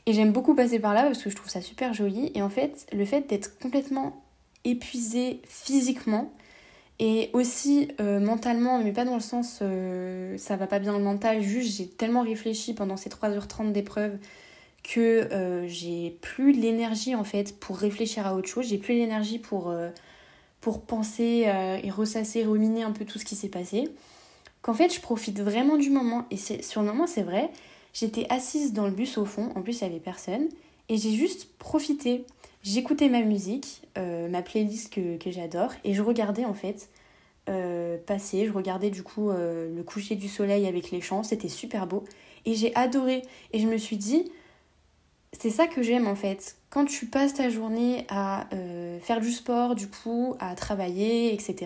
Et 0.09 0.15
j'aime 0.15 0.33
beaucoup 0.33 0.55
passer 0.55 0.79
par 0.79 0.95
là 0.95 1.03
parce 1.03 1.23
que 1.23 1.29
je 1.29 1.37
trouve 1.37 1.51
ça 1.51 1.61
super 1.61 1.93
joli. 1.93 2.33
Et 2.35 2.41
en 2.41 2.49
fait, 2.49 2.87
le 2.95 3.05
fait 3.05 3.29
d'être 3.29 3.59
complètement 3.59 4.25
épuisé 4.65 5.43
physiquement 5.47 6.33
et 6.99 7.29
aussi 7.35 7.89
euh, 8.01 8.19
mentalement, 8.19 8.83
mais 8.83 8.93
pas 8.93 9.05
dans 9.05 9.17
le 9.17 9.21
sens 9.21 9.59
euh, 9.61 10.39
ça 10.39 10.57
va 10.57 10.67
pas 10.67 10.79
bien 10.79 10.97
le 10.97 11.05
mental, 11.05 11.43
juste 11.43 11.77
j'ai 11.77 11.87
tellement 11.87 12.23
réfléchi 12.23 12.73
pendant 12.73 12.97
ces 12.97 13.11
3h30 13.11 13.73
d'épreuve 13.73 14.17
que 14.83 15.29
euh, 15.31 15.69
j'ai 15.69 16.19
plus 16.23 16.53
l'énergie 16.53 17.15
en 17.15 17.23
fait 17.23 17.61
pour 17.61 17.77
réfléchir 17.77 18.27
à 18.27 18.35
autre 18.35 18.49
chose, 18.49 18.67
j'ai 18.67 18.79
plus 18.79 18.95
l'énergie 18.95 19.39
pour, 19.39 19.75
pour 20.63 20.81
penser 20.87 21.47
et 21.85 21.91
ressasser, 21.91 22.45
ruminer 22.45 22.83
un 22.83 22.93
peu 22.93 23.05
tout 23.05 23.19
ce 23.19 23.27
qui 23.27 23.37
s'est 23.37 23.51
passé. 23.51 23.91
Qu'en 24.63 24.75
fait 24.75 24.93
je 24.93 25.03
profite 25.03 25.39
vraiment 25.39 25.77
du 25.77 25.91
moment 25.91 26.25
et 26.31 26.39
sur 26.39 26.81
le 26.81 26.87
moment 26.87 27.07
c'est 27.07 27.23
vrai, 27.23 27.51
j'étais 27.99 28.27
assise 28.31 28.73
dans 28.73 28.85
le 28.85 28.93
bus 28.93 29.19
au 29.19 29.25
fond, 29.25 29.51
en 29.55 29.63
plus 29.63 29.81
il 29.81 29.83
y 29.83 29.87
avait 29.87 29.99
personne, 29.99 30.49
et 30.89 30.97
j'ai 30.97 31.13
juste 31.13 31.49
profité. 31.59 32.25
J'écoutais 32.63 33.09
ma 33.09 33.23
musique, 33.23 33.83
euh, 33.97 34.29
ma 34.29 34.43
playlist 34.43 34.93
que, 34.93 35.17
que 35.17 35.31
j'adore, 35.31 35.73
et 35.85 35.95
je 35.95 36.03
regardais 36.03 36.45
en 36.45 36.55
fait 36.55 36.91
euh, 37.49 37.97
passer. 38.07 38.47
Je 38.47 38.53
regardais 38.53 38.91
du 38.91 39.03
coup 39.03 39.31
euh, 39.31 39.75
le 39.75 39.83
coucher 39.83 40.17
du 40.17 40.29
soleil 40.29 40.67
avec 40.67 40.91
les 40.91 41.01
champs, 41.01 41.23
c'était 41.23 41.49
super 41.49 41.87
beau. 41.87 42.05
Et 42.47 42.55
j'ai 42.55 42.75
adoré. 42.75 43.23
Et 43.53 43.59
je 43.59 43.67
me 43.67 43.77
suis 43.77 43.97
dit, 43.97 44.31
c'est 45.33 45.51
ça 45.51 45.67
que 45.67 45.83
j'aime 45.83 46.07
en 46.07 46.15
fait. 46.15 46.57
Quand 46.71 46.85
tu 46.85 47.07
passes 47.07 47.35
ta 47.35 47.49
journée 47.49 48.07
à 48.09 48.47
faire 49.01 49.21
du 49.21 49.33
sport, 49.33 49.75
du 49.75 49.89
coup, 49.89 50.37
à 50.39 50.55
travailler, 50.55 51.33
etc., 51.33 51.57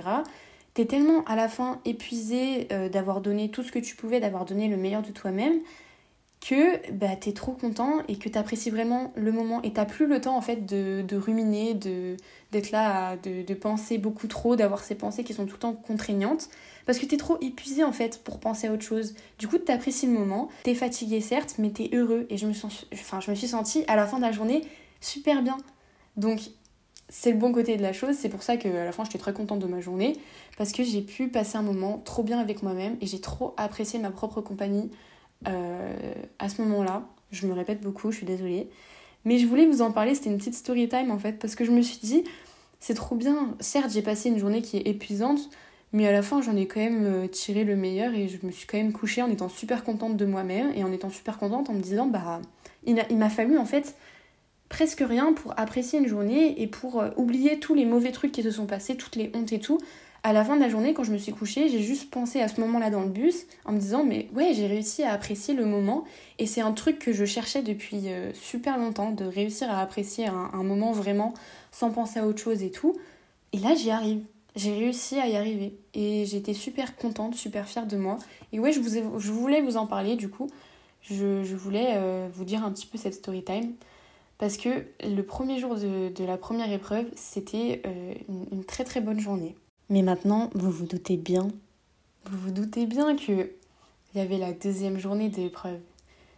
t'es 0.74 0.86
tellement 0.86 1.24
à 1.24 1.36
la 1.36 1.48
fin 1.48 1.80
épuisé 1.84 2.68
d'avoir 2.92 3.20
donné 3.20 3.50
tout 3.50 3.62
ce 3.64 3.72
que 3.72 3.80
tu 3.80 3.96
pouvais, 3.96 4.20
d'avoir 4.20 4.44
donné 4.44 4.68
le 4.68 4.76
meilleur 4.76 5.02
de 5.02 5.10
toi-même, 5.10 5.58
que 6.42 6.90
bah, 6.90 7.14
tu 7.14 7.28
es 7.28 7.32
trop 7.32 7.52
content 7.52 8.02
et 8.08 8.16
que 8.16 8.28
tu 8.28 8.36
apprécies 8.36 8.70
vraiment 8.70 9.12
le 9.14 9.30
moment. 9.30 9.62
Et 9.62 9.72
t'as 9.72 9.84
plus 9.84 10.06
le 10.06 10.20
temps 10.20 10.36
en 10.36 10.40
fait 10.40 10.66
de, 10.66 11.02
de 11.06 11.16
ruminer, 11.16 11.74
d'être 11.74 12.72
là, 12.72 13.16
de, 13.16 13.42
de, 13.42 13.54
penser 13.54 13.96
beaucoup 13.96 14.26
trop, 14.26 14.56
d'avoir 14.56 14.82
ces 14.82 14.96
pensées 14.96 15.22
qui 15.22 15.34
sont 15.34 15.46
tout 15.46 15.54
le 15.54 15.60
temps 15.60 15.72
contraignantes. 15.72 16.48
Parce 16.84 16.98
que 16.98 17.06
tu 17.06 17.14
es 17.14 17.18
trop 17.18 17.38
épuisé 17.40 17.84
en 17.84 17.92
fait 17.92 18.24
pour 18.24 18.40
penser 18.40 18.66
à 18.66 18.72
autre 18.72 18.82
chose. 18.82 19.14
Du 19.38 19.46
coup, 19.46 19.56
tu 19.58 19.70
apprécies 19.70 20.06
le 20.06 20.12
moment, 20.12 20.48
tu 20.64 20.70
es 20.70 20.74
fatigué 20.74 21.20
certes, 21.20 21.54
mais 21.58 21.70
tu 21.70 21.84
es 21.84 21.94
heureux. 21.94 22.26
Et 22.28 22.36
je 22.36 22.46
me, 22.48 22.52
sens, 22.52 22.86
enfin, 22.92 23.20
je 23.20 23.30
me 23.30 23.36
suis 23.36 23.48
sentie 23.48 23.84
à 23.86 23.94
la 23.94 24.06
fin 24.06 24.16
de 24.16 24.22
la 24.22 24.32
journée 24.32 24.62
super 25.00 25.42
bien. 25.42 25.56
Donc 26.16 26.40
c'est 27.08 27.30
le 27.30 27.38
bon 27.38 27.52
côté 27.52 27.76
de 27.76 27.82
la 27.82 27.92
chose, 27.92 28.16
c'est 28.18 28.30
pour 28.30 28.42
ça 28.42 28.56
qu'à 28.56 28.84
la 28.84 28.90
fin 28.90 29.04
j'étais 29.04 29.18
très 29.18 29.32
contente 29.32 29.60
de 29.60 29.66
ma 29.66 29.80
journée. 29.80 30.16
Parce 30.58 30.72
que 30.72 30.82
j'ai 30.82 31.02
pu 31.02 31.28
passer 31.28 31.56
un 31.56 31.62
moment 31.62 31.98
trop 32.04 32.24
bien 32.24 32.40
avec 32.40 32.64
moi-même 32.64 32.96
et 33.00 33.06
j'ai 33.06 33.20
trop 33.20 33.54
apprécié 33.56 34.00
ma 34.00 34.10
propre 34.10 34.40
compagnie 34.40 34.90
à 35.44 36.48
ce 36.48 36.62
moment-là. 36.62 37.02
Je 37.30 37.46
me 37.46 37.52
répète 37.52 37.80
beaucoup, 37.80 38.10
je 38.10 38.18
suis 38.18 38.26
désolée. 38.26 38.68
Mais 39.24 39.38
je 39.38 39.46
voulais 39.46 39.66
vous 39.66 39.82
en 39.82 39.92
parler, 39.92 40.14
c'était 40.14 40.30
une 40.30 40.38
petite 40.38 40.54
story 40.54 40.88
time 40.88 41.10
en 41.10 41.18
fait, 41.18 41.38
parce 41.38 41.54
que 41.54 41.64
je 41.64 41.70
me 41.70 41.80
suis 41.82 41.98
dit, 42.02 42.24
c'est 42.80 42.94
trop 42.94 43.14
bien. 43.14 43.54
Certes, 43.60 43.90
j'ai 43.92 44.02
passé 44.02 44.28
une 44.28 44.38
journée 44.38 44.62
qui 44.62 44.76
est 44.78 44.86
épuisante, 44.88 45.50
mais 45.92 46.08
à 46.08 46.12
la 46.12 46.22
fin, 46.22 46.42
j'en 46.42 46.56
ai 46.56 46.66
quand 46.66 46.80
même 46.80 47.04
euh, 47.04 47.26
tiré 47.28 47.64
le 47.64 47.76
meilleur 47.76 48.14
et 48.14 48.28
je 48.28 48.44
me 48.44 48.50
suis 48.50 48.66
quand 48.66 48.78
même 48.78 48.92
couchée 48.92 49.22
en 49.22 49.30
étant 49.30 49.48
super 49.48 49.84
contente 49.84 50.16
de 50.16 50.24
moi-même 50.24 50.72
et 50.74 50.82
en 50.82 50.90
étant 50.90 51.10
super 51.10 51.38
contente 51.38 51.70
en 51.70 51.74
me 51.74 51.80
disant, 51.80 52.06
bah, 52.06 52.40
il 52.84 53.16
m'a 53.16 53.30
fallu 53.30 53.58
en 53.58 53.64
fait 53.64 53.94
presque 54.68 55.04
rien 55.06 55.34
pour 55.34 55.52
apprécier 55.58 55.98
une 55.98 56.08
journée 56.08 56.60
et 56.60 56.66
pour 56.66 57.00
euh, 57.00 57.10
oublier 57.16 57.60
tous 57.60 57.74
les 57.74 57.84
mauvais 57.84 58.10
trucs 58.10 58.32
qui 58.32 58.42
se 58.42 58.50
sont 58.50 58.66
passés, 58.66 58.96
toutes 58.96 59.16
les 59.16 59.30
hontes 59.34 59.52
et 59.52 59.60
tout, 59.60 59.78
à 60.24 60.32
la 60.32 60.44
fin 60.44 60.54
de 60.54 60.60
la 60.60 60.68
journée, 60.68 60.94
quand 60.94 61.02
je 61.02 61.12
me 61.12 61.18
suis 61.18 61.32
couchée, 61.32 61.68
j'ai 61.68 61.80
juste 61.80 62.10
pensé 62.10 62.40
à 62.40 62.46
ce 62.46 62.60
moment-là 62.60 62.90
dans 62.90 63.02
le 63.02 63.08
bus 63.08 63.44
en 63.64 63.72
me 63.72 63.78
disant 63.78 64.04
mais 64.04 64.28
ouais, 64.34 64.54
j'ai 64.54 64.66
réussi 64.66 65.02
à 65.02 65.12
apprécier 65.12 65.52
le 65.52 65.64
moment 65.64 66.04
et 66.38 66.46
c'est 66.46 66.60
un 66.60 66.72
truc 66.72 67.00
que 67.00 67.12
je 67.12 67.24
cherchais 67.24 67.62
depuis 67.62 68.08
euh, 68.08 68.32
super 68.32 68.78
longtemps, 68.78 69.10
de 69.10 69.24
réussir 69.24 69.68
à 69.70 69.80
apprécier 69.80 70.26
un, 70.26 70.62
moment 70.62 70.92
vraiment 70.92 71.34
sans 71.72 71.90
penser 71.90 72.20
à 72.20 72.26
autre 72.26 72.40
chose 72.40 72.62
et 72.62 72.70
tout. 72.70 72.96
Et 73.52 73.58
là, 73.58 73.74
j'y 73.74 73.90
arrive. 73.90 74.24
J'ai 74.54 74.72
réussi 74.74 75.18
à 75.18 75.26
y 75.26 75.36
arriver 75.36 75.74
et 75.94 76.24
j'étais 76.26 76.54
super 76.54 76.94
contente, 76.94 77.34
super 77.34 77.66
fière 77.66 77.86
de 77.86 77.96
moi. 77.96 78.18
Et 78.52 78.60
ouais, 78.60 78.70
je, 78.70 78.80
vous 78.80 79.18
je 79.18 79.32
voulais 79.32 79.60
vous 79.60 79.76
en 79.76 79.86
parler 79.86 80.14
du 80.14 80.28
coup. 80.28 80.48
Je, 81.00 81.42
voulais 81.56 81.94
euh, 81.96 82.28
vous 82.32 82.44
dire 82.44 82.64
un 82.64 82.70
petit 82.70 82.86
peu 82.86 82.96
cette 82.96 83.14
story 83.14 83.42
time 83.42 83.72
parce 84.38 84.56
que 84.56 84.84
le 85.02 85.22
premier 85.22 85.58
jour 85.58 85.74
de, 85.74 86.24
la 86.24 86.36
première 86.36 86.70
épreuve, 86.70 87.06
c'était 87.16 87.82
euh, 87.86 88.14
une 88.52 88.64
très 88.64 88.84
très 88.84 89.00
bonne 89.00 89.18
journée. 89.18 89.56
Mais 89.92 90.00
maintenant, 90.00 90.48
vous 90.54 90.70
vous 90.70 90.86
doutez 90.86 91.18
bien, 91.18 91.48
vous 92.24 92.38
vous 92.38 92.50
doutez 92.50 92.86
bien 92.86 93.14
que 93.14 93.52
il 94.14 94.18
y 94.18 94.20
avait 94.22 94.38
la 94.38 94.54
deuxième 94.54 94.98
journée 94.98 95.28
de 95.28 95.36
l'épreuve. 95.36 95.80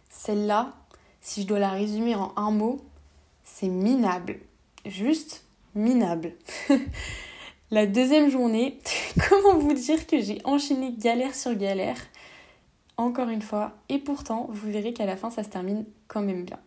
Celle-là, 0.09 0.73
si 1.21 1.43
je 1.43 1.47
dois 1.47 1.59
la 1.59 1.69
résumer 1.69 2.15
en 2.15 2.33
un 2.35 2.51
mot, 2.51 2.81
c'est 3.45 3.69
minable. 3.69 4.39
Juste 4.85 5.45
minable. 5.73 6.33
la 7.71 7.85
deuxième 7.85 8.29
journée, 8.29 8.77
comment 9.29 9.57
vous 9.57 9.71
dire 9.71 10.05
que 10.05 10.19
j'ai 10.19 10.41
enchaîné 10.43 10.91
galère 10.91 11.33
sur 11.33 11.55
galère? 11.55 12.01
Encore 12.97 13.29
une 13.29 13.41
fois, 13.41 13.71
et 13.87 13.99
pourtant, 13.99 14.49
vous 14.51 14.69
verrez 14.69 14.91
qu'à 14.91 15.05
la 15.05 15.15
fin, 15.15 15.31
ça 15.31 15.45
se 15.45 15.49
termine 15.49 15.85
quand 16.09 16.21
même 16.21 16.43
bien. 16.43 16.59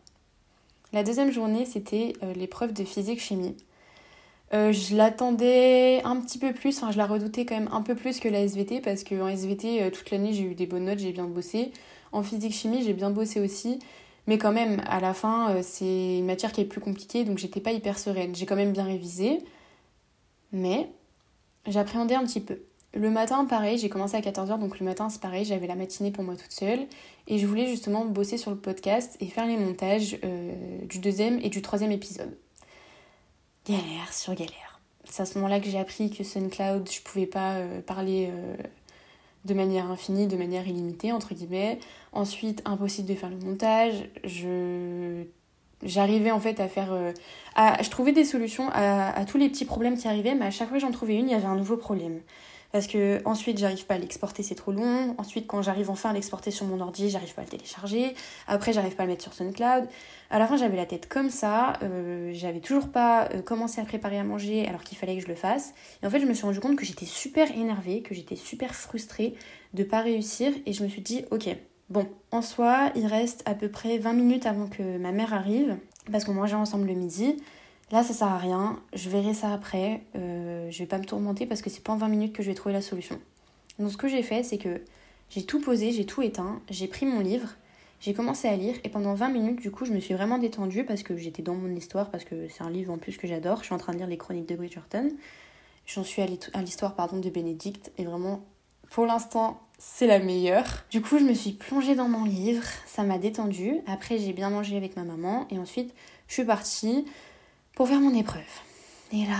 La 0.95 1.03
deuxième 1.03 1.33
journée, 1.33 1.67
c'était 1.67 2.15
euh, 2.23 2.33
l'épreuve 2.33 2.73
de 2.73 2.85
physique-chimie. 2.85 3.59
Euh, 4.55 4.73
je 4.73 4.97
l'attendais 4.97 6.01
un 6.05 6.17
petit 6.21 6.39
peu 6.39 6.55
plus, 6.55 6.79
enfin 6.79 6.91
je 6.91 6.97
la 6.97 7.07
redoutais 7.07 7.45
quand 7.45 7.55
même 7.55 7.69
un 7.71 7.83
peu 7.83 7.95
plus 7.95 8.19
que 8.19 8.29
la 8.29 8.41
SVT 8.41 8.81
parce 8.81 9.05
qu'en 9.05 9.29
SVT 9.29 9.83
euh, 9.83 9.91
toute 9.91 10.11
l'année 10.11 10.33
j'ai 10.33 10.45
eu 10.45 10.55
des 10.55 10.67
bonnes 10.67 10.87
notes, 10.87 11.01
j'ai 11.01 11.13
bien 11.13 11.27
bossé. 11.27 11.73
En 12.13 12.23
physique 12.23 12.55
chimie 12.55 12.83
j'ai 12.83 12.95
bien 12.95 13.11
bossé 13.11 13.41
aussi, 13.41 13.79
mais 14.27 14.39
quand 14.39 14.53
même 14.53 14.83
à 14.89 15.01
la 15.01 15.13
fin 15.13 15.51
euh, 15.51 15.61
c'est 15.63 16.19
une 16.19 16.25
matière 16.25 16.53
qui 16.53 16.63
est 16.63 16.65
plus 16.65 16.81
compliquée 16.81 17.25
donc 17.25 17.37
j'étais 17.39 17.61
pas 17.61 17.73
hyper 17.73 17.99
sereine. 17.99 18.35
J'ai 18.35 18.47
quand 18.47 18.57
même 18.57 18.73
bien 18.73 18.85
révisé, 18.85 19.41
mais 20.53 20.89
j'appréhendais 21.67 22.15
un 22.15 22.25
petit 22.25 22.41
peu. 22.41 22.61
Le 22.95 23.11
matin 23.11 23.45
pareil, 23.45 23.77
j'ai 23.77 23.91
commencé 23.91 24.17
à 24.17 24.21
14h 24.21 24.59
donc 24.59 24.81
le 24.81 24.87
matin 24.87 25.11
c'est 25.11 25.21
pareil, 25.21 25.45
j'avais 25.45 25.67
la 25.67 25.77
matinée 25.77 26.11
pour 26.11 26.25
moi 26.25 26.37
toute 26.37 26.53
seule 26.53 26.87
et 27.27 27.39
je 27.39 27.47
voulais 27.47 27.67
justement 27.67 28.07
bosser 28.07 28.39
sur 28.39 28.51
le 28.51 28.57
podcast 28.57 29.19
et 29.21 29.27
faire 29.27 29.47
les 29.47 29.59
montages 29.59 30.19
du 30.89 30.99
deuxième 31.01 31.39
et 31.43 31.51
du 31.51 31.61
troisième 31.61 31.93
épisode 31.93 32.35
galère 33.69 34.13
sur 34.13 34.35
galère. 34.35 34.81
C'est 35.05 35.23
à 35.23 35.27
ce 35.27 35.39
moment-là 35.39 35.61
que 35.61 35.69
j'ai 35.69 35.79
appris 35.79 36.11
que 36.11 36.25
SoundCloud, 36.25 36.91
je 36.91 37.01
pouvais 37.01 37.27
pas 37.27 37.55
euh, 37.55 37.81
parler 37.81 38.29
euh, 38.31 38.57
de 39.45 39.55
manière 39.55 39.91
infinie, 39.91 40.27
de 40.27 40.37
manière 40.37 40.67
illimitée, 40.67 41.13
entre 41.13 41.35
guillemets. 41.35 41.79
Ensuite, 42.13 42.63
impossible 42.65 43.09
de 43.09 43.15
faire 43.15 43.31
le 43.31 43.39
montage. 43.39 44.09
Je 44.25 45.25
j'arrivais 45.85 46.33
en 46.33 46.41
fait 46.41 46.59
à 46.59 46.67
faire 46.67 46.93
euh, 46.93 47.13
à, 47.55 47.81
je 47.83 47.91
trouvais 47.91 48.11
des 48.11 48.25
solutions 48.25 48.69
à, 48.73 49.11
à, 49.11 49.25
tous 49.25 49.39
les 49.39 49.49
petits 49.49 49.65
problèmes 49.65 49.97
qui 49.97 50.09
arrivaient 50.09 50.35
mais 50.35 50.47
à 50.47 50.51
chaque 50.51 50.71
fois 50.71 50.79
j'en 50.79 50.91
trouvais 50.91 51.15
une 51.15 51.29
il 51.29 51.31
y 51.31 51.35
avait 51.37 51.47
un 51.47 51.55
nouveau 51.55 51.77
problème 51.77 52.21
parce 52.73 52.87
que 52.87 53.21
ensuite 53.25 53.59
j'arrive 53.59 53.87
pas 53.87 53.95
à 53.95 53.99
l'exporter, 53.99 54.43
c'est 54.43 54.55
trop 54.55 54.73
long. 54.73 55.15
Ensuite 55.19 55.47
quand 55.47 55.63
j'arrive 55.63 55.91
enfin 55.91 56.11
à 56.11 56.13
l'exporter 56.13 56.51
sur 56.51 56.67
mon 56.67 56.81
ordi, 56.81 57.11
j'arrive 57.11 57.35
pas 57.35 57.43
à 57.43 57.45
le 57.45 57.51
télécharger. 57.51 58.15
Après 58.47 58.73
j'arrive 58.73 58.95
pas 58.95 59.05
à 59.05 59.07
le 59.07 59.13
mettre 59.13 59.23
sur 59.23 59.33
SoundCloud. 59.33 59.89
À 60.31 60.39
la 60.39 60.47
fin 60.47 60.57
j'avais 60.57 60.77
la 60.77 60.87
tête 60.87 61.09
comme 61.09 61.31
ça, 61.31 61.75
euh, 61.83 62.31
j'avais 62.35 62.61
toujours 62.61 62.89
pas 62.89 63.29
euh, 63.35 63.43
commencé 63.43 63.81
à 63.81 63.85
préparer 63.85 64.19
à 64.19 64.25
manger 64.25 64.67
alors 64.69 64.83
qu'il 64.83 64.99
fallait 64.99 65.17
que 65.17 65.23
je 65.23 65.29
le 65.29 65.35
fasse. 65.35 65.73
Et 66.03 66.07
en 66.07 66.11
fait 66.11 66.21
je 66.21 66.27
me 66.27 66.35
suis 66.35 66.45
rendu 66.45 66.61
compte 66.61 66.77
que 66.77 66.85
j'étais 66.85 67.07
super 67.07 67.51
énervée, 67.51 68.03
que 68.03 68.15
j'étais 68.15 68.37
super 68.37 68.75
frustrée 68.75 69.35
de 69.75 69.85
pas 69.85 70.01
réussir 70.01 70.53
et 70.67 70.73
je 70.73 70.83
me 70.83 70.89
suis 70.89 71.03
dit 71.03 71.25
ok 71.31 71.49
Bon, 71.91 72.07
en 72.33 72.43
soi, 72.43 72.93
il 72.97 73.07
reste 73.07 73.43
à 73.47 73.55
peu 73.55 73.71
près 73.71 73.97
20 73.97 74.13
minutes 74.13 74.45
avant 74.45 74.67
que 74.67 74.99
ma 74.99 75.11
mère 75.11 75.33
arrive, 75.33 75.79
parce 76.13 76.25
qu'on 76.25 76.35
mangeait 76.35 76.55
ensemble 76.55 76.87
le 76.87 76.93
midi. 76.93 77.37
Là, 77.91 78.03
ça 78.03 78.13
sert 78.13 78.29
à 78.29 78.39
rien. 78.39 78.81
Je 78.93 79.09
verrai 79.09 79.35
ça 79.35 79.53
après. 79.53 80.03
Euh, 80.17 80.71
je 80.71 80.79
vais 80.79 80.87
pas 80.87 80.99
me 80.99 81.05
tourmenter 81.05 81.47
parce 81.47 81.63
que 81.63 81.71
c'est 81.71 81.83
pas 81.83 81.93
en 81.93 81.97
20 81.97 82.09
minutes 82.09 82.33
que 82.35 82.43
je 82.43 82.49
vais 82.49 82.55
trouver 82.55 82.75
la 82.75 82.83
solution. 82.83 83.19
Donc, 83.79 83.91
ce 83.91 83.97
que 83.97 84.09
j'ai 84.09 84.23
fait, 84.23 84.43
c'est 84.43 84.59
que 84.59 84.83
j'ai 85.31 85.45
tout 85.45 85.61
posé, 85.61 85.93
j'ai 85.93 86.05
tout 86.05 86.23
éteint, 86.23 86.61
j'ai 86.71 86.89
pris 86.89 87.07
mon 87.07 87.21
livre, 87.21 87.49
j'ai 88.01 88.15
commencé 88.15 88.49
à 88.49 88.57
lire 88.57 88.77
et 88.85 88.89
pendant 88.89 89.15
20 89.15 89.29
minutes, 89.29 89.61
du 89.61 89.71
coup, 89.71 89.85
je 89.85 89.93
me 89.93 90.01
suis 90.01 90.15
vraiment 90.15 90.39
détendue 90.39 90.85
parce 90.85 91.03
que 91.03 91.17
j'étais 91.17 91.43
dans 91.43 91.55
mon 91.55 91.75
histoire, 91.75 92.11
parce 92.11 92.25
que 92.25 92.49
c'est 92.49 92.63
un 92.63 92.71
livre 92.71 92.93
en 92.93 92.99
plus 92.99 93.17
que 93.17 93.27
j'adore. 93.27 93.59
Je 93.59 93.65
suis 93.65 93.75
en 93.75 93.79
train 93.79 93.93
de 93.93 93.99
lire 93.99 94.07
les 94.07 94.19
chroniques 94.19 94.49
de 94.49 94.55
Bridgerton. 94.55 95.11
J'en 95.87 96.05
suis 96.05 96.23
à 96.23 96.61
l'histoire 96.63 96.95
pardon 96.95 97.19
de 97.19 97.31
Bénédicte 97.31 97.91
et 97.97 98.05
vraiment, 98.05 98.43
pour 98.91 99.07
l'instant, 99.07 99.61
c'est 99.79 100.07
la 100.07 100.19
meilleure. 100.19 100.85
Du 100.91 101.01
coup, 101.01 101.19
je 101.19 101.25
me 101.25 101.35
suis 101.35 101.53
plongée 101.53 101.95
dans 101.95 102.09
mon 102.09 102.25
livre, 102.25 102.65
ça 102.87 103.05
m'a 103.05 103.19
détendue. 103.19 103.81
Après, 103.87 104.19
j'ai 104.19 104.33
bien 104.33 104.51
mangé 104.51 104.77
avec 104.77 104.97
ma 104.97 105.05
maman 105.05 105.47
et 105.51 105.59
ensuite, 105.59 105.95
je 106.27 106.35
suis 106.35 106.45
partie 106.45 107.07
pour 107.79 107.87
faire 107.87 108.01
mon 108.01 108.13
épreuve. 108.13 108.43
Et 109.13 109.25
là, 109.25 109.39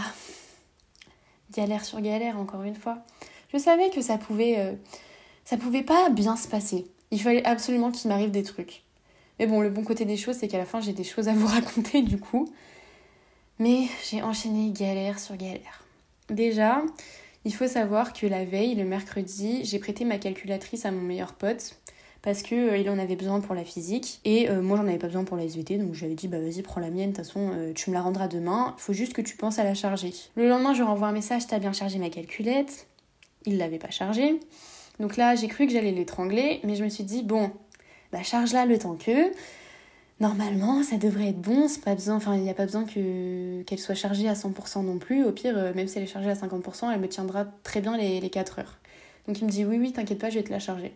galère 1.57 1.85
sur 1.85 2.01
galère 2.01 2.39
encore 2.39 2.63
une 2.63 2.77
fois. 2.77 2.99
Je 3.53 3.59
savais 3.59 3.91
que 3.91 4.01
ça 4.01 4.17
pouvait 4.17 4.61
euh, 4.61 4.75
ça 5.45 5.57
pouvait 5.57 5.83
pas 5.83 6.09
bien 6.09 6.37
se 6.37 6.47
passer. 6.47 6.87
Il 7.11 7.21
fallait 7.21 7.45
absolument 7.45 7.91
qu'il 7.91 8.09
m'arrive 8.09 8.31
des 8.31 8.45
trucs. 8.45 8.85
Mais 9.41 9.49
bon, 9.49 9.61
le 9.61 9.71
bon 9.71 9.83
côté 9.83 10.05
des 10.05 10.17
choses, 10.17 10.37
c'est 10.37 10.47
qu'à 10.47 10.59
la 10.59 10.67
fin, 10.67 10.81
j'ai 10.81 10.93
des 10.93 11.03
choses 11.03 11.27
à 11.27 11.33
vous 11.33 11.47
raconter 11.49 12.03
du 12.03 12.21
coup. 12.21 12.49
Mais 13.59 13.89
j'ai 14.09 14.23
enchaîné 14.23 14.71
galère 14.71 15.19
sur 15.19 15.37
galère. 15.37 15.85
Déjà, 16.31 16.83
il 17.45 17.53
faut 17.53 17.67
savoir 17.67 18.13
que 18.13 18.29
la 18.29 18.45
veille, 18.45 18.77
le 18.77 18.85
mercredi, 18.85 19.65
j'ai 19.65 19.81
prêté 19.81 20.05
ma 20.05 20.19
calculatrice 20.19 20.87
à 20.87 20.93
mon 20.93 21.01
meilleur 21.01 21.33
pote 21.33 21.78
parce 22.23 22.43
que 22.43 22.55
euh, 22.55 22.77
il 22.79 22.89
en 22.91 22.99
avait 22.99 23.17
besoin 23.17 23.41
pour 23.41 23.55
la 23.55 23.65
physique. 23.65 24.21
Et 24.25 24.51
euh, 24.51 24.63
moi 24.63 24.77
j'en 24.77 24.87
avais 24.87 24.99
pas 24.99 25.07
besoin 25.07 25.25
pour 25.25 25.37
la 25.37 25.45
SVT 25.45 25.79
donc 25.79 25.95
j'avais 25.95 26.15
dit 26.15 26.29
bah 26.29 26.41
vas-y 26.41 26.63
prends 26.63 26.81
la 26.81 26.91
mienne 26.91 27.13
de 27.13 27.17
toute 27.17 27.27
façon 27.27 27.51
euh, 27.55 27.73
tu 27.75 27.91
me 27.91 27.95
la 27.95 28.03
rendras 28.03 28.29
demain. 28.29 28.75
Faut 28.79 28.93
juste 28.93 29.13
que 29.13 29.23
tu 29.23 29.37
penses 29.37 29.59
à 29.59 29.65
la 29.65 29.75
charger. 29.75 30.13
Le 30.37 30.49
lendemain 30.49 30.75
je 30.75 30.83
renvoie 30.83 31.09
un 31.09 31.13
message 31.13 31.47
t'as 31.47 31.59
bien 31.59 31.73
chargé 31.73 31.99
ma 31.99 32.11
calculette. 32.11 32.87
Il 33.47 33.59
l'avait 33.59 33.79
pas 33.79 33.91
chargée 33.91 34.41
donc 34.99 35.17
là 35.17 35.37
j'ai 35.37 35.49
cru 35.49 35.67
que 35.67 35.73
j'allais 35.73 35.93
l'étrangler 35.93 36.61
mais 36.65 36.75
je 36.75 36.85
me 36.85 36.89
suis 36.89 37.05
dit 37.05 37.23
bon 37.23 37.51
bah 38.13 38.23
charge 38.23 38.53
la 38.53 38.67
le 38.67 38.79
temps 38.79 38.97
que. 38.97 39.33
Normalement 40.21 40.83
ça 40.83 40.97
devrait 40.97 41.29
être 41.29 41.41
bon 41.41 41.69
c'est 41.69 41.85
pas 41.85 41.95
besoin 41.95 42.17
enfin 42.17 42.35
il 42.35 42.43
n'y 42.43 42.51
a 42.51 42.55
pas 42.55 42.65
besoin 42.65 42.85
que 42.85 43.63
qu'elle 43.63 43.79
soit 43.79 43.95
chargée 43.95 44.29
à 44.29 44.33
100% 44.33 44.85
non 44.85 44.99
plus. 44.99 45.25
Au 45.25 45.31
pire 45.31 45.55
même 45.77 45.87
si 45.87 45.99
elle 45.99 46.05
est 46.05 46.09
chargée 46.09 46.31
à 46.31 46.35
50% 46.35 46.93
elle 46.93 47.01
me 47.01 47.09
tiendra 47.09 47.47
très 47.63 47.81
bien 47.81 47.97
les, 47.97 48.21
les 48.21 48.31
4 48.31 48.59
heures. 48.59 48.79
Donc 49.29 49.41
il 49.41 49.45
me 49.45 49.51
dit 49.51 49.65
oui 49.65 49.79
oui 49.79 49.93
t'inquiète 49.93 50.19
pas 50.19 50.31
je 50.31 50.35
vais 50.41 50.43
te 50.43 50.51
la 50.51 50.59
charger 50.59 50.93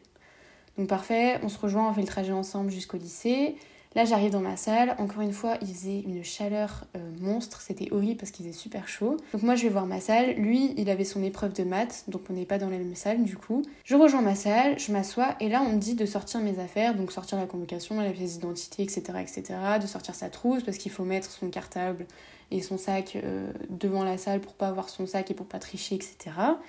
donc 0.78 0.88
parfait, 0.88 1.38
on 1.42 1.48
se 1.48 1.58
rejoint, 1.58 1.90
on 1.90 1.94
fait 1.94 2.00
le 2.00 2.06
trajet 2.06 2.32
ensemble 2.32 2.70
jusqu'au 2.70 2.96
lycée. 2.96 3.56
Là, 3.94 4.06
j'arrive 4.06 4.30
dans 4.30 4.40
ma 4.40 4.56
salle. 4.56 4.96
Encore 4.98 5.20
une 5.20 5.32
fois, 5.32 5.58
il 5.60 5.68
faisait 5.68 6.00
une 6.00 6.24
chaleur 6.24 6.84
euh, 6.96 7.10
monstre. 7.20 7.60
C'était 7.60 7.92
horrible 7.92 8.16
parce 8.16 8.30
qu'il 8.30 8.46
faisait 8.46 8.56
super 8.56 8.88
chaud. 8.88 9.18
Donc 9.34 9.42
moi, 9.42 9.54
je 9.54 9.64
vais 9.64 9.68
voir 9.68 9.84
ma 9.84 10.00
salle. 10.00 10.34
Lui, 10.36 10.72
il 10.78 10.88
avait 10.88 11.04
son 11.04 11.22
épreuve 11.22 11.52
de 11.52 11.62
maths. 11.62 12.04
Donc 12.08 12.22
on 12.30 12.32
n'est 12.32 12.46
pas 12.46 12.56
dans 12.56 12.70
la 12.70 12.78
même 12.78 12.94
salle 12.94 13.22
du 13.22 13.36
coup. 13.36 13.62
Je 13.84 13.94
rejoins 13.94 14.22
ma 14.22 14.34
salle, 14.34 14.78
je 14.78 14.92
m'assois. 14.92 15.34
Et 15.40 15.50
là, 15.50 15.62
on 15.62 15.72
me 15.74 15.78
dit 15.78 15.94
de 15.94 16.06
sortir 16.06 16.40
mes 16.40 16.58
affaires. 16.58 16.94
Donc 16.94 17.12
sortir 17.12 17.36
la 17.36 17.44
convocation, 17.44 18.00
la 18.00 18.10
pièce 18.10 18.38
d'identité, 18.38 18.82
etc., 18.82 19.02
etc. 19.20 19.42
De 19.80 19.86
sortir 19.86 20.14
sa 20.14 20.30
trousse 20.30 20.62
parce 20.62 20.78
qu'il 20.78 20.90
faut 20.90 21.04
mettre 21.04 21.30
son 21.30 21.50
cartable 21.50 22.06
et 22.50 22.62
son 22.62 22.78
sac 22.78 23.16
euh, 23.16 23.50
devant 23.68 24.04
la 24.04 24.16
salle 24.16 24.40
pour 24.40 24.54
pas 24.54 24.68
avoir 24.68 24.88
son 24.88 25.06
sac 25.06 25.30
et 25.30 25.34
pour 25.34 25.46
pas 25.46 25.58
tricher, 25.58 25.96
etc. 25.96 26.16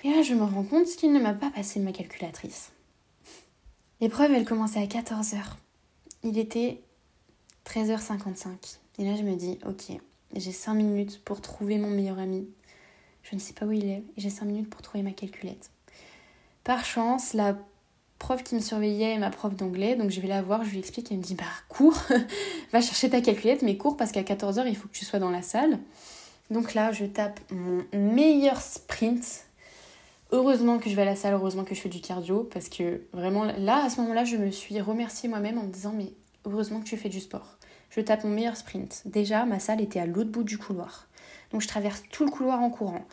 Et 0.02 0.10
là, 0.10 0.20
je 0.20 0.34
me 0.34 0.44
rends 0.44 0.62
compte 0.62 0.86
qu'il 0.88 1.12
ne 1.12 1.20
m'a 1.20 1.32
pas 1.32 1.50
passé 1.50 1.80
ma 1.80 1.92
calculatrice. 1.92 2.73
L'épreuve, 4.04 4.32
elle 4.34 4.44
commençait 4.44 4.80
à 4.80 4.84
14h. 4.84 5.38
Il 6.24 6.36
était 6.36 6.82
13h55. 7.64 8.76
Et 8.98 9.04
là, 9.06 9.16
je 9.16 9.22
me 9.22 9.34
dis, 9.34 9.58
ok, 9.64 9.96
j'ai 10.36 10.52
5 10.52 10.74
minutes 10.74 11.24
pour 11.24 11.40
trouver 11.40 11.78
mon 11.78 11.88
meilleur 11.88 12.18
ami. 12.18 12.46
Je 13.22 13.34
ne 13.34 13.40
sais 13.40 13.54
pas 13.54 13.64
où 13.64 13.72
il 13.72 13.86
est. 13.86 14.02
J'ai 14.18 14.28
5 14.28 14.44
minutes 14.44 14.68
pour 14.68 14.82
trouver 14.82 15.02
ma 15.02 15.12
calculette. 15.12 15.70
Par 16.64 16.84
chance, 16.84 17.32
la 17.32 17.56
prof 18.18 18.44
qui 18.44 18.56
me 18.56 18.60
surveillait 18.60 19.14
est 19.14 19.18
ma 19.18 19.30
prof 19.30 19.54
d'anglais, 19.54 19.96
donc 19.96 20.10
je 20.10 20.20
vais 20.20 20.28
la 20.28 20.42
voir, 20.42 20.66
je 20.66 20.70
lui 20.72 20.80
explique, 20.80 21.10
elle 21.10 21.16
me 21.16 21.22
dit, 21.22 21.34
bah 21.34 21.44
cours, 21.70 21.96
va 22.74 22.82
chercher 22.82 23.08
ta 23.08 23.22
calculette, 23.22 23.62
mais 23.62 23.78
cours 23.78 23.96
parce 23.96 24.12
qu'à 24.12 24.22
14h, 24.22 24.64
il 24.66 24.76
faut 24.76 24.86
que 24.86 24.92
tu 24.94 25.06
sois 25.06 25.18
dans 25.18 25.30
la 25.30 25.40
salle. 25.40 25.78
Donc 26.50 26.74
là, 26.74 26.92
je 26.92 27.06
tape 27.06 27.40
mon 27.50 27.86
meilleur 27.94 28.60
sprint 28.60 29.46
Heureusement 30.34 30.78
que 30.78 30.90
je 30.90 30.96
vais 30.96 31.02
à 31.02 31.04
la 31.04 31.14
salle, 31.14 31.34
heureusement 31.34 31.62
que 31.62 31.76
je 31.76 31.80
fais 31.80 31.88
du 31.88 32.00
cardio, 32.00 32.42
parce 32.52 32.68
que 32.68 33.02
vraiment, 33.12 33.44
là, 33.44 33.84
à 33.84 33.88
ce 33.88 34.00
moment-là, 34.00 34.24
je 34.24 34.36
me 34.36 34.50
suis 34.50 34.80
remerciée 34.80 35.28
moi-même 35.28 35.58
en 35.58 35.62
me 35.62 35.72
disant, 35.72 35.92
mais 35.96 36.12
heureusement 36.44 36.80
que 36.80 36.86
tu 36.86 36.96
fais 36.96 37.08
du 37.08 37.20
sport. 37.20 37.56
Je 37.90 38.00
tape 38.00 38.24
mon 38.24 38.30
meilleur 38.30 38.56
sprint. 38.56 39.02
Déjà, 39.04 39.44
ma 39.44 39.60
salle 39.60 39.80
était 39.80 40.00
à 40.00 40.06
l'autre 40.06 40.30
bout 40.30 40.42
du 40.42 40.58
couloir. 40.58 41.06
Donc, 41.52 41.60
je 41.60 41.68
traverse 41.68 42.02
tout 42.10 42.24
le 42.24 42.32
couloir 42.32 42.60
en 42.60 42.68
courant. 42.68 43.04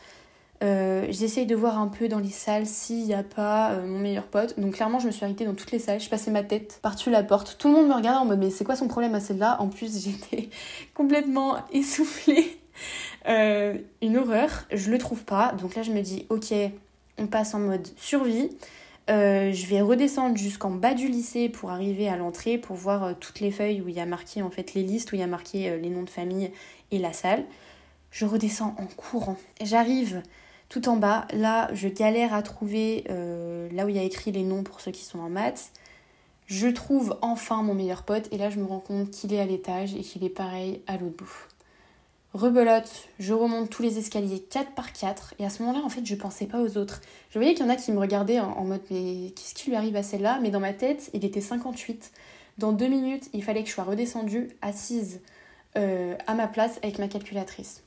Euh, 0.63 1.05
J'essaye 1.09 1.45
de 1.45 1.55
voir 1.55 1.79
un 1.79 1.89
peu 1.89 2.07
dans 2.07 2.17
les 2.17 2.31
salles 2.31 2.65
s'il 2.65 3.05
n'y 3.05 3.13
a 3.13 3.21
pas 3.21 3.73
euh, 3.73 3.85
mon 3.85 3.99
meilleur 3.99 4.25
pote. 4.25 4.59
Donc 4.59 4.75
clairement, 4.75 4.99
je 4.99 5.07
me 5.07 5.11
suis 5.11 5.23
arrêtée 5.23 5.45
dans 5.45 5.55
toutes 5.55 5.71
les 5.71 5.79
salles. 5.79 5.99
Je 5.99 6.09
passais 6.09 6.29
ma 6.29 6.43
tête 6.43 6.79
par-dessus 6.83 7.09
la 7.09 7.23
porte. 7.23 7.57
Tout 7.57 7.67
le 7.67 7.73
monde 7.73 7.87
me 7.87 7.95
regardait 7.95 8.19
en 8.19 8.25
mode 8.25 8.39
mais 8.39 8.51
c'est 8.51 8.63
quoi 8.63 8.75
son 8.75 8.87
problème 8.87 9.15
à 9.15 9.19
celle-là? 9.19 9.59
En 9.59 9.69
plus, 9.69 10.03
j'étais 10.03 10.49
complètement 10.93 11.57
essoufflée. 11.71 12.59
Euh, 13.27 13.75
une 14.03 14.17
horreur. 14.17 14.65
Je 14.71 14.91
le 14.91 14.99
trouve 14.99 15.23
pas. 15.23 15.53
Donc 15.53 15.75
là, 15.75 15.81
je 15.81 15.91
me 15.91 16.01
dis 16.01 16.27
ok, 16.29 16.53
on 17.21 17.27
passe 17.27 17.53
en 17.53 17.59
mode 17.59 17.87
survie. 17.97 18.49
Euh, 19.09 19.51
je 19.51 19.65
vais 19.67 19.81
redescendre 19.81 20.37
jusqu'en 20.37 20.71
bas 20.71 20.93
du 20.93 21.07
lycée 21.07 21.49
pour 21.49 21.71
arriver 21.71 22.07
à 22.07 22.15
l'entrée 22.15 22.57
pour 22.57 22.75
voir 22.75 23.03
euh, 23.03 23.13
toutes 23.19 23.39
les 23.39 23.51
feuilles 23.51 23.81
où 23.81 23.89
il 23.89 23.95
y 23.95 23.99
a 23.99 24.05
marqué 24.05 24.41
en 24.41 24.49
fait 24.49 24.73
les 24.73 24.83
listes, 24.83 25.11
où 25.11 25.15
il 25.15 25.19
y 25.19 25.23
a 25.23 25.27
marqué 25.27 25.69
euh, 25.69 25.77
les 25.77 25.89
noms 25.89 26.03
de 26.03 26.09
famille 26.09 26.51
et 26.91 26.99
la 26.99 27.13
salle. 27.13 27.45
Je 28.11 28.25
redescends 28.25 28.75
en 28.77 28.85
courant. 28.85 29.37
J'arrive 29.61 30.21
tout 30.69 30.89
en 30.89 30.97
bas. 30.97 31.27
Là, 31.33 31.69
je 31.73 31.87
galère 31.87 32.33
à 32.33 32.41
trouver 32.41 33.05
là 33.07 33.85
où 33.85 33.89
il 33.89 33.95
y 33.95 33.99
a 33.99 34.03
écrit 34.03 34.33
les 34.33 34.43
noms 34.43 34.63
pour 34.63 34.81
ceux 34.81 34.91
qui 34.91 35.03
sont 35.03 35.19
en 35.19 35.29
maths. 35.29 35.71
Je 36.47 36.67
trouve 36.67 37.17
enfin 37.21 37.63
mon 37.63 37.73
meilleur 37.73 38.03
pote 38.03 38.27
et 38.31 38.37
là 38.37 38.49
je 38.49 38.59
me 38.59 38.65
rends 38.65 38.81
compte 38.81 39.11
qu'il 39.11 39.33
est 39.33 39.39
à 39.39 39.45
l'étage 39.45 39.95
et 39.95 40.01
qu'il 40.01 40.25
est 40.25 40.29
pareil 40.29 40.81
à 40.87 40.97
l'autre 40.97 41.15
bout 41.15 41.47
rebelote, 42.33 42.89
je 43.19 43.33
remonte 43.33 43.69
tous 43.69 43.81
les 43.81 43.97
escaliers 43.97 44.39
4 44.39 44.71
par 44.71 44.93
4 44.93 45.35
et 45.39 45.45
à 45.45 45.49
ce 45.49 45.61
moment-là 45.63 45.83
en 45.83 45.89
fait 45.89 46.05
je 46.05 46.15
pensais 46.15 46.45
pas 46.45 46.61
aux 46.61 46.77
autres. 46.77 47.01
Je 47.29 47.39
voyais 47.39 47.53
qu'il 47.53 47.65
y 47.65 47.67
en 47.67 47.71
a 47.71 47.75
qui 47.75 47.91
me 47.91 47.99
regardaient 47.99 48.39
en, 48.39 48.63
mode 48.63 48.81
mais 48.89 49.31
qu'est-ce 49.35 49.53
qui 49.53 49.69
lui 49.69 49.75
arrive 49.75 49.95
à 49.95 50.03
celle-là? 50.03 50.39
Mais 50.41 50.49
dans 50.49 50.59
ma 50.59 50.73
tête 50.73 51.09
il 51.13 51.25
était 51.25 51.41
58. 51.41 52.11
Dans 52.57 52.71
deux 52.71 52.87
minutes 52.87 53.29
il 53.33 53.43
fallait 53.43 53.63
que 53.63 53.69
je 53.69 53.73
sois 53.73 53.83
redescendue 53.83 54.49
assise 54.61 55.19
euh, 55.77 56.15
à 56.27 56.33
ma 56.33 56.47
place 56.47 56.79
avec 56.83 56.99
ma 56.99 57.07
calculatrice. 57.07 57.83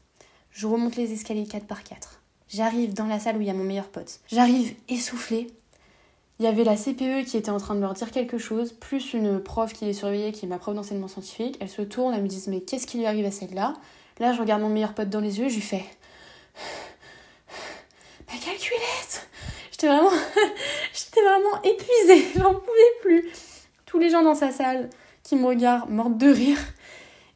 Je 0.51 0.67
remonte 0.67 0.97
les 0.97 1.13
escaliers 1.13 1.47
4 1.47 1.67
par 1.67 1.83
4. 1.83 2.21
J'arrive 2.49 2.95
dans 2.95 3.07
la 3.07 3.19
salle 3.19 3.39
où 3.39 3.41
il 3.41 3.47
y 3.47 3.51
a 3.51 3.55
mon 3.55 3.65
meilleur 3.65 3.89
pote. 3.89 4.21
J'arrive 4.31 4.75
essoufflée. 4.89 5.49
Il 6.39 6.45
y 6.45 6.49
avait 6.49 6.65
la 6.65 6.77
CPE 6.77 7.25
qui 7.27 7.37
était 7.37 7.51
en 7.51 7.59
train 7.59 7.75
de 7.75 7.81
leur 7.81 7.95
dire 7.95 8.11
quelque 8.11 8.39
chose, 8.39 8.73
plus 8.73 9.15
une 9.15 9.41
prof 9.41 9.73
qui 9.73 9.85
les 9.85 9.93
surveillait, 9.93 10.33
qui 10.33 10.47
est 10.47 10.49
ma 10.49 10.59
prof 10.59 10.75
d'enseignement 10.75 11.09
scientifique. 11.09 11.57
Elle 11.61 11.69
se 11.69 11.83
tourne, 11.83 12.13
elle 12.13 12.23
me 12.23 12.29
dit 12.29 12.43
Mais 12.49 12.61
qu'est-ce 12.61 12.87
qui 12.87 12.99
lui 12.99 13.07
arrive 13.07 13.25
à 13.25 13.31
celle-là? 13.31 13.75
Là, 14.21 14.33
je 14.33 14.41
regarde 14.41 14.63
mon 14.63 14.69
meilleur 14.69 14.95
pote 14.95 15.11
dans 15.11 15.21
les 15.21 15.41
yeux, 15.41 15.49
je 15.49 15.55
lui 15.55 15.61
fais 15.61 15.85
Ma 18.29 18.39
calculette 18.39 19.29
J'étais 19.73 19.89
vraiment, 19.89 20.11
j'étais 20.93 21.21
vraiment 21.21 21.63
épuisée, 21.63 22.29
j'en 22.37 22.55
pouvais 22.55 22.93
plus. 23.03 23.33
Tous 23.87 23.99
les 23.99 24.09
gens 24.11 24.23
dans 24.23 24.37
sa 24.37 24.53
salle 24.53 24.89
qui 25.25 25.35
me 25.35 25.47
regardent, 25.47 25.91
morte 25.91 26.17
de 26.17 26.29
rire. 26.29 26.59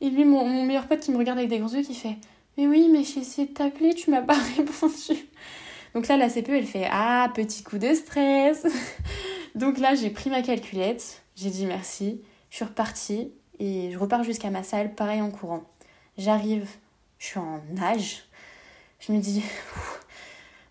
Et 0.00 0.08
lui, 0.08 0.24
mon, 0.24 0.44
mon, 0.44 0.64
meilleur 0.64 0.86
pote 0.86 1.00
qui 1.00 1.10
me 1.10 1.18
regarde 1.18 1.38
avec 1.38 1.50
des 1.50 1.58
grands 1.58 1.68
yeux, 1.68 1.82
qui 1.82 1.94
fait 1.94 2.16
Mais 2.56 2.68
oui, 2.68 2.88
mais 2.92 3.02
j'ai 3.02 3.20
essayé 3.20 3.48
de 3.48 3.52
t'appeler, 3.54 3.94
tu 3.94 4.10
m'as 4.10 4.22
pas 4.22 4.38
répondu. 4.56 5.28
Donc 5.94 6.06
là, 6.06 6.16
la 6.16 6.28
CPE, 6.28 6.50
elle 6.50 6.66
fait 6.66 6.86
Ah, 6.90 7.28
petit 7.34 7.64
coup 7.64 7.78
de 7.78 7.92
stress. 7.92 8.66
Donc 9.56 9.78
là, 9.78 9.96
j'ai 9.96 10.10
pris 10.10 10.30
ma 10.30 10.42
calculette, 10.42 11.22
j'ai 11.34 11.50
dit 11.50 11.66
merci, 11.66 12.22
je 12.50 12.56
suis 12.56 12.64
repartie 12.64 13.32
et 13.58 13.90
je 13.90 13.98
repars 13.98 14.22
jusqu'à 14.22 14.50
ma 14.50 14.62
salle, 14.62 14.94
pareil 14.94 15.20
en 15.20 15.30
courant. 15.30 15.64
J'arrive, 16.18 16.68
je 17.18 17.26
suis 17.26 17.38
en 17.38 17.62
nage. 17.70 18.24
Je 18.98 19.12
me 19.12 19.20
dis, 19.20 19.42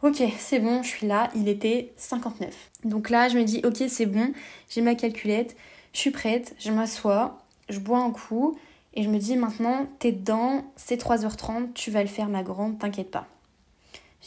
ok, 0.03 0.21
c'est 0.37 0.59
bon, 0.59 0.83
je 0.83 0.89
suis 0.89 1.07
là. 1.07 1.31
Il 1.35 1.47
était 1.47 1.93
59. 1.95 2.53
Donc 2.83 3.09
là, 3.09 3.29
je 3.29 3.37
me 3.37 3.45
dis, 3.45 3.61
ok, 3.63 3.83
c'est 3.87 4.05
bon, 4.05 4.33
j'ai 4.69 4.81
ma 4.81 4.95
calculette, 4.95 5.55
je 5.93 5.99
suis 5.99 6.11
prête, 6.11 6.53
je 6.59 6.69
m'assois, 6.71 7.37
je 7.69 7.79
bois 7.79 7.99
un 7.99 8.11
coup. 8.11 8.59
Et 8.93 9.03
je 9.03 9.09
me 9.09 9.19
dis 9.19 9.37
maintenant, 9.37 9.87
t'es 9.99 10.11
dedans, 10.11 10.65
c'est 10.75 11.01
3h30, 11.01 11.73
tu 11.73 11.91
vas 11.91 12.01
le 12.01 12.09
faire 12.09 12.27
ma 12.27 12.43
grande, 12.43 12.79
t'inquiète 12.79 13.11
pas. 13.11 13.27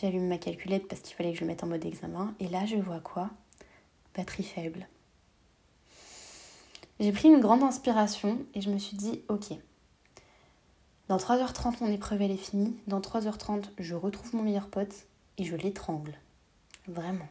J'allume 0.01 0.29
ma 0.29 0.39
calculette 0.39 0.89
parce 0.89 1.03
qu'il 1.03 1.17
fallait 1.17 1.33
que 1.33 1.37
je 1.37 1.43
le 1.43 1.49
mette 1.49 1.65
en 1.65 1.67
mode 1.67 1.85
examen. 1.85 2.35
Et 2.41 2.49
là, 2.49 2.65
je 2.65 2.77
vois 2.77 3.01
quoi? 3.01 3.29
Batterie 4.17 4.45
faible. 4.45 4.89
J'ai 7.01 7.13
pris 7.13 7.29
une 7.29 7.41
grande 7.41 7.63
inspiration 7.63 8.39
et 8.55 8.61
je 8.61 8.71
me 8.71 8.79
suis 8.79 8.97
dit, 8.97 9.23
ok, 9.29 9.53
dans 11.11 11.17
3h30, 11.17 11.81
mon 11.81 11.93
épreuve 11.93 12.23
elle 12.23 12.31
est 12.31 12.37
finie. 12.37 12.77
Dans 12.87 13.01
3h30, 13.01 13.65
je 13.81 13.97
retrouve 13.97 14.37
mon 14.37 14.45
meilleur 14.45 14.69
pote 14.69 14.95
et 15.39 15.45
je 15.45 15.57
l'étrangle. 15.57 16.15
Vraiment. 16.87 17.27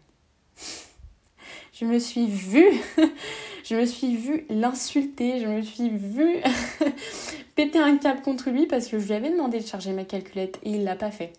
je 1.72 1.86
me 1.86 1.98
suis 1.98 2.28
vue, 2.28 2.74
je 3.64 3.76
me 3.76 3.86
suis 3.86 4.18
vue 4.18 4.46
l'insulter, 4.50 5.40
je 5.40 5.48
me 5.48 5.62
suis 5.62 5.92
vue 5.92 6.44
péter 7.56 7.80
un 7.80 7.96
câble 7.96 8.22
contre 8.22 8.50
lui 8.50 8.68
parce 8.68 8.88
que 8.88 9.00
je 9.00 9.06
lui 9.06 9.14
avais 9.14 9.30
demandé 9.30 9.62
de 9.62 9.66
charger 9.66 9.94
ma 9.94 10.04
calculette 10.04 10.60
et 10.64 10.72
il 10.72 10.84
l'a 10.84 10.98
pas 10.98 11.10
fait. 11.10 11.32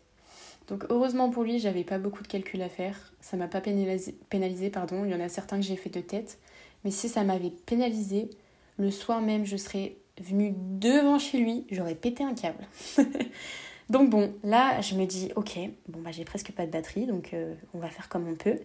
Donc 0.69 0.87
heureusement 0.89 1.29
pour 1.29 1.43
lui, 1.43 1.59
j'avais 1.59 1.85
pas 1.85 1.99
beaucoup 1.99 2.23
de 2.23 2.29
calculs 2.29 2.63
à 2.63 2.71
faire. 2.71 3.13
Ça 3.21 3.37
m'a 3.37 3.49
pas 3.49 3.61
pénalisé, 3.61 4.17
pénalisé, 4.31 4.71
pardon. 4.71 5.05
Il 5.05 5.11
y 5.11 5.15
en 5.15 5.21
a 5.21 5.29
certains 5.29 5.59
que 5.61 5.67
j'ai 5.67 5.77
fait 5.77 5.91
de 5.91 6.01
tête. 6.01 6.39
Mais 6.85 6.91
si 6.91 7.11
ça 7.11 7.23
m'avait 7.23 7.51
pénalisé, 7.51 8.31
le 8.79 8.91
soir 8.91 9.21
même, 9.21 9.45
je 9.45 9.59
serais 9.59 9.99
venu 10.21 10.55
devant 10.57 11.19
chez 11.19 11.39
lui, 11.39 11.65
j'aurais 11.71 11.95
pété 11.95 12.25
un 12.25 12.35
câble. 12.35 12.67
donc 13.91 14.11
bon, 14.11 14.33
là, 14.45 14.81
je 14.81 14.95
me 14.95 15.07
dis, 15.07 15.31
ok, 15.37 15.59
bon 15.89 16.01
bah 16.01 16.11
j'ai 16.13 16.25
presque 16.25 16.53
pas 16.53 16.67
de 16.67 16.71
batterie, 16.71 17.07
donc 17.07 17.35
euh, 17.35 17.55
on 17.75 17.79
va 17.79 17.89
faire 17.89 18.09
comme 18.09 18.29
on 18.29 18.35
peut. 18.35 18.59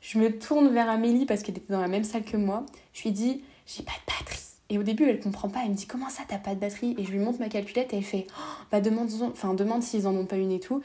Je 0.00 0.18
me 0.18 0.36
tourne 0.36 0.68
vers 0.72 0.90
Amélie 0.90 1.26
parce 1.26 1.42
qu'elle 1.42 1.56
était 1.56 1.72
dans 1.72 1.80
la 1.80 1.88
même 1.88 2.04
salle 2.04 2.24
que 2.24 2.36
moi. 2.36 2.66
Je 2.92 3.02
lui 3.02 3.12
dis, 3.12 3.42
j'ai 3.66 3.84
pas 3.84 3.92
de 3.92 4.12
batterie. 4.12 4.40
Et 4.68 4.78
au 4.78 4.82
début, 4.82 5.04
elle 5.04 5.20
comprend 5.20 5.48
pas. 5.48 5.60
Elle 5.64 5.70
me 5.70 5.76
dit, 5.76 5.86
comment 5.86 6.08
ça, 6.08 6.22
t'as 6.26 6.38
pas 6.38 6.54
de 6.54 6.60
batterie? 6.60 6.96
Et 6.98 7.04
je 7.04 7.10
lui 7.12 7.18
montre 7.18 7.38
ma 7.38 7.48
calculette 7.48 7.92
et 7.92 7.98
elle 7.98 8.02
fait, 8.02 8.26
oh, 8.30 8.64
bah 8.72 8.80
demande, 8.80 9.10
enfin, 9.22 9.54
demande 9.54 9.82
s'ils 9.82 10.06
en 10.08 10.16
ont 10.16 10.26
pas 10.26 10.36
une 10.36 10.50
et 10.50 10.60
tout. 10.60 10.82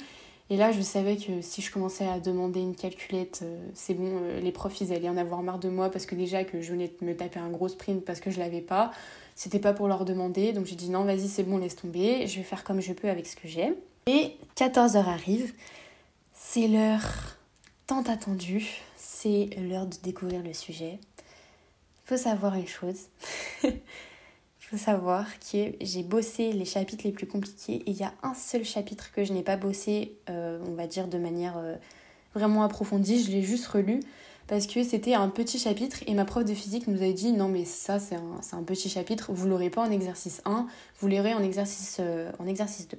Et 0.50 0.56
là, 0.56 0.72
je 0.72 0.82
savais 0.82 1.18
que 1.18 1.42
si 1.42 1.62
je 1.62 1.72
commençais 1.72 2.08
à 2.08 2.20
demander 2.20 2.62
une 2.62 2.76
calculette, 2.76 3.42
euh, 3.44 3.58
c'est 3.74 3.94
bon, 3.94 4.22
euh, 4.22 4.40
les 4.40 4.52
profs, 4.52 4.80
ils 4.80 4.94
allaient 4.94 5.10
en 5.10 5.18
avoir 5.18 5.42
marre 5.42 5.60
de 5.60 5.68
moi 5.68 5.90
parce 5.90 6.06
que 6.06 6.16
déjà 6.16 6.46
que 6.46 6.62
je 6.62 6.72
venais 6.72 6.92
de 7.02 7.06
me 7.06 7.16
taper 7.16 7.40
un 7.40 7.50
gros 7.50 7.68
sprint 7.68 8.06
parce 8.06 8.22
que 8.22 8.32
je 8.32 8.40
l'avais 8.40 8.62
pas. 8.62 8.92
C'était 9.38 9.60
pas 9.60 9.72
pour 9.72 9.88
leur 9.88 10.04
demander. 10.04 10.52
Donc 10.52 10.66
j'ai 10.66 10.76
dit 10.76 10.90
non, 10.90 11.04
vas-y, 11.04 11.28
c'est 11.28 11.44
bon, 11.44 11.60
laisse 11.60 11.76
tomber. 11.76 12.26
Je 12.26 12.38
vais 12.38 12.44
faire 12.44 12.64
comme 12.64 12.82
je 12.82 12.92
peux 12.92 13.08
avec 13.08 13.28
ce 13.28 13.36
que 13.36 13.48
j'ai. 13.48 13.72
Et 14.08 14.36
14h 14.56 14.98
arrive. 14.98 15.54
C'est 16.34 16.68
l'heure 16.68 17.38
tant 17.86 18.02
attendue. 18.02 18.68
C'est 18.96 19.52
l'heure 19.70 19.86
de 19.86 19.96
découvrir 20.02 20.42
le 20.42 20.54
sujet. 20.54 20.98
faut 22.04 22.18
savoir 22.18 22.56
une 22.56 22.68
chose. 22.68 23.10
faut 24.60 24.78
savoir 24.78 25.28
que 25.40 25.74
j'ai 25.82 26.02
bossé 26.02 26.52
les 26.52 26.66
chapitres 26.66 27.04
les 27.06 27.12
plus 27.12 27.28
compliqués 27.28 27.76
et 27.86 27.92
il 27.92 27.96
y 27.96 28.04
a 28.04 28.14
un 28.24 28.34
seul 28.34 28.66
chapitre 28.66 29.12
que 29.12 29.24
je 29.24 29.34
n'ai 29.34 29.44
pas 29.44 29.56
bossé, 29.56 30.18
euh, 30.32 30.60
on 30.68 30.74
va 30.74 30.88
dire 30.88 31.08
de 31.08 31.20
manière 31.20 31.58
euh, 31.58 31.76
vraiment 32.34 32.64
approfondie, 32.64 33.24
je 33.24 33.32
l'ai 33.32 33.44
juste 33.44 33.68
relu 33.68 34.02
parce 34.48 34.68
que 34.68 34.84
c'était 34.84 35.14
un 35.14 35.30
petit 35.30 35.60
chapitre 35.60 35.98
et 36.08 36.14
ma 36.14 36.26
prof 36.26 36.46
de 36.46 36.54
physique 36.54 36.88
nous 36.88 36.98
avait 36.98 37.14
dit 37.14 37.34
non 37.34 37.50
mais 37.50 37.66
ça 37.66 38.00
c'est 38.00 38.16
un, 38.16 38.64
petit 38.64 38.90
chapitre, 38.90 39.32
vous 39.34 39.48
l'aurez 39.48 39.70
pas 39.70 39.82
en 39.82 39.92
exercice 39.92 40.42
1, 40.46 40.68
vous 41.00 41.08
l'aurez 41.08 41.34
en 41.34 41.44
exercice, 41.44 41.98
euh, 42.00 42.32
en 42.40 42.48
exercice 42.48 42.88
2. 42.88 42.98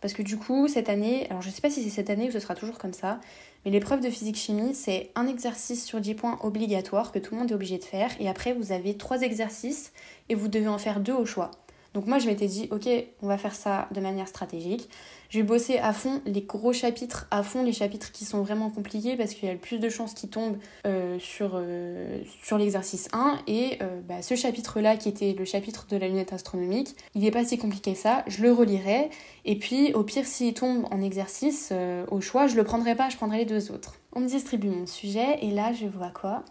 Parce 0.00 0.14
que 0.14 0.22
du 0.22 0.38
coup, 0.38 0.66
cette 0.66 0.88
année, 0.88 1.26
alors 1.28 1.42
je 1.42 1.50
sais 1.50 1.60
pas 1.60 1.68
si 1.68 1.82
c'est 1.82 1.90
cette 1.90 2.08
année 2.08 2.28
ou 2.28 2.30
ce 2.30 2.40
sera 2.40 2.54
toujours 2.54 2.78
comme 2.78 2.94
ça, 2.94 3.20
mais 3.64 3.70
l'épreuve 3.70 4.00
de 4.00 4.08
physique-chimie, 4.08 4.74
c'est 4.74 5.10
un 5.14 5.26
exercice 5.26 5.84
sur 5.84 6.00
10 6.00 6.14
points 6.14 6.38
obligatoire 6.42 7.12
que 7.12 7.18
tout 7.18 7.34
le 7.34 7.40
monde 7.40 7.50
est 7.50 7.54
obligé 7.54 7.76
de 7.76 7.84
faire. 7.84 8.10
Et 8.18 8.28
après, 8.28 8.54
vous 8.54 8.72
avez 8.72 8.96
trois 8.96 9.20
exercices 9.20 9.92
et 10.30 10.34
vous 10.34 10.48
devez 10.48 10.68
en 10.68 10.78
faire 10.78 11.00
deux 11.00 11.12
au 11.12 11.26
choix. 11.26 11.50
Donc 11.92 12.06
moi, 12.06 12.18
je 12.18 12.26
m'étais 12.26 12.46
dit, 12.46 12.68
ok, 12.70 12.88
on 13.20 13.26
va 13.26 13.36
faire 13.36 13.54
ça 13.54 13.88
de 13.92 14.00
manière 14.00 14.28
stratégique. 14.28 14.88
Je 15.30 15.38
vais 15.38 15.44
bosser 15.44 15.78
à 15.78 15.92
fond 15.92 16.20
les 16.26 16.42
gros 16.42 16.72
chapitres, 16.72 17.28
à 17.30 17.44
fond 17.44 17.62
les 17.62 17.72
chapitres 17.72 18.10
qui 18.10 18.24
sont 18.24 18.42
vraiment 18.42 18.68
compliqués 18.68 19.16
parce 19.16 19.32
qu'il 19.32 19.46
y 19.46 19.48
a 19.48 19.54
le 19.54 19.60
plus 19.60 19.78
de 19.78 19.88
chances 19.88 20.12
qu'ils 20.12 20.28
tombent 20.28 20.58
euh, 20.86 21.20
sur, 21.20 21.52
euh, 21.54 22.20
sur 22.42 22.58
l'exercice 22.58 23.08
1. 23.12 23.38
Et 23.46 23.78
euh, 23.80 24.00
bah, 24.00 24.22
ce 24.22 24.34
chapitre-là, 24.34 24.96
qui 24.96 25.08
était 25.08 25.32
le 25.32 25.44
chapitre 25.44 25.86
de 25.88 25.96
la 25.96 26.08
lunette 26.08 26.32
astronomique, 26.32 26.96
il 27.14 27.22
n'est 27.22 27.30
pas 27.30 27.44
si 27.44 27.58
compliqué 27.58 27.94
ça. 27.94 28.24
Je 28.26 28.42
le 28.42 28.52
relirai. 28.52 29.08
Et 29.44 29.56
puis, 29.56 29.94
au 29.94 30.02
pire, 30.02 30.26
s'il 30.26 30.52
tombe 30.52 30.86
en 30.90 31.00
exercice, 31.00 31.72
au 32.10 32.20
choix, 32.20 32.48
je 32.48 32.56
le 32.56 32.64
prendrai 32.64 32.96
pas, 32.96 33.08
je 33.08 33.16
prendrai 33.16 33.38
les 33.38 33.44
deux 33.44 33.70
autres. 33.70 34.00
On 34.12 34.20
me 34.20 34.26
distribue 34.26 34.68
mon 34.68 34.86
sujet 34.86 35.38
et 35.42 35.52
là, 35.52 35.72
je 35.72 35.86
vois 35.86 36.10
quoi? 36.10 36.44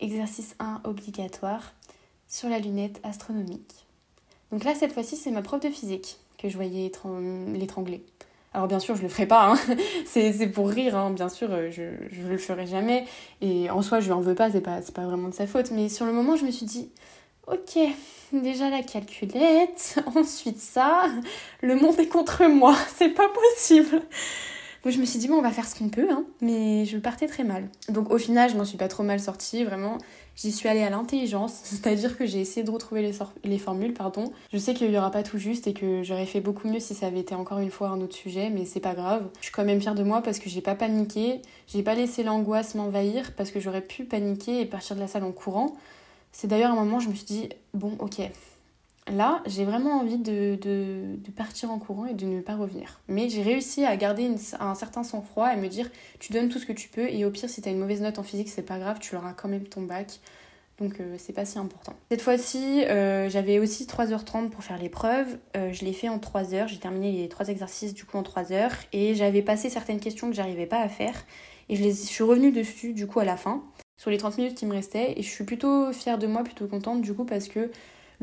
Exercice 0.00 0.56
1 0.60 0.80
obligatoire 0.84 1.74
sur 2.26 2.48
la 2.48 2.58
lunette 2.58 3.00
astronomique. 3.02 3.84
Donc 4.50 4.64
là, 4.64 4.74
cette 4.74 4.92
fois-ci, 4.92 5.16
c'est 5.16 5.30
ma 5.30 5.42
prof 5.42 5.60
de 5.60 5.68
physique 5.68 6.18
que 6.38 6.48
je 6.48 6.56
voyais 6.56 6.90
l'étrangler. 7.52 8.04
Alors 8.54 8.68
bien 8.68 8.78
sûr, 8.78 8.94
je 8.94 9.02
le 9.02 9.08
ferai 9.08 9.26
pas, 9.26 9.52
hein. 9.52 9.58
c'est 10.06 10.46
pour 10.46 10.68
rire, 10.68 10.96
hein. 10.96 11.10
bien 11.10 11.28
sûr, 11.28 11.48
euh, 11.50 11.70
je, 11.72 11.82
je 12.12 12.22
le 12.28 12.38
ferai 12.38 12.66
jamais. 12.66 13.04
Et 13.40 13.68
en 13.68 13.82
soi, 13.82 13.98
je 13.98 14.06
lui 14.06 14.12
en 14.12 14.20
veux 14.20 14.36
pas, 14.36 14.50
c'est 14.50 14.60
pas, 14.60 14.80
pas 14.94 15.04
vraiment 15.04 15.28
de 15.28 15.34
sa 15.34 15.48
faute. 15.48 15.72
Mais 15.72 15.88
sur 15.88 16.06
le 16.06 16.12
moment, 16.12 16.36
je 16.36 16.44
me 16.44 16.52
suis 16.52 16.64
dit, 16.64 16.88
ok, 17.48 17.78
déjà 18.32 18.70
la 18.70 18.82
calculette, 18.82 19.98
ensuite 20.14 20.60
ça, 20.60 21.06
le 21.62 21.74
monde 21.74 21.98
est 21.98 22.06
contre 22.06 22.46
moi, 22.46 22.76
c'est 22.96 23.10
pas 23.10 23.28
possible. 23.28 24.00
Donc 24.84 24.92
je 24.92 25.00
me 25.00 25.04
suis 25.04 25.18
dit, 25.18 25.26
bon, 25.28 25.36
on 25.36 25.42
va 25.42 25.50
faire 25.50 25.66
ce 25.66 25.76
qu'on 25.76 25.88
peut, 25.88 26.08
hein, 26.10 26.24
mais 26.40 26.84
je 26.84 26.98
partais 26.98 27.26
très 27.26 27.42
mal. 27.42 27.68
Donc 27.88 28.10
au 28.10 28.18
final, 28.18 28.50
je 28.50 28.56
m'en 28.56 28.64
suis 28.64 28.76
pas 28.76 28.88
trop 28.88 29.02
mal 29.02 29.18
sortie, 29.18 29.64
vraiment. 29.64 29.98
J'y 30.36 30.50
suis 30.50 30.68
allée 30.68 30.82
à 30.82 30.90
l'intelligence, 30.90 31.52
c'est-à-dire 31.64 32.18
que 32.18 32.26
j'ai 32.26 32.40
essayé 32.40 32.64
de 32.64 32.70
retrouver 32.70 33.02
les, 33.02 33.12
les 33.44 33.58
formules, 33.58 33.94
pardon. 33.94 34.32
Je 34.52 34.58
sais 34.58 34.74
qu'il 34.74 34.90
y 34.90 34.98
aura 34.98 35.10
pas 35.10 35.22
tout 35.22 35.38
juste 35.38 35.66
et 35.66 35.74
que 35.74 36.02
j'aurais 36.02 36.26
fait 36.26 36.40
beaucoup 36.40 36.68
mieux 36.68 36.80
si 36.80 36.94
ça 36.94 37.06
avait 37.06 37.20
été 37.20 37.34
encore 37.34 37.58
une 37.58 37.70
fois 37.70 37.88
un 37.88 38.00
autre 38.00 38.14
sujet, 38.14 38.50
mais 38.50 38.64
c'est 38.64 38.80
pas 38.80 38.94
grave. 38.94 39.28
Je 39.40 39.44
suis 39.46 39.52
quand 39.52 39.64
même 39.64 39.80
fière 39.80 39.94
de 39.94 40.02
moi 40.02 40.22
parce 40.22 40.38
que 40.38 40.48
j'ai 40.48 40.60
pas 40.60 40.74
paniqué, 40.74 41.40
j'ai 41.66 41.82
pas 41.82 41.94
laissé 41.94 42.22
l'angoisse 42.22 42.74
m'envahir 42.74 43.32
parce 43.36 43.50
que 43.50 43.60
j'aurais 43.60 43.82
pu 43.82 44.04
paniquer 44.04 44.60
et 44.60 44.66
partir 44.66 44.96
de 44.96 45.00
la 45.00 45.06
salle 45.06 45.24
en 45.24 45.32
courant. 45.32 45.74
C'est 46.32 46.48
d'ailleurs 46.48 46.72
un 46.72 46.74
moment 46.74 46.96
où 46.96 47.00
je 47.00 47.08
me 47.08 47.14
suis 47.14 47.26
dit, 47.26 47.48
bon, 47.74 47.92
ok, 48.00 48.20
Là, 49.12 49.42
j'ai 49.46 49.64
vraiment 49.64 50.00
envie 50.00 50.16
de, 50.16 50.56
de, 50.56 51.30
partir 51.36 51.70
en 51.70 51.78
courant 51.78 52.06
et 52.06 52.14
de 52.14 52.24
ne 52.24 52.40
pas 52.40 52.56
revenir. 52.56 53.00
Mais 53.08 53.28
j'ai 53.28 53.42
réussi 53.42 53.84
à 53.84 53.94
garder 53.96 54.30
un 54.58 54.74
certain 54.74 55.02
sang-froid 55.02 55.52
et 55.52 55.56
me 55.56 55.68
dire 55.68 55.90
tu 56.20 56.32
donnes 56.32 56.48
tout 56.48 56.58
ce 56.58 56.64
que 56.64 56.72
tu 56.72 56.88
peux 56.88 57.08
et 57.10 57.24
au 57.24 57.30
pire, 57.30 57.50
si 57.50 57.60
tu 57.60 57.68
as 57.68 57.72
une 57.72 57.78
mauvaise 57.78 58.00
note 58.00 58.18
en 58.18 58.22
physique, 58.22 58.48
c'est 58.48 58.62
pas 58.62 58.78
grave, 58.78 58.98
tu 59.00 59.14
auras 59.14 59.34
quand 59.34 59.48
même 59.48 59.64
ton 59.64 59.82
bac. 59.82 60.20
Donc 60.78 61.00
euh, 61.00 61.14
c'est 61.18 61.32
pas 61.32 61.44
si 61.44 61.58
important. 61.58 61.94
Cette 62.10 62.22
fois-ci, 62.22 62.84
euh, 62.84 63.28
j'avais 63.28 63.58
aussi 63.58 63.84
3h30 63.84 64.48
pour 64.48 64.64
faire 64.64 64.78
l'épreuve. 64.78 65.38
Euh, 65.56 65.72
je 65.72 65.84
l'ai 65.84 65.92
fait 65.92 66.08
en 66.08 66.18
3h. 66.18 66.66
J'ai 66.68 66.78
terminé 66.78 67.12
les 67.12 67.28
trois 67.28 67.48
exercices 67.48 67.94
du 67.94 68.04
coup 68.04 68.16
en 68.16 68.22
3h. 68.22 68.70
Et 68.92 69.14
j'avais 69.14 69.42
passé 69.42 69.70
certaines 69.70 70.00
questions 70.00 70.28
que 70.28 70.34
j'arrivais 70.34 70.66
pas 70.66 70.80
à 70.80 70.88
faire. 70.88 71.14
Et 71.68 71.76
je, 71.76 71.82
les, 71.82 71.90
je 71.90 72.06
suis 72.06 72.24
revenue 72.24 72.50
dessus 72.50 72.92
du 72.92 73.06
coup 73.06 73.20
à 73.20 73.24
la 73.24 73.36
fin, 73.36 73.62
sur 73.96 74.10
les 74.10 74.18
30 74.18 74.38
minutes 74.38 74.56
qui 74.56 74.66
me 74.66 74.72
restaient. 74.72 75.14
Et 75.16 75.22
je 75.22 75.28
suis 75.28 75.44
plutôt 75.44 75.92
fière 75.92 76.18
de 76.18 76.26
moi, 76.26 76.42
plutôt 76.42 76.66
contente 76.66 77.02
du 77.02 77.14
coup 77.14 77.24
parce 77.24 77.46
que 77.48 77.70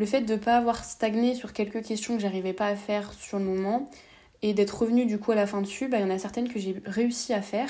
le 0.02 0.08
fait 0.08 0.22
de 0.22 0.34
ne 0.34 0.40
pas 0.40 0.58
avoir 0.58 0.84
stagné 0.84 1.36
sur 1.36 1.54
quelques 1.54 1.84
questions 1.84 2.16
que 2.16 2.24
j'arrivais 2.24 2.54
pas 2.54 2.66
à 2.66 2.76
faire 2.76 3.14
sur 3.14 3.38
le 3.38 3.46
moment 3.46 3.88
et 4.42 4.56
d'être 4.56 4.82
revenue 4.82 5.06
du 5.06 5.20
coup 5.20 5.32
à 5.32 5.36
la 5.36 5.46
fin 5.46 5.62
dessus, 5.62 5.90
bah, 5.90 6.00
il 6.00 6.02
y 6.02 6.04
en 6.04 6.10
a 6.10 6.18
certaines 6.18 6.50
que 6.52 6.58
j'ai 6.58 6.82
réussi 6.88 7.34
à 7.34 7.44
faire. 7.44 7.70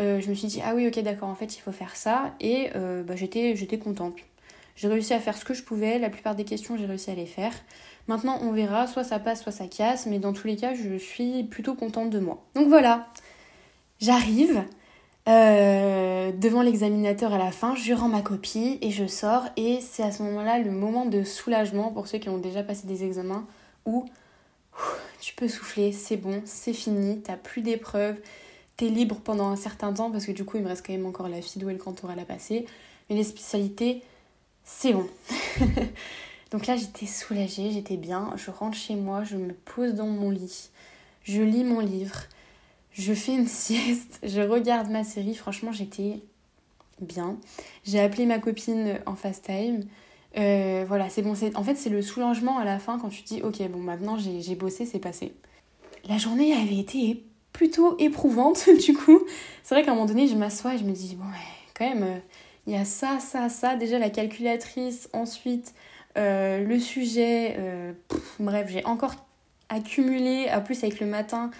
Euh, 0.00 0.22
je 0.22 0.30
me 0.30 0.34
suis 0.34 0.48
dit, 0.48 0.62
ah 0.64 0.74
oui, 0.74 0.88
ok, 0.88 0.98
d'accord, 1.00 1.28
en 1.28 1.34
fait, 1.34 1.54
il 1.58 1.60
faut 1.60 1.70
faire 1.70 1.96
ça. 1.96 2.34
Et 2.40 2.70
euh, 2.76 3.02
bah, 3.02 3.14
j'étais, 3.14 3.56
j'étais 3.56 3.78
contente. 3.78 4.14
J'ai 4.74 4.88
réussi 4.88 5.12
à 5.12 5.20
faire 5.20 5.36
ce 5.36 5.44
que 5.44 5.52
je 5.52 5.62
pouvais. 5.62 5.98
La 5.98 6.08
plupart 6.08 6.34
des 6.34 6.44
questions, 6.44 6.78
j'ai 6.78 6.86
réussi 6.86 7.10
à 7.10 7.14
les 7.14 7.26
faire. 7.26 7.52
Maintenant, 8.08 8.38
on 8.40 8.52
verra, 8.52 8.86
soit 8.86 9.04
ça 9.04 9.18
passe, 9.18 9.42
soit 9.42 9.52
ça 9.52 9.66
casse. 9.66 10.06
Mais 10.06 10.18
dans 10.18 10.32
tous 10.32 10.46
les 10.46 10.56
cas, 10.56 10.72
je 10.72 10.96
suis 10.96 11.42
plutôt 11.42 11.74
contente 11.74 12.08
de 12.08 12.20
moi. 12.20 12.42
Donc 12.54 12.68
voilà, 12.68 13.08
j'arrive. 14.00 14.64
Euh, 15.28 16.32
devant 16.32 16.62
l'examinateur 16.62 17.32
à 17.32 17.38
la 17.38 17.50
fin, 17.50 17.74
je 17.74 17.92
rends 17.92 18.08
ma 18.08 18.22
copie 18.22 18.78
et 18.80 18.90
je 18.90 19.06
sors. 19.06 19.44
Et 19.56 19.80
c'est 19.80 20.02
à 20.02 20.12
ce 20.12 20.22
moment-là 20.22 20.58
le 20.58 20.70
moment 20.70 21.06
de 21.06 21.24
soulagement 21.24 21.92
pour 21.92 22.06
ceux 22.06 22.18
qui 22.18 22.28
ont 22.28 22.38
déjà 22.38 22.62
passé 22.62 22.86
des 22.86 23.04
examens 23.04 23.46
où 23.84 24.06
tu 25.20 25.34
peux 25.34 25.48
souffler, 25.48 25.92
c'est 25.92 26.16
bon, 26.16 26.42
c'est 26.44 26.72
fini, 26.72 27.20
t'as 27.20 27.36
plus 27.36 27.60
d'épreuves, 27.62 28.16
t'es 28.76 28.88
libre 28.88 29.16
pendant 29.22 29.48
un 29.48 29.56
certain 29.56 29.92
temps 29.92 30.10
parce 30.10 30.24
que 30.24 30.32
du 30.32 30.44
coup 30.44 30.56
il 30.56 30.62
me 30.62 30.68
reste 30.68 30.86
quand 30.86 30.92
même 30.92 31.06
encore 31.06 31.28
la 31.28 31.42
philo 31.42 31.68
et 31.68 31.72
le 31.72 31.78
cantoral 31.78 32.18
à 32.18 32.24
passer. 32.24 32.66
Mais 33.08 33.16
les 33.16 33.24
spécialités, 33.24 34.02
c'est 34.64 34.92
bon. 34.92 35.06
Donc 36.50 36.66
là 36.66 36.76
j'étais 36.76 37.06
soulagée, 37.06 37.70
j'étais 37.70 37.96
bien, 37.96 38.32
je 38.36 38.50
rentre 38.50 38.76
chez 38.76 38.96
moi, 38.96 39.22
je 39.24 39.36
me 39.36 39.52
pose 39.52 39.94
dans 39.94 40.06
mon 40.06 40.30
lit, 40.30 40.70
je 41.22 41.42
lis 41.42 41.64
mon 41.64 41.80
livre 41.80 42.22
je 43.00 43.14
fais 43.14 43.34
une 43.34 43.48
sieste, 43.48 44.20
je 44.22 44.40
regarde 44.40 44.90
ma 44.90 45.04
série, 45.04 45.34
franchement 45.34 45.72
j'étais 45.72 46.20
bien. 47.00 47.38
J'ai 47.84 48.00
appelé 48.00 48.26
ma 48.26 48.38
copine 48.38 49.00
en 49.06 49.14
fast 49.14 49.46
time. 49.46 49.84
Euh, 50.36 50.84
voilà, 50.86 51.08
c'est 51.08 51.22
bon. 51.22 51.34
En 51.54 51.64
fait, 51.64 51.74
c'est 51.76 51.88
le 51.88 52.02
soulagement 52.02 52.58
à 52.58 52.64
la 52.64 52.78
fin 52.78 52.98
quand 52.98 53.08
tu 53.08 53.22
te 53.22 53.34
dis, 53.34 53.42
ok, 53.42 53.66
bon, 53.70 53.78
maintenant 53.78 54.18
j'ai 54.18 54.54
bossé, 54.54 54.84
c'est 54.84 54.98
passé. 54.98 55.32
La 56.04 56.18
journée 56.18 56.52
avait 56.52 56.78
été 56.78 57.24
plutôt 57.52 57.96
éprouvante, 57.98 58.68
du 58.86 58.92
coup. 58.92 59.20
C'est 59.62 59.74
vrai 59.74 59.82
qu'à 59.82 59.92
un 59.92 59.94
moment 59.94 60.06
donné, 60.06 60.28
je 60.28 60.36
m'assois 60.36 60.74
et 60.74 60.78
je 60.78 60.84
me 60.84 60.92
dis, 60.92 61.16
bon, 61.16 61.24
ouais, 61.24 61.74
quand 61.74 61.88
même, 61.88 62.02
euh, 62.02 62.18
il 62.66 62.74
y 62.74 62.76
a 62.76 62.84
ça, 62.84 63.18
ça, 63.18 63.48
ça. 63.48 63.76
Déjà 63.76 63.98
la 63.98 64.10
calculatrice, 64.10 65.08
ensuite 65.14 65.74
euh, 66.18 66.64
le 66.64 66.78
sujet. 66.78 67.56
bref, 68.38 68.68
j'ai 68.70 68.84
encore 68.84 69.14
accumulé, 69.70 70.48
en 70.52 70.60
plus 70.60 70.84
avec 70.84 71.00
le 71.00 71.06
matin, 71.06 71.50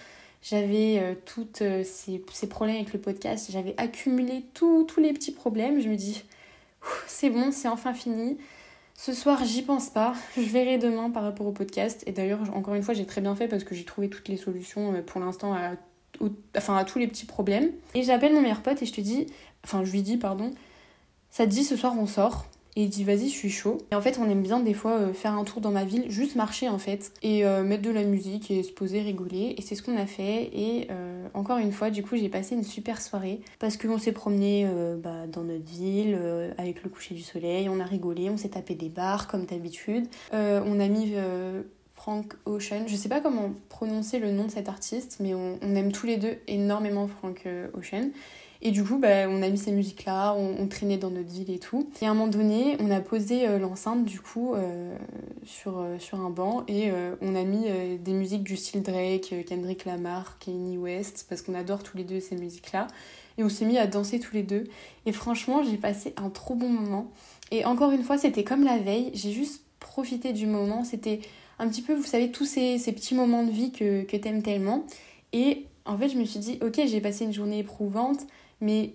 j'avais 0.43 0.99
euh, 1.01 1.15
tous 1.27 1.47
euh, 1.63 1.85
ces, 1.85 2.49
problèmes 2.49 2.77
avec 2.77 2.93
le 2.93 2.99
podcast, 2.99 3.51
j'avais 3.51 3.75
accumulé 3.77 4.45
tous 4.55 4.87
les 4.99 5.13
petits 5.13 5.33
problèmes. 5.33 5.81
Je 5.81 5.89
me 5.89 5.97
dis, 5.97 6.25
c'est 7.07 7.31
bon, 7.31 7.53
c'est 7.53 7.69
enfin 7.69 7.93
fini. 7.93 8.39
Ce 8.95 9.13
soir, 9.13 9.45
j'y 9.45 9.63
pense 9.63 9.91
pas. 9.91 10.15
Je 10.37 10.43
verrai 10.43 10.79
demain 10.79 11.11
par 11.11 11.23
rapport 11.23 11.47
au 11.47 11.53
podcast. 11.53 12.03
Et 12.07 12.13
d'ailleurs, 12.13 12.41
encore 12.55 12.75
une 12.75 12.83
fois, 12.83 12.95
j'ai 12.95 13.07
très 13.07 13.21
bien 13.21 13.35
fait 13.35 13.49
parce 13.49 13.65
que 13.65 13.75
j'ai 13.75 13.85
trouvé 13.85 14.09
toutes 14.09 14.29
les 14.29 14.37
solutions 14.37 14.95
euh, 14.95 15.03
pour 15.03 15.21
l'instant 15.21 15.55
à, 15.55 15.73
à 16.69 16.85
tous 16.85 16.99
les 16.99 17.07
petits 17.07 17.27
problèmes. 17.27 17.71
Et 17.95 18.03
j'appelle 18.03 18.33
mon 18.33 18.41
meilleur 18.41 18.63
pote 18.63 18.81
et 18.83 18.87
je 18.87 18.93
te 18.93 19.01
dis, 19.01 19.27
enfin, 19.65 19.85
je 19.85 19.93
lui 19.93 20.03
dis, 20.03 20.17
pardon, 20.17 20.53
ça 21.31 21.45
te 21.45 21.51
dit 21.51 21.65
ce 21.65 21.77
soir 21.77 21.95
on 21.99 22.07
sort 22.07 22.47
et 22.77 22.85
il 22.85 22.89
dit 22.89 23.05
vas-y 23.05 23.29
je 23.29 23.35
suis 23.35 23.51
chaud. 23.51 23.79
Et 23.91 23.95
en 23.95 24.01
fait 24.01 24.19
on 24.19 24.29
aime 24.29 24.43
bien 24.43 24.61
des 24.61 24.75
fois 24.75 24.93
euh, 24.93 25.13
faire 25.13 25.35
un 25.35 25.45
tour 25.45 25.61
dans 25.61 25.71
ma 25.71 25.85
ville, 25.85 26.11
juste 26.11 26.37
marcher 26.37 26.69
en 26.69 26.79
fait, 26.79 27.13
et 27.23 27.45
euh, 27.45 27.63
mettre 27.63 27.83
de 27.83 27.91
la 27.91 28.05
musique 28.05 28.51
et 28.51 28.63
se 28.63 28.73
poser, 28.73 29.01
rigoler. 29.01 29.55
Et 29.59 29.63
c'est 29.63 29.75
ce 29.75 29.83
qu'on 29.83 29.97
a 29.97 30.07
fait. 30.07 30.51
Et 30.53 30.89
euh, 30.91 31.27
encore 31.35 31.59
une 31.59 31.73
fois 31.73 31.91
du 31.91 32.03
coup 32.03 32.17
j'ai 32.17 32.29
passé 32.29 32.55
une 32.55 32.65
super 32.65 33.01
soirée 33.01 33.41
parce 33.59 33.77
qu'on 33.77 33.99
s'est 33.99 34.13
promené 34.13 34.67
bah, 35.03 35.27
dans 35.31 35.43
notre 35.43 35.65
ville 35.65 36.19
avec 36.59 36.83
le 36.83 36.91
coucher 36.91 37.15
du 37.15 37.23
soleil, 37.23 37.69
on 37.69 37.81
a 37.81 37.85
rigolé, 37.85 38.31
on 38.31 38.37
s'est 38.37 38.51
tapé 38.51 38.75
des 38.75 38.89
bars 38.89 39.29
comme 39.29 39.45
d'habitude. 39.47 40.07
on 40.33 40.81
a 40.81 40.89
mis... 40.89 41.15
Frank 41.95 42.33
Ocean. 42.47 42.87
Je 42.87 42.97
sais 42.97 43.11
pas 43.11 43.21
comment 43.21 43.53
prononcer 43.69 44.19
le 44.19 44.31
nom 44.31 44.45
de 44.45 44.51
cet 44.51 44.71
artiste, 44.71 45.19
mais 45.21 45.35
on, 45.35 45.59
on 45.61 45.75
aime 45.75 45.93
tous 45.93 46.07
les 46.07 46.17
deux 46.17 46.39
énormément 46.49 47.07
Frank 47.07 47.47
Ocean. 47.75 48.09
Et 48.63 48.73
du 48.73 48.85
coup, 48.85 48.99
bah, 48.99 49.27
on 49.29 49.43
a 49.43 49.49
mis 49.49 49.57
ces 49.57 49.73
musiques-là, 49.73 50.35
on, 50.35 50.67
traînait 50.67 50.99
dans 50.99 51.11
notre 51.11 51.31
ville 51.31 51.51
et 51.51 51.59
tout. 51.59 51.89
Et 52.03 52.07
à 52.07 52.11
un 52.11 52.15
moment 52.15 52.29
donné, 52.29 52.77
on 52.81 52.91
a 52.91 53.01
posé 53.01 53.49
euh, 53.49 53.59
l'enceinte 53.59 54.05
du 54.05 54.21
coup 54.21 54.55
euh, 54.55 54.95
sur, 55.45 55.79
euh, 55.79 55.99
sur 55.99 56.21
un 56.21 56.29
banc 56.29 56.65
et 56.69 56.93
on 57.23 57.35
a 57.35 57.43
mis 57.43 57.67
des 57.99 58.13
musiques 58.13 58.43
du 58.43 58.57
style 58.57 58.83
Drake, 58.83 59.35
Kendrick 59.49 59.85
Lamar, 59.87 60.39
Kanye 60.39 60.77
West, 60.77 61.27
parce 61.29 61.41
qu'on 61.43 61.55
adore 61.55 61.83
tous 61.83 61.97
les 61.97 62.05
deux 62.05 62.21
ces 62.21 62.37
musiques-là. 62.37 62.87
Et 63.39 63.45
on 63.45 63.49
s'est 63.49 63.65
mis 63.65 63.79
à 63.79 63.87
danser 63.87 64.21
tous 64.21 64.35
les 64.35 64.43
deux. 64.43 64.65
Et 65.07 65.13
franchement, 65.13 65.63
j'ai 65.63 65.79
passé 65.79 66.13
un 66.19 66.29
trop 66.29 66.55
bon 66.55 66.69
moment. 66.69 67.11
Et 67.51 67.65
encore 67.65 67.91
une 67.93 68.03
fois, 68.03 68.19
c'était 68.19 68.45
comme 68.45 68.65
la 68.65 68.77
veille, 68.77 69.11
j'ai 69.15 69.33
juste 69.33 69.63
profité 69.79 70.33
du 70.33 70.47
moment. 70.47 70.85
C'était 70.85 71.21
un 71.59 71.69
petit 71.69 71.83
peu, 71.83 71.95
vous 71.95 72.05
savez, 72.05 72.31
tous 72.31 72.45
ces, 72.45 72.79
ces 72.79 72.93
petits 72.93 73.15
moments 73.15 73.45
de 73.45 73.51
vie 73.51 73.73
que, 73.73 74.03
que 74.03 74.17
t'aimes 74.17 74.43
tellement. 74.43 74.85
Et 75.33 75.67
en 75.87 75.97
fait, 75.97 76.09
je 76.09 76.19
me 76.19 76.25
suis 76.25 76.41
dit, 76.41 76.59
ok, 76.63 76.81
j'ai 76.87 77.01
passé 77.01 77.25
une 77.25 77.33
journée 77.33 77.59
éprouvante, 77.59 78.21
mais 78.61 78.95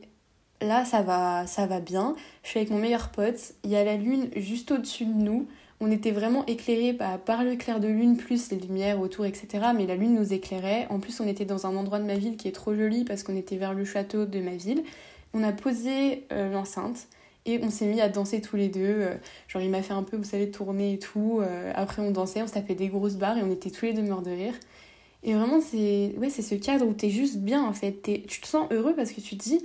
là 0.61 0.85
ça 0.85 1.01
va, 1.01 1.47
ça 1.47 1.65
va 1.65 1.79
bien. 1.79 2.15
Je 2.43 2.49
suis 2.49 2.59
avec 2.59 2.71
mon 2.71 2.79
meilleur 2.79 3.09
pote, 3.09 3.53
il 3.63 3.71
y 3.71 3.75
a 3.75 3.83
la 3.83 3.97
lune 3.97 4.29
juste 4.35 4.71
au-dessus 4.71 5.05
de 5.05 5.13
nous. 5.13 5.47
On 5.81 5.91
était 5.91 6.11
vraiment 6.11 6.45
éclairés 6.45 6.97
par 7.25 7.43
le 7.43 7.55
clair 7.57 7.81
de 7.81 7.89
lune, 7.89 8.15
plus 8.15 8.49
les 8.49 8.57
lumières 8.57 8.99
autour, 9.01 9.25
etc. 9.25 9.65
Mais 9.75 9.85
la 9.85 9.95
lune 9.95 10.15
nous 10.15 10.33
éclairait. 10.33 10.87
En 10.89 10.99
plus, 10.99 11.19
on 11.19 11.27
était 11.27 11.43
dans 11.43 11.67
un 11.67 11.75
endroit 11.75 11.99
de 11.99 12.05
ma 12.05 12.15
ville 12.15 12.37
qui 12.37 12.47
est 12.47 12.53
trop 12.53 12.73
joli 12.73 13.03
parce 13.03 13.23
qu'on 13.23 13.35
était 13.35 13.57
vers 13.57 13.73
le 13.73 13.83
château 13.83 14.25
de 14.25 14.39
ma 14.39 14.55
ville. 14.55 14.83
On 15.33 15.43
a 15.43 15.51
posé 15.51 16.27
euh, 16.31 16.49
l'enceinte 16.49 17.07
et 17.45 17.59
on 17.61 17.69
s'est 17.69 17.87
mis 17.87 17.99
à 17.99 18.07
danser 18.07 18.39
tous 18.39 18.55
les 18.55 18.69
deux. 18.69 18.79
Euh, 18.85 19.15
genre, 19.49 19.61
il 19.61 19.69
m'a 19.69 19.81
fait 19.81 19.93
un 19.93 20.03
peu, 20.03 20.15
vous 20.15 20.23
savez, 20.23 20.49
tourner 20.49 20.93
et 20.93 20.99
tout. 20.99 21.39
Euh, 21.41 21.73
après, 21.75 22.01
on 22.01 22.11
dansait, 22.11 22.41
on 22.41 22.47
se 22.47 22.53
tapait 22.53 22.75
des 22.75 22.87
grosses 22.87 23.15
barres 23.15 23.37
et 23.37 23.43
on 23.43 23.51
était 23.51 23.69
tous 23.69 23.85
les 23.85 23.93
deux 23.93 24.01
morts 24.01 24.21
de 24.21 24.31
rire. 24.31 24.53
Et 25.25 25.33
vraiment, 25.33 25.59
c'est 25.59 26.41
ce 26.41 26.55
cadre 26.55 26.85
où 26.85 26.93
t'es 26.93 27.09
juste 27.09 27.37
bien 27.37 27.63
en 27.63 27.73
fait. 27.73 28.01
tu 28.27 28.39
te 28.39 28.47
sens 28.47 28.67
heureux 28.71 28.93
parce 28.95 29.11
que 29.11 29.19
tu 29.19 29.37
te 29.37 29.43
dis, 29.43 29.59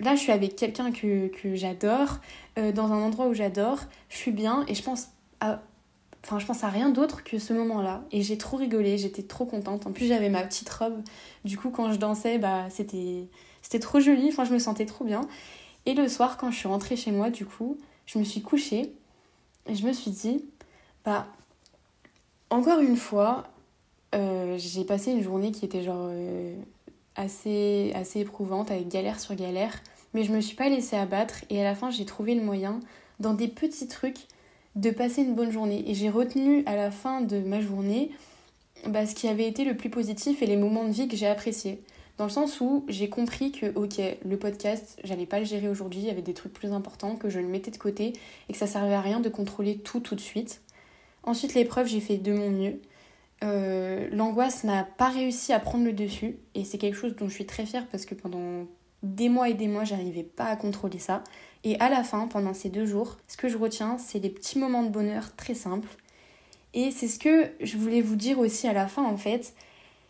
là, 0.00 0.14
je 0.14 0.20
suis 0.20 0.32
avec 0.32 0.56
quelqu'un 0.56 0.92
que, 0.92 1.30
j'adore, 1.54 2.18
dans 2.56 2.92
un 2.92 3.00
endroit 3.00 3.28
où 3.28 3.34
j'adore, 3.34 3.78
je 4.10 4.16
suis 4.16 4.32
bien 4.32 4.64
et 4.68 4.74
je 4.74 4.82
pense 4.82 5.08
Enfin, 6.24 6.38
je 6.38 6.46
pense 6.46 6.62
à 6.62 6.68
rien 6.68 6.90
d'autre 6.90 7.24
que 7.24 7.38
ce 7.38 7.52
moment-là. 7.52 8.04
Et 8.12 8.22
j'ai 8.22 8.38
trop 8.38 8.56
rigolé, 8.56 8.96
j'étais 8.96 9.22
trop 9.24 9.44
contente. 9.44 9.86
En 9.86 9.92
plus, 9.92 10.06
j'avais 10.06 10.28
ma 10.28 10.42
petite 10.44 10.70
robe. 10.70 11.02
Du 11.44 11.58
coup, 11.58 11.70
quand 11.70 11.92
je 11.92 11.98
dansais, 11.98 12.38
bah, 12.38 12.70
c'était, 12.70 13.26
c'était 13.60 13.80
trop 13.80 13.98
joli. 13.98 14.28
Enfin, 14.28 14.44
je 14.44 14.52
me 14.52 14.58
sentais 14.60 14.86
trop 14.86 15.04
bien. 15.04 15.22
Et 15.84 15.94
le 15.94 16.08
soir, 16.08 16.36
quand 16.36 16.52
je 16.52 16.58
suis 16.58 16.68
rentrée 16.68 16.96
chez 16.96 17.10
moi, 17.10 17.30
du 17.30 17.44
coup, 17.44 17.76
je 18.06 18.18
me 18.20 18.24
suis 18.24 18.40
couchée. 18.40 18.92
Et 19.66 19.74
je 19.74 19.84
me 19.84 19.92
suis 19.92 20.12
dit, 20.12 20.44
bah, 21.04 21.26
encore 22.50 22.78
une 22.78 22.96
fois, 22.96 23.44
euh, 24.14 24.56
j'ai 24.58 24.84
passé 24.84 25.12
une 25.12 25.22
journée 25.22 25.52
qui 25.52 25.64
était 25.64 25.82
genre 25.82 26.08
euh, 26.10 26.54
assez, 27.16 27.92
assez 27.94 28.20
éprouvante, 28.20 28.70
avec 28.70 28.88
galère 28.88 29.20
sur 29.20 29.34
galère. 29.34 29.82
Mais 30.14 30.24
je 30.24 30.32
me 30.32 30.40
suis 30.40 30.56
pas 30.56 30.68
laissée 30.68 30.96
abattre. 30.96 31.44
Et 31.50 31.60
à 31.60 31.64
la 31.64 31.74
fin, 31.74 31.90
j'ai 31.90 32.04
trouvé 32.04 32.34
le 32.34 32.42
moyen, 32.42 32.80
dans 33.20 33.34
des 33.34 33.48
petits 33.48 33.88
trucs, 33.88 34.26
de 34.76 34.90
passer 34.90 35.22
une 35.22 35.34
bonne 35.34 35.50
journée. 35.50 35.84
Et 35.90 35.94
j'ai 35.94 36.10
retenu 36.10 36.62
à 36.66 36.76
la 36.76 36.90
fin 36.90 37.20
de 37.20 37.38
ma 37.38 37.60
journée 37.60 38.10
bah, 38.86 39.06
ce 39.06 39.14
qui 39.14 39.28
avait 39.28 39.46
été 39.46 39.64
le 39.64 39.76
plus 39.76 39.90
positif 39.90 40.42
et 40.42 40.46
les 40.46 40.56
moments 40.56 40.84
de 40.84 40.92
vie 40.92 41.08
que 41.08 41.16
j'ai 41.16 41.26
appréciés. 41.26 41.80
Dans 42.18 42.24
le 42.24 42.30
sens 42.30 42.60
où 42.60 42.84
j'ai 42.88 43.08
compris 43.08 43.52
que, 43.52 43.74
ok, 43.74 44.00
le 44.24 44.36
podcast, 44.36 45.00
j'allais 45.02 45.26
pas 45.26 45.38
le 45.38 45.44
gérer 45.44 45.68
aujourd'hui, 45.68 46.00
il 46.00 46.06
y 46.06 46.10
avait 46.10 46.22
des 46.22 46.34
trucs 46.34 46.52
plus 46.52 46.72
importants, 46.72 47.16
que 47.16 47.30
je 47.30 47.40
le 47.40 47.46
mettais 47.46 47.70
de 47.70 47.78
côté 47.78 48.12
et 48.48 48.52
que 48.52 48.58
ça 48.58 48.66
servait 48.66 48.94
à 48.94 49.00
rien 49.00 49.20
de 49.20 49.28
contrôler 49.28 49.78
tout 49.78 50.00
tout 50.00 50.14
de 50.14 50.20
suite. 50.20 50.60
Ensuite, 51.24 51.54
l'épreuve, 51.54 51.86
j'ai 51.86 52.00
fait 52.00 52.18
de 52.18 52.32
mon 52.32 52.50
mieux. 52.50 52.80
Euh, 53.42 54.08
l'angoisse 54.12 54.64
n'a 54.64 54.84
pas 54.84 55.08
réussi 55.08 55.52
à 55.52 55.58
prendre 55.58 55.84
le 55.84 55.92
dessus 55.92 56.36
et 56.54 56.64
c'est 56.64 56.78
quelque 56.78 56.94
chose 56.94 57.16
dont 57.16 57.28
je 57.28 57.34
suis 57.34 57.46
très 57.46 57.66
fière 57.66 57.86
parce 57.88 58.04
que 58.04 58.14
pendant 58.14 58.66
des 59.02 59.28
mois 59.28 59.48
et 59.48 59.54
des 59.54 59.66
mois, 59.66 59.84
j'arrivais 59.84 60.22
pas 60.22 60.44
à 60.44 60.56
contrôler 60.56 60.98
ça. 60.98 61.24
Et 61.64 61.78
à 61.80 61.88
la 61.88 62.04
fin, 62.04 62.28
pendant 62.28 62.54
ces 62.54 62.68
deux 62.68 62.86
jours, 62.86 63.18
ce 63.26 63.36
que 63.36 63.48
je 63.48 63.56
retiens, 63.56 63.98
c'est 63.98 64.20
des 64.20 64.30
petits 64.30 64.58
moments 64.58 64.84
de 64.84 64.90
bonheur 64.90 65.34
très 65.34 65.54
simples. 65.54 65.88
Et 66.74 66.90
c'est 66.90 67.08
ce 67.08 67.18
que 67.18 67.50
je 67.60 67.76
voulais 67.76 68.00
vous 68.00 68.16
dire 68.16 68.38
aussi 68.38 68.66
à 68.68 68.72
la 68.72 68.86
fin, 68.86 69.04
en 69.04 69.16
fait. 69.16 69.54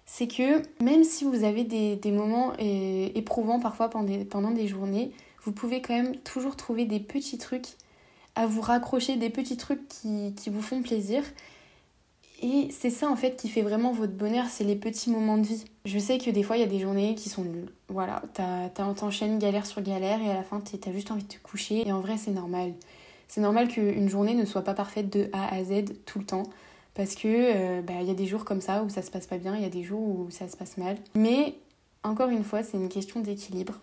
C'est 0.05 0.29
que 0.29 0.63
même 0.83 1.05
si 1.05 1.25
vous 1.25 1.43
avez 1.45 1.65
des, 1.65 2.13
moments 2.13 2.53
éprouvants 2.59 3.61
parfois 3.61 3.89
pendant 3.89 4.51
des, 4.51 4.69
journées, 4.69 5.13
vous 5.43 5.53
pouvez 5.53 5.81
quand 5.81 5.95
même 5.95 6.17
toujours 6.19 6.57
trouver 6.57 6.85
des 6.85 7.01
petits 7.01 7.39
trucs 7.39 7.69
à 8.35 8.47
vous 8.47 8.61
raccrocher, 8.61 9.17
des 9.17 9.31
petits 9.31 9.57
trucs 9.57 9.89
qui 9.89 10.51
vous 10.51 10.63
font 10.63 10.83
plaisir. 10.83 11.23
Et 12.43 12.69
c'est 12.71 12.91
ça 12.91 13.09
en 13.09 13.17
fait 13.17 13.37
qui 13.37 13.49
fait 13.49 13.63
vraiment 13.63 13.93
votre 13.93 14.15
bonheur, 14.15 14.47
c'est 14.49 14.65
les 14.65 14.75
petits 14.75 15.11
moments 15.11 15.39
de 15.39 15.47
vie. 15.47 15.65
Je 15.85 15.99
sais 15.99 16.19
que 16.19 16.29
des 16.31 16.43
fois 16.43 16.57
il 16.57 16.61
y 16.61 16.65
a 16.65 16.69
des 16.69 16.81
journées 16.81 17.15
qui 17.15 17.29
sont 17.29 17.45
nulles. 17.45 17.71
Voilà, 17.89 18.23
t'enchaînes 18.75 19.39
galère 19.39 19.65
sur 19.65 19.81
galère 19.81 20.21
et 20.21 20.31
à 20.31 20.35
la 20.35 20.43
fin 20.43 20.61
t'as 20.61 20.93
juste 20.93 21.11
envie 21.13 21.23
de 21.23 21.29
te 21.29 21.39
coucher. 21.39 21.87
Et 21.87 21.93
en 21.93 22.01
vrai 22.01 22.17
c'est 22.19 22.33
normal. 22.33 22.73
C'est 23.29 23.41
normal 23.41 23.69
qu'une 23.69 24.09
journée 24.09 24.35
ne 24.35 24.45
soit 24.45 24.63
pas 24.63 24.75
parfaite 24.75 25.11
de 25.11 25.31
A 25.33 25.55
à 25.55 25.65
Z 25.65 25.85
tout 26.05 26.19
le 26.19 26.27
temps. 26.27 26.43
Parce 26.95 27.15
que 27.15 27.29
euh, 27.29 27.81
bah, 27.81 27.95
il 28.01 28.07
y 28.07 28.11
a 28.11 28.15
des 28.15 28.27
jours 28.27 28.45
comme 28.45 28.61
ça 28.61 28.83
où 28.83 28.91
ça 28.91 29.03
se 29.03 29.11
passe 29.11 29.27
pas 29.27 29.39
bien, 29.39 29.57
il 29.57 29.63
y 29.63 29.65
a 29.65 29.71
des 29.71 29.83
jours 29.83 30.01
où 30.01 30.27
ça 30.31 30.49
se 30.49 30.57
passe 30.57 30.77
mal. 30.77 30.99
Mais 31.15 31.55
encore 32.03 32.29
une 32.29 32.45
fois, 32.45 32.63
c'est 32.63 32.77
une 32.77 32.89
question 32.89 33.21
d'équilibre. 33.21 33.75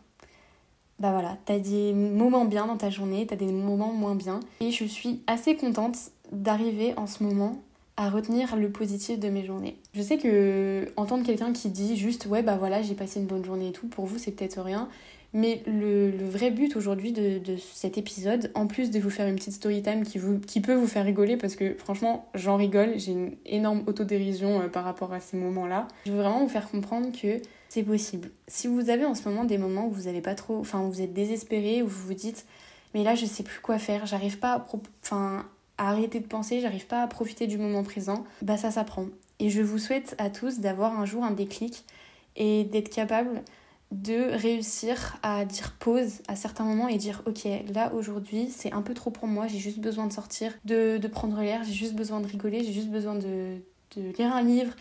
Bah 0.99 1.11
voilà, 1.11 1.37
t'as 1.45 1.59
des 1.59 1.93
moments 1.93 2.45
bien 2.45 2.67
dans 2.67 2.75
ta 2.75 2.89
journée, 2.89 3.25
t'as 3.25 3.37
des 3.37 3.51
moments 3.51 3.93
moins 3.93 4.15
bien. 4.15 4.41
Et 4.59 4.71
je 4.71 4.83
suis 4.83 5.23
assez 5.27 5.55
contente 5.55 5.97
d'arriver 6.31 6.93
en 6.97 7.07
ce 7.07 7.23
moment 7.23 7.63
à 7.99 8.09
retenir 8.09 8.55
le 8.55 8.69
positif 8.69 9.19
de 9.19 9.27
mes 9.27 9.45
journées. 9.45 9.75
Je 9.93 10.01
sais 10.01 10.17
que 10.17 10.87
entendre 10.95 11.25
quelqu'un 11.25 11.51
qui 11.51 11.67
dit 11.67 11.97
juste 11.97 12.27
ouais 12.27 12.41
bah 12.41 12.55
voilà 12.57 12.81
j'ai 12.81 12.95
passé 12.95 13.19
une 13.19 13.25
bonne 13.25 13.43
journée 13.43 13.67
et 13.67 13.71
tout, 13.73 13.87
pour 13.87 14.05
vous 14.05 14.17
c'est 14.17 14.31
peut-être 14.31 14.61
rien, 14.61 14.87
mais 15.33 15.61
le, 15.67 16.09
vrai 16.29 16.49
but 16.49 16.77
aujourd'hui 16.77 17.11
de, 17.11 17.41
cet 17.57 17.97
épisode, 17.97 18.51
en 18.55 18.67
plus 18.67 18.89
de 18.89 18.99
vous 18.99 19.09
faire 19.09 19.27
une 19.27 19.35
petite 19.35 19.53
story 19.53 19.81
time 19.83 20.05
qui, 20.05 20.17
vous, 20.17 20.39
qui 20.39 20.61
peut 20.61 20.75
vous 20.75 20.87
faire 20.87 21.03
rigoler, 21.03 21.35
parce 21.35 21.57
que 21.57 21.73
franchement 21.73 22.29
j'en 22.35 22.55
rigole, 22.55 22.97
j'ai 22.97 23.11
une 23.11 23.33
énorme 23.45 23.83
autodérision 23.85 24.61
euh, 24.61 24.67
par 24.69 24.85
rapport 24.85 25.11
à 25.11 25.19
ces 25.19 25.35
moments-là, 25.35 25.89
je 26.05 26.13
veux 26.13 26.19
vraiment 26.19 26.39
vous 26.39 26.49
faire 26.49 26.71
comprendre 26.71 27.09
que 27.11 27.41
c'est 27.67 27.83
possible. 27.83 28.31
Si 28.47 28.67
vous 28.67 28.89
avez 28.89 29.03
en 29.03 29.13
ce 29.13 29.27
moment 29.27 29.43
des 29.43 29.57
moments 29.57 29.87
où 29.87 29.91
vous 29.91 30.07
avez 30.07 30.21
pas 30.21 30.35
trop, 30.35 30.57
enfin 30.57 30.81
vous 30.83 31.01
êtes 31.01 31.13
désespéré, 31.13 31.83
où 31.83 31.87
vous 31.87 32.07
vous 32.07 32.13
dites 32.13 32.45
mais 32.93 33.03
là 33.03 33.13
je 33.13 33.25
sais 33.25 33.43
plus 33.43 33.59
quoi 33.59 33.77
faire, 33.77 34.05
j'arrive 34.05 34.39
pas 34.39 34.53
à, 34.53 34.67
enfin, 35.03 35.45
arrêter 35.87 36.19
de 36.19 36.27
penser, 36.27 36.61
j'arrive 36.61 36.87
pas 36.87 37.01
à 37.01 37.07
profiter 37.07 37.47
du 37.47 37.57
moment 37.57 37.83
présent, 37.83 38.25
bah 38.41 38.57
ça 38.57 38.71
s'apprend. 38.71 39.07
Et 39.39 39.49
je 39.49 39.61
vous 39.61 39.77
souhaite 39.77 40.15
à 40.17 40.29
tous 40.29 40.59
d'avoir 40.59 40.99
un 40.99 41.05
jour 41.05 41.23
un 41.23 41.31
déclic 41.31 41.85
et 42.35 42.63
d'être 42.65 42.89
capable 42.89 43.43
de 43.91 44.31
réussir 44.35 45.17
à 45.23 45.45
dire 45.45 45.75
pause 45.79 46.21
à 46.27 46.35
certains 46.35 46.63
moments 46.63 46.87
et 46.87 46.97
dire 46.97 47.23
ok 47.25 47.47
là 47.73 47.91
aujourd'hui 47.95 48.47
c'est 48.55 48.71
un 48.71 48.83
peu 48.83 48.93
trop 48.93 49.09
pour 49.09 49.25
moi 49.25 49.47
j'ai 49.47 49.57
juste 49.57 49.79
besoin 49.79 50.05
de 50.05 50.13
sortir 50.13 50.53
de, 50.63 50.99
prendre 51.07 51.41
l'air 51.41 51.63
j'ai 51.63 51.73
juste 51.73 51.95
besoin 51.95 52.21
de 52.21 52.27
rigoler 52.27 52.63
j'ai 52.63 52.71
juste 52.71 52.89
besoin 52.89 53.15
de 53.15 53.57
lire 53.95 54.31
un 54.31 54.43
livre 54.43 54.73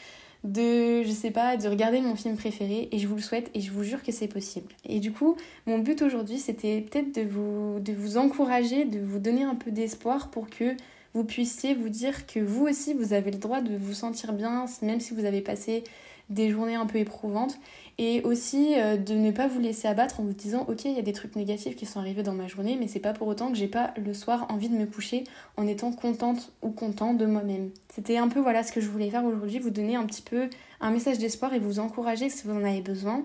de, 0.44 1.02
je 1.02 1.10
sais 1.10 1.30
pas, 1.30 1.56
de 1.56 1.68
regarder 1.68 2.00
mon 2.00 2.14
film 2.14 2.36
préféré 2.36 2.88
et 2.92 2.98
je 2.98 3.06
vous 3.06 3.16
le 3.16 3.20
souhaite 3.20 3.50
et 3.54 3.60
je 3.60 3.72
vous 3.72 3.82
jure 3.82 4.02
que 4.02 4.12
c'est 4.12 4.28
possible. 4.28 4.72
Et 4.84 5.00
du 5.00 5.12
coup, 5.12 5.36
mon 5.66 5.78
but 5.78 6.02
aujourd'hui, 6.02 6.38
c'était 6.38 6.80
peut-être 6.80 7.14
de 7.14 7.22
vous, 7.22 7.80
de 7.80 7.92
vous 7.92 8.16
encourager, 8.16 8.84
de 8.84 9.00
vous 9.00 9.18
donner 9.18 9.42
un 9.42 9.54
peu 9.54 9.70
d'espoir 9.70 10.30
pour 10.30 10.48
que 10.48 10.76
vous 11.14 11.24
puissiez 11.24 11.74
vous 11.74 11.88
dire 11.88 12.26
que 12.26 12.38
vous 12.38 12.66
aussi, 12.66 12.94
vous 12.94 13.12
avez 13.12 13.30
le 13.30 13.38
droit 13.38 13.60
de 13.60 13.76
vous 13.76 13.94
sentir 13.94 14.32
bien, 14.32 14.66
même 14.82 15.00
si 15.00 15.14
vous 15.14 15.24
avez 15.24 15.40
passé 15.40 15.82
des 16.30 16.50
journées 16.50 16.74
un 16.74 16.86
peu 16.86 16.98
éprouvantes 16.98 17.58
et 17.98 18.22
aussi 18.22 18.74
euh, 18.76 18.96
de 18.96 19.14
ne 19.14 19.30
pas 19.30 19.48
vous 19.48 19.60
laisser 19.60 19.88
abattre 19.88 20.20
en 20.20 20.22
vous 20.22 20.32
disant 20.32 20.64
ok 20.68 20.84
il 20.84 20.92
y 20.92 20.98
a 20.98 21.02
des 21.02 21.12
trucs 21.12 21.34
négatifs 21.34 21.74
qui 21.74 21.84
sont 21.84 21.98
arrivés 21.98 22.22
dans 22.22 22.32
ma 22.32 22.46
journée 22.46 22.76
mais 22.78 22.86
c'est 22.86 23.00
pas 23.00 23.12
pour 23.12 23.26
autant 23.26 23.50
que 23.50 23.56
j'ai 23.56 23.66
pas 23.66 23.92
le 23.96 24.14
soir 24.14 24.46
envie 24.50 24.68
de 24.68 24.76
me 24.76 24.86
coucher 24.86 25.24
en 25.56 25.66
étant 25.66 25.92
contente 25.92 26.52
ou 26.62 26.70
content 26.70 27.12
de 27.12 27.26
moi-même. 27.26 27.70
C'était 27.92 28.16
un 28.16 28.28
peu 28.28 28.40
voilà 28.40 28.62
ce 28.62 28.72
que 28.72 28.80
je 28.80 28.88
voulais 28.88 29.10
faire 29.10 29.24
aujourd'hui, 29.24 29.58
vous 29.58 29.70
donner 29.70 29.96
un 29.96 30.06
petit 30.06 30.22
peu 30.22 30.48
un 30.80 30.90
message 30.90 31.18
d'espoir 31.18 31.54
et 31.54 31.58
vous 31.58 31.80
encourager 31.80 32.30
si 32.30 32.46
vous 32.46 32.52
en 32.52 32.64
avez 32.64 32.82
besoin. 32.82 33.24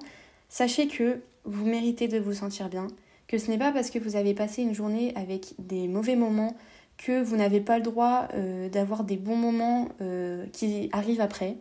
Sachez 0.49 0.87
que 0.87 1.19
vous 1.45 1.65
méritez 1.65 2.07
de 2.07 2.19
vous 2.19 2.33
sentir 2.33 2.69
bien, 2.69 2.87
que 3.27 3.37
ce 3.37 3.49
n'est 3.51 3.57
pas 3.57 3.71
parce 3.71 3.89
que 3.89 3.99
vous 3.99 4.15
avez 4.15 4.33
passé 4.33 4.61
une 4.61 4.73
journée 4.73 5.13
avec 5.15 5.53
des 5.59 5.87
mauvais 5.87 6.15
moments 6.15 6.55
que 6.97 7.21
vous 7.21 7.35
n'avez 7.35 7.59
pas 7.59 7.77
le 7.77 7.83
droit 7.83 8.27
euh, 8.33 8.69
d'avoir 8.69 9.03
des 9.03 9.17
bons 9.17 9.35
moments 9.35 9.89
euh, 10.01 10.45
qui 10.53 10.89
arrivent 10.93 11.21
après 11.21 11.57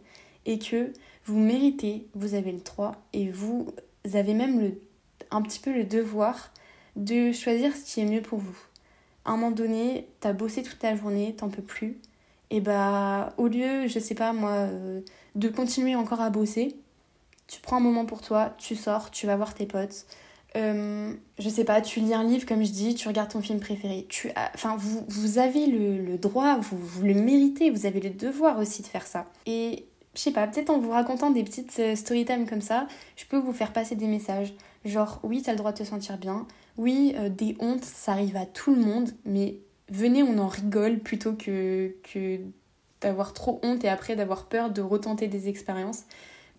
et 0.46 0.58
que 0.58 0.92
vous 1.24 1.38
méritez, 1.38 2.06
vous 2.14 2.34
avez 2.34 2.52
le 2.52 2.58
droit 2.58 2.96
et 3.12 3.30
vous 3.30 3.66
avez 4.12 4.34
même 4.34 4.60
le, 4.60 4.80
un 5.30 5.42
petit 5.42 5.60
peu 5.60 5.72
le 5.72 5.84
devoir 5.84 6.52
de 6.96 7.32
choisir 7.32 7.74
ce 7.74 7.84
qui 7.84 8.00
est 8.00 8.04
mieux 8.04 8.22
pour 8.22 8.38
vous. 8.38 8.58
À 9.24 9.30
un 9.32 9.36
moment 9.36 9.50
donné, 9.52 10.08
t'as 10.20 10.32
bossé 10.32 10.62
toute 10.62 10.80
ta 10.80 10.96
journée, 10.96 11.34
t'en 11.36 11.48
peux 11.48 11.62
plus. 11.62 11.98
Et 12.50 12.60
bah, 12.60 13.32
au 13.38 13.46
lieu, 13.46 13.86
je 13.86 13.98
sais 13.98 14.14
pas 14.14 14.32
moi, 14.32 14.50
euh, 14.50 15.00
de 15.36 15.48
continuer 15.48 15.94
encore 15.94 16.20
à 16.20 16.28
bosser, 16.28 16.76
tu 17.46 17.60
prends 17.60 17.76
un 17.76 17.80
moment 17.80 18.04
pour 18.04 18.20
toi, 18.20 18.54
tu 18.58 18.76
sors, 18.76 19.10
tu 19.10 19.26
vas 19.26 19.36
voir 19.36 19.54
tes 19.54 19.66
potes. 19.66 20.06
Euh, 20.54 21.14
je 21.38 21.48
sais 21.48 21.64
pas, 21.64 21.80
tu 21.80 22.00
lis 22.00 22.12
un 22.12 22.24
livre 22.24 22.46
comme 22.46 22.62
je 22.62 22.72
dis, 22.72 22.94
tu 22.94 23.08
regardes 23.08 23.30
ton 23.30 23.40
film 23.40 23.58
préféré. 23.58 24.06
Tu 24.08 24.30
enfin, 24.54 24.76
vous, 24.76 25.04
vous 25.08 25.38
avez 25.38 25.66
le, 25.66 26.04
le 26.04 26.18
droit, 26.18 26.58
vous, 26.58 26.76
vous, 26.76 27.02
le 27.02 27.14
méritez, 27.14 27.70
vous 27.70 27.86
avez 27.86 28.00
le 28.00 28.10
devoir 28.10 28.58
aussi 28.58 28.82
de 28.82 28.86
faire 28.86 29.06
ça. 29.06 29.26
Et 29.46 29.86
je 30.14 30.20
sais 30.20 30.32
pas, 30.32 30.46
peut-être 30.46 30.70
en 30.70 30.78
vous 30.78 30.90
racontant 30.90 31.30
des 31.30 31.42
petites 31.42 31.78
euh, 31.78 31.96
story 31.96 32.24
time 32.24 32.46
comme 32.46 32.60
ça, 32.60 32.86
je 33.16 33.24
peux 33.24 33.38
vous 33.38 33.52
faire 33.52 33.72
passer 33.72 33.96
des 33.96 34.06
messages. 34.06 34.52
Genre, 34.84 35.20
oui, 35.22 35.42
t'as 35.42 35.52
le 35.52 35.58
droit 35.58 35.72
de 35.72 35.78
te 35.78 35.84
sentir 35.84 36.18
bien. 36.18 36.46
Oui, 36.76 37.14
euh, 37.16 37.28
des 37.28 37.56
hontes, 37.60 37.84
ça 37.84 38.12
arrive 38.12 38.36
à 38.36 38.46
tout 38.46 38.74
le 38.74 38.82
monde, 38.82 39.10
mais 39.24 39.58
venez, 39.88 40.22
on 40.22 40.38
en 40.38 40.48
rigole 40.48 40.98
plutôt 40.98 41.32
que, 41.34 41.94
que 42.12 42.40
d'avoir 43.00 43.32
trop 43.32 43.60
honte 43.62 43.84
et 43.84 43.88
après 43.88 44.16
d'avoir 44.16 44.46
peur 44.46 44.70
de 44.70 44.82
retenter 44.82 45.28
des 45.28 45.48
expériences. 45.48 46.04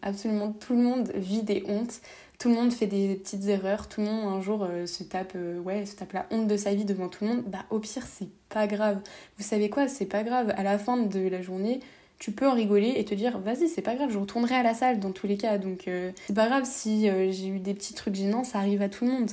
Absolument 0.01 0.51
tout 0.51 0.75
le 0.75 0.81
monde 0.81 1.11
vit 1.15 1.43
des 1.43 1.63
hontes, 1.65 2.01
tout 2.37 2.49
le 2.49 2.55
monde 2.55 2.73
fait 2.73 2.87
des 2.87 3.15
petites 3.15 3.47
erreurs, 3.47 3.87
tout 3.87 4.01
le 4.01 4.07
monde 4.07 4.33
un 4.33 4.41
jour 4.41 4.67
euh, 4.69 4.85
se 4.85 5.03
tape 5.03 5.31
se 5.31 5.95
tape 5.95 6.11
la 6.11 6.25
honte 6.29 6.47
de 6.47 6.57
sa 6.57 6.73
vie 6.73 6.83
devant 6.83 7.07
tout 7.07 7.23
le 7.23 7.29
monde. 7.29 7.43
Bah 7.45 7.65
au 7.69 7.79
pire, 7.79 8.03
c'est 8.05 8.27
pas 8.49 8.67
grave. 8.67 8.99
Vous 9.37 9.43
savez 9.43 9.69
quoi, 9.69 9.87
c'est 9.87 10.05
pas 10.05 10.23
grave. 10.23 10.53
À 10.57 10.63
la 10.63 10.77
fin 10.77 10.97
de 10.97 11.27
la 11.29 11.41
journée, 11.41 11.79
tu 12.23 12.31
peux 12.31 12.47
en 12.47 12.53
rigoler 12.53 12.93
et 12.95 13.03
te 13.03 13.13
dire 13.13 13.37
vas-y 13.37 13.67
c'est 13.67 13.81
pas 13.81 13.95
grave 13.95 14.09
je 14.09 14.17
retournerai 14.17 14.55
à 14.55 14.63
la 14.63 14.73
salle 14.73 15.01
dans 15.01 15.11
tous 15.11 15.27
les 15.27 15.35
cas 15.35 15.57
donc 15.57 15.89
euh, 15.89 16.13
c'est 16.25 16.33
pas 16.33 16.47
grave 16.47 16.63
si 16.63 17.09
euh, 17.09 17.29
j'ai 17.31 17.47
eu 17.47 17.59
des 17.59 17.73
petits 17.73 17.93
trucs 17.93 18.15
gênants 18.15 18.45
ça 18.45 18.59
arrive 18.59 18.81
à 18.81 18.87
tout 18.87 19.03
le 19.03 19.11
monde 19.11 19.31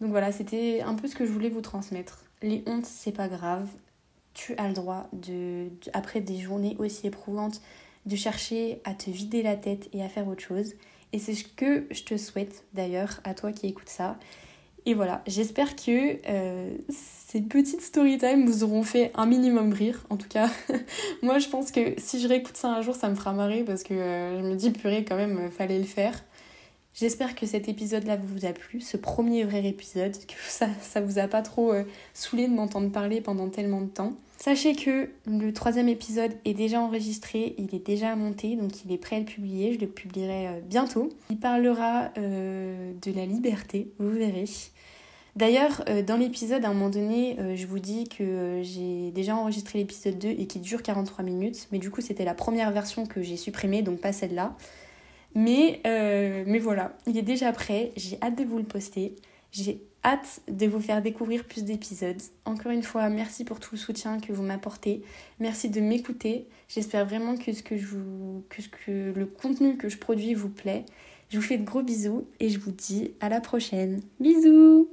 Donc 0.00 0.10
voilà, 0.10 0.32
c'était 0.32 0.80
un 0.80 0.94
peu 0.94 1.08
ce 1.08 1.14
que 1.14 1.26
je 1.26 1.30
voulais 1.30 1.50
vous 1.50 1.60
transmettre. 1.60 2.24
Les 2.42 2.62
hontes, 2.66 2.86
c'est 2.86 3.12
pas 3.12 3.28
grave. 3.28 3.68
Tu 4.32 4.54
as 4.56 4.66
le 4.66 4.74
droit 4.74 5.08
de, 5.12 5.68
après 5.92 6.20
des 6.20 6.38
journées 6.38 6.76
aussi 6.78 7.06
éprouvantes, 7.06 7.60
de 8.06 8.16
chercher 8.16 8.80
à 8.84 8.94
te 8.94 9.10
vider 9.10 9.42
la 9.42 9.56
tête 9.56 9.88
et 9.92 10.02
à 10.02 10.08
faire 10.08 10.26
autre 10.26 10.42
chose. 10.42 10.74
Et 11.12 11.18
c'est 11.18 11.34
ce 11.34 11.44
que 11.44 11.86
je 11.90 12.02
te 12.04 12.16
souhaite 12.16 12.64
d'ailleurs 12.72 13.20
à 13.24 13.34
toi 13.34 13.52
qui 13.52 13.66
écoutes 13.66 13.88
ça. 13.88 14.18
Et 14.86 14.94
voilà, 14.94 15.22
j'espère 15.26 15.76
que 15.76 16.18
euh, 16.28 16.70
ces 16.88 17.42
petites 17.42 17.82
story 17.82 18.18
time 18.18 18.46
vous 18.46 18.64
auront 18.64 18.82
fait 18.82 19.12
un 19.14 19.26
minimum 19.26 19.72
rire. 19.72 20.04
En 20.10 20.16
tout 20.16 20.28
cas, 20.28 20.48
moi 21.22 21.38
je 21.38 21.48
pense 21.48 21.70
que 21.70 21.94
si 21.98 22.20
je 22.20 22.28
réécoute 22.28 22.56
ça 22.56 22.68
un 22.68 22.82
jour, 22.82 22.94
ça 22.94 23.08
me 23.08 23.14
fera 23.14 23.32
marrer 23.32 23.62
parce 23.62 23.82
que 23.82 23.94
euh, 23.94 24.40
je 24.40 24.46
me 24.46 24.56
dis 24.56 24.70
purée 24.70 25.04
quand 25.04 25.16
même, 25.16 25.38
euh, 25.38 25.50
fallait 25.50 25.78
le 25.78 25.84
faire. 25.84 26.22
J'espère 26.94 27.34
que 27.34 27.46
cet 27.46 27.68
épisode-là 27.68 28.16
vous 28.16 28.46
a 28.46 28.52
plu, 28.52 28.80
ce 28.80 28.96
premier 28.96 29.44
vrai 29.44 29.64
épisode, 29.64 30.12
que 30.12 30.34
ça, 30.48 30.68
ça 30.80 31.00
vous 31.00 31.18
a 31.18 31.28
pas 31.28 31.42
trop 31.42 31.72
saoulé 32.14 32.48
de 32.48 32.52
m'entendre 32.52 32.90
parler 32.90 33.20
pendant 33.20 33.48
tellement 33.48 33.80
de 33.80 33.88
temps. 33.88 34.14
Sachez 34.42 34.74
que 34.74 35.10
le 35.26 35.52
troisième 35.52 35.90
épisode 35.90 36.32
est 36.46 36.54
déjà 36.54 36.80
enregistré, 36.80 37.54
il 37.58 37.74
est 37.74 37.86
déjà 37.86 38.16
monté, 38.16 38.56
donc 38.56 38.70
il 38.86 38.90
est 38.90 38.96
prêt 38.96 39.16
à 39.16 39.18
le 39.18 39.26
publier, 39.26 39.74
je 39.74 39.80
le 39.80 39.86
publierai 39.86 40.48
euh, 40.48 40.60
bientôt. 40.64 41.10
Il 41.28 41.36
parlera 41.36 42.08
euh, 42.16 42.94
de 43.02 43.12
la 43.12 43.26
liberté, 43.26 43.92
vous 43.98 44.08
verrez. 44.08 44.46
D'ailleurs, 45.36 45.84
euh, 45.90 46.02
dans 46.02 46.16
l'épisode, 46.16 46.64
à 46.64 46.70
un 46.70 46.72
moment 46.72 46.88
donné, 46.88 47.36
je 47.54 47.66
vous 47.66 47.80
dis 47.80 48.08
que 48.08 48.62
j'ai 48.62 49.10
déjà 49.10 49.36
enregistré 49.36 49.78
l'épisode 49.78 50.18
2 50.18 50.28
et 50.28 50.46
qui 50.46 50.58
dure 50.58 50.82
43 50.82 51.22
minutes, 51.22 51.68
mais 51.70 51.78
du 51.78 51.90
coup 51.90 52.00
c'était 52.00 52.24
la 52.24 52.34
première 52.34 52.70
version 52.70 53.04
que 53.04 53.20
j'ai 53.20 53.36
supprimée, 53.36 53.82
donc 53.82 54.00
pas 54.00 54.14
celle-là. 54.14 54.56
Mais, 55.34 55.80
mais 55.84 56.58
voilà, 56.58 56.96
il 57.06 57.16
est 57.16 57.22
déjà 57.22 57.52
prêt, 57.52 57.92
j'ai 57.96 58.18
hâte 58.22 58.36
de 58.36 58.44
vous 58.44 58.58
le 58.58 58.64
poster. 58.64 59.14
J'ai 59.52 59.82
hâte 60.04 60.40
de 60.48 60.66
vous 60.66 60.80
faire 60.80 61.02
découvrir 61.02 61.44
plus 61.44 61.64
d'épisodes. 61.64 62.20
Encore 62.44 62.72
une 62.72 62.82
fois, 62.82 63.08
merci 63.08 63.44
pour 63.44 63.60
tout 63.60 63.70
le 63.72 63.78
soutien 63.78 64.20
que 64.20 64.32
vous 64.32 64.42
m'apportez. 64.42 65.02
Merci 65.40 65.70
de 65.70 65.80
m'écouter. 65.80 66.46
J'espère 66.68 67.06
vraiment 67.06 67.36
que, 67.36 67.52
ce 67.52 67.62
que, 67.62 67.74
que 67.74 69.12
le 69.14 69.26
contenu 69.26 69.76
que 69.76 69.88
je 69.88 69.98
produis 69.98 70.34
vous 70.34 70.48
plaît. 70.48 70.84
Je 71.30 71.36
vous 71.36 71.42
fais 71.42 71.58
de 71.58 71.64
gros 71.64 71.82
bisous 71.82 72.26
et 72.40 72.48
je 72.48 72.58
vous 72.58 72.72
dis 72.72 73.12
à 73.20 73.28
la 73.28 73.40
prochaine. 73.40 74.00
Bisous 74.20 74.88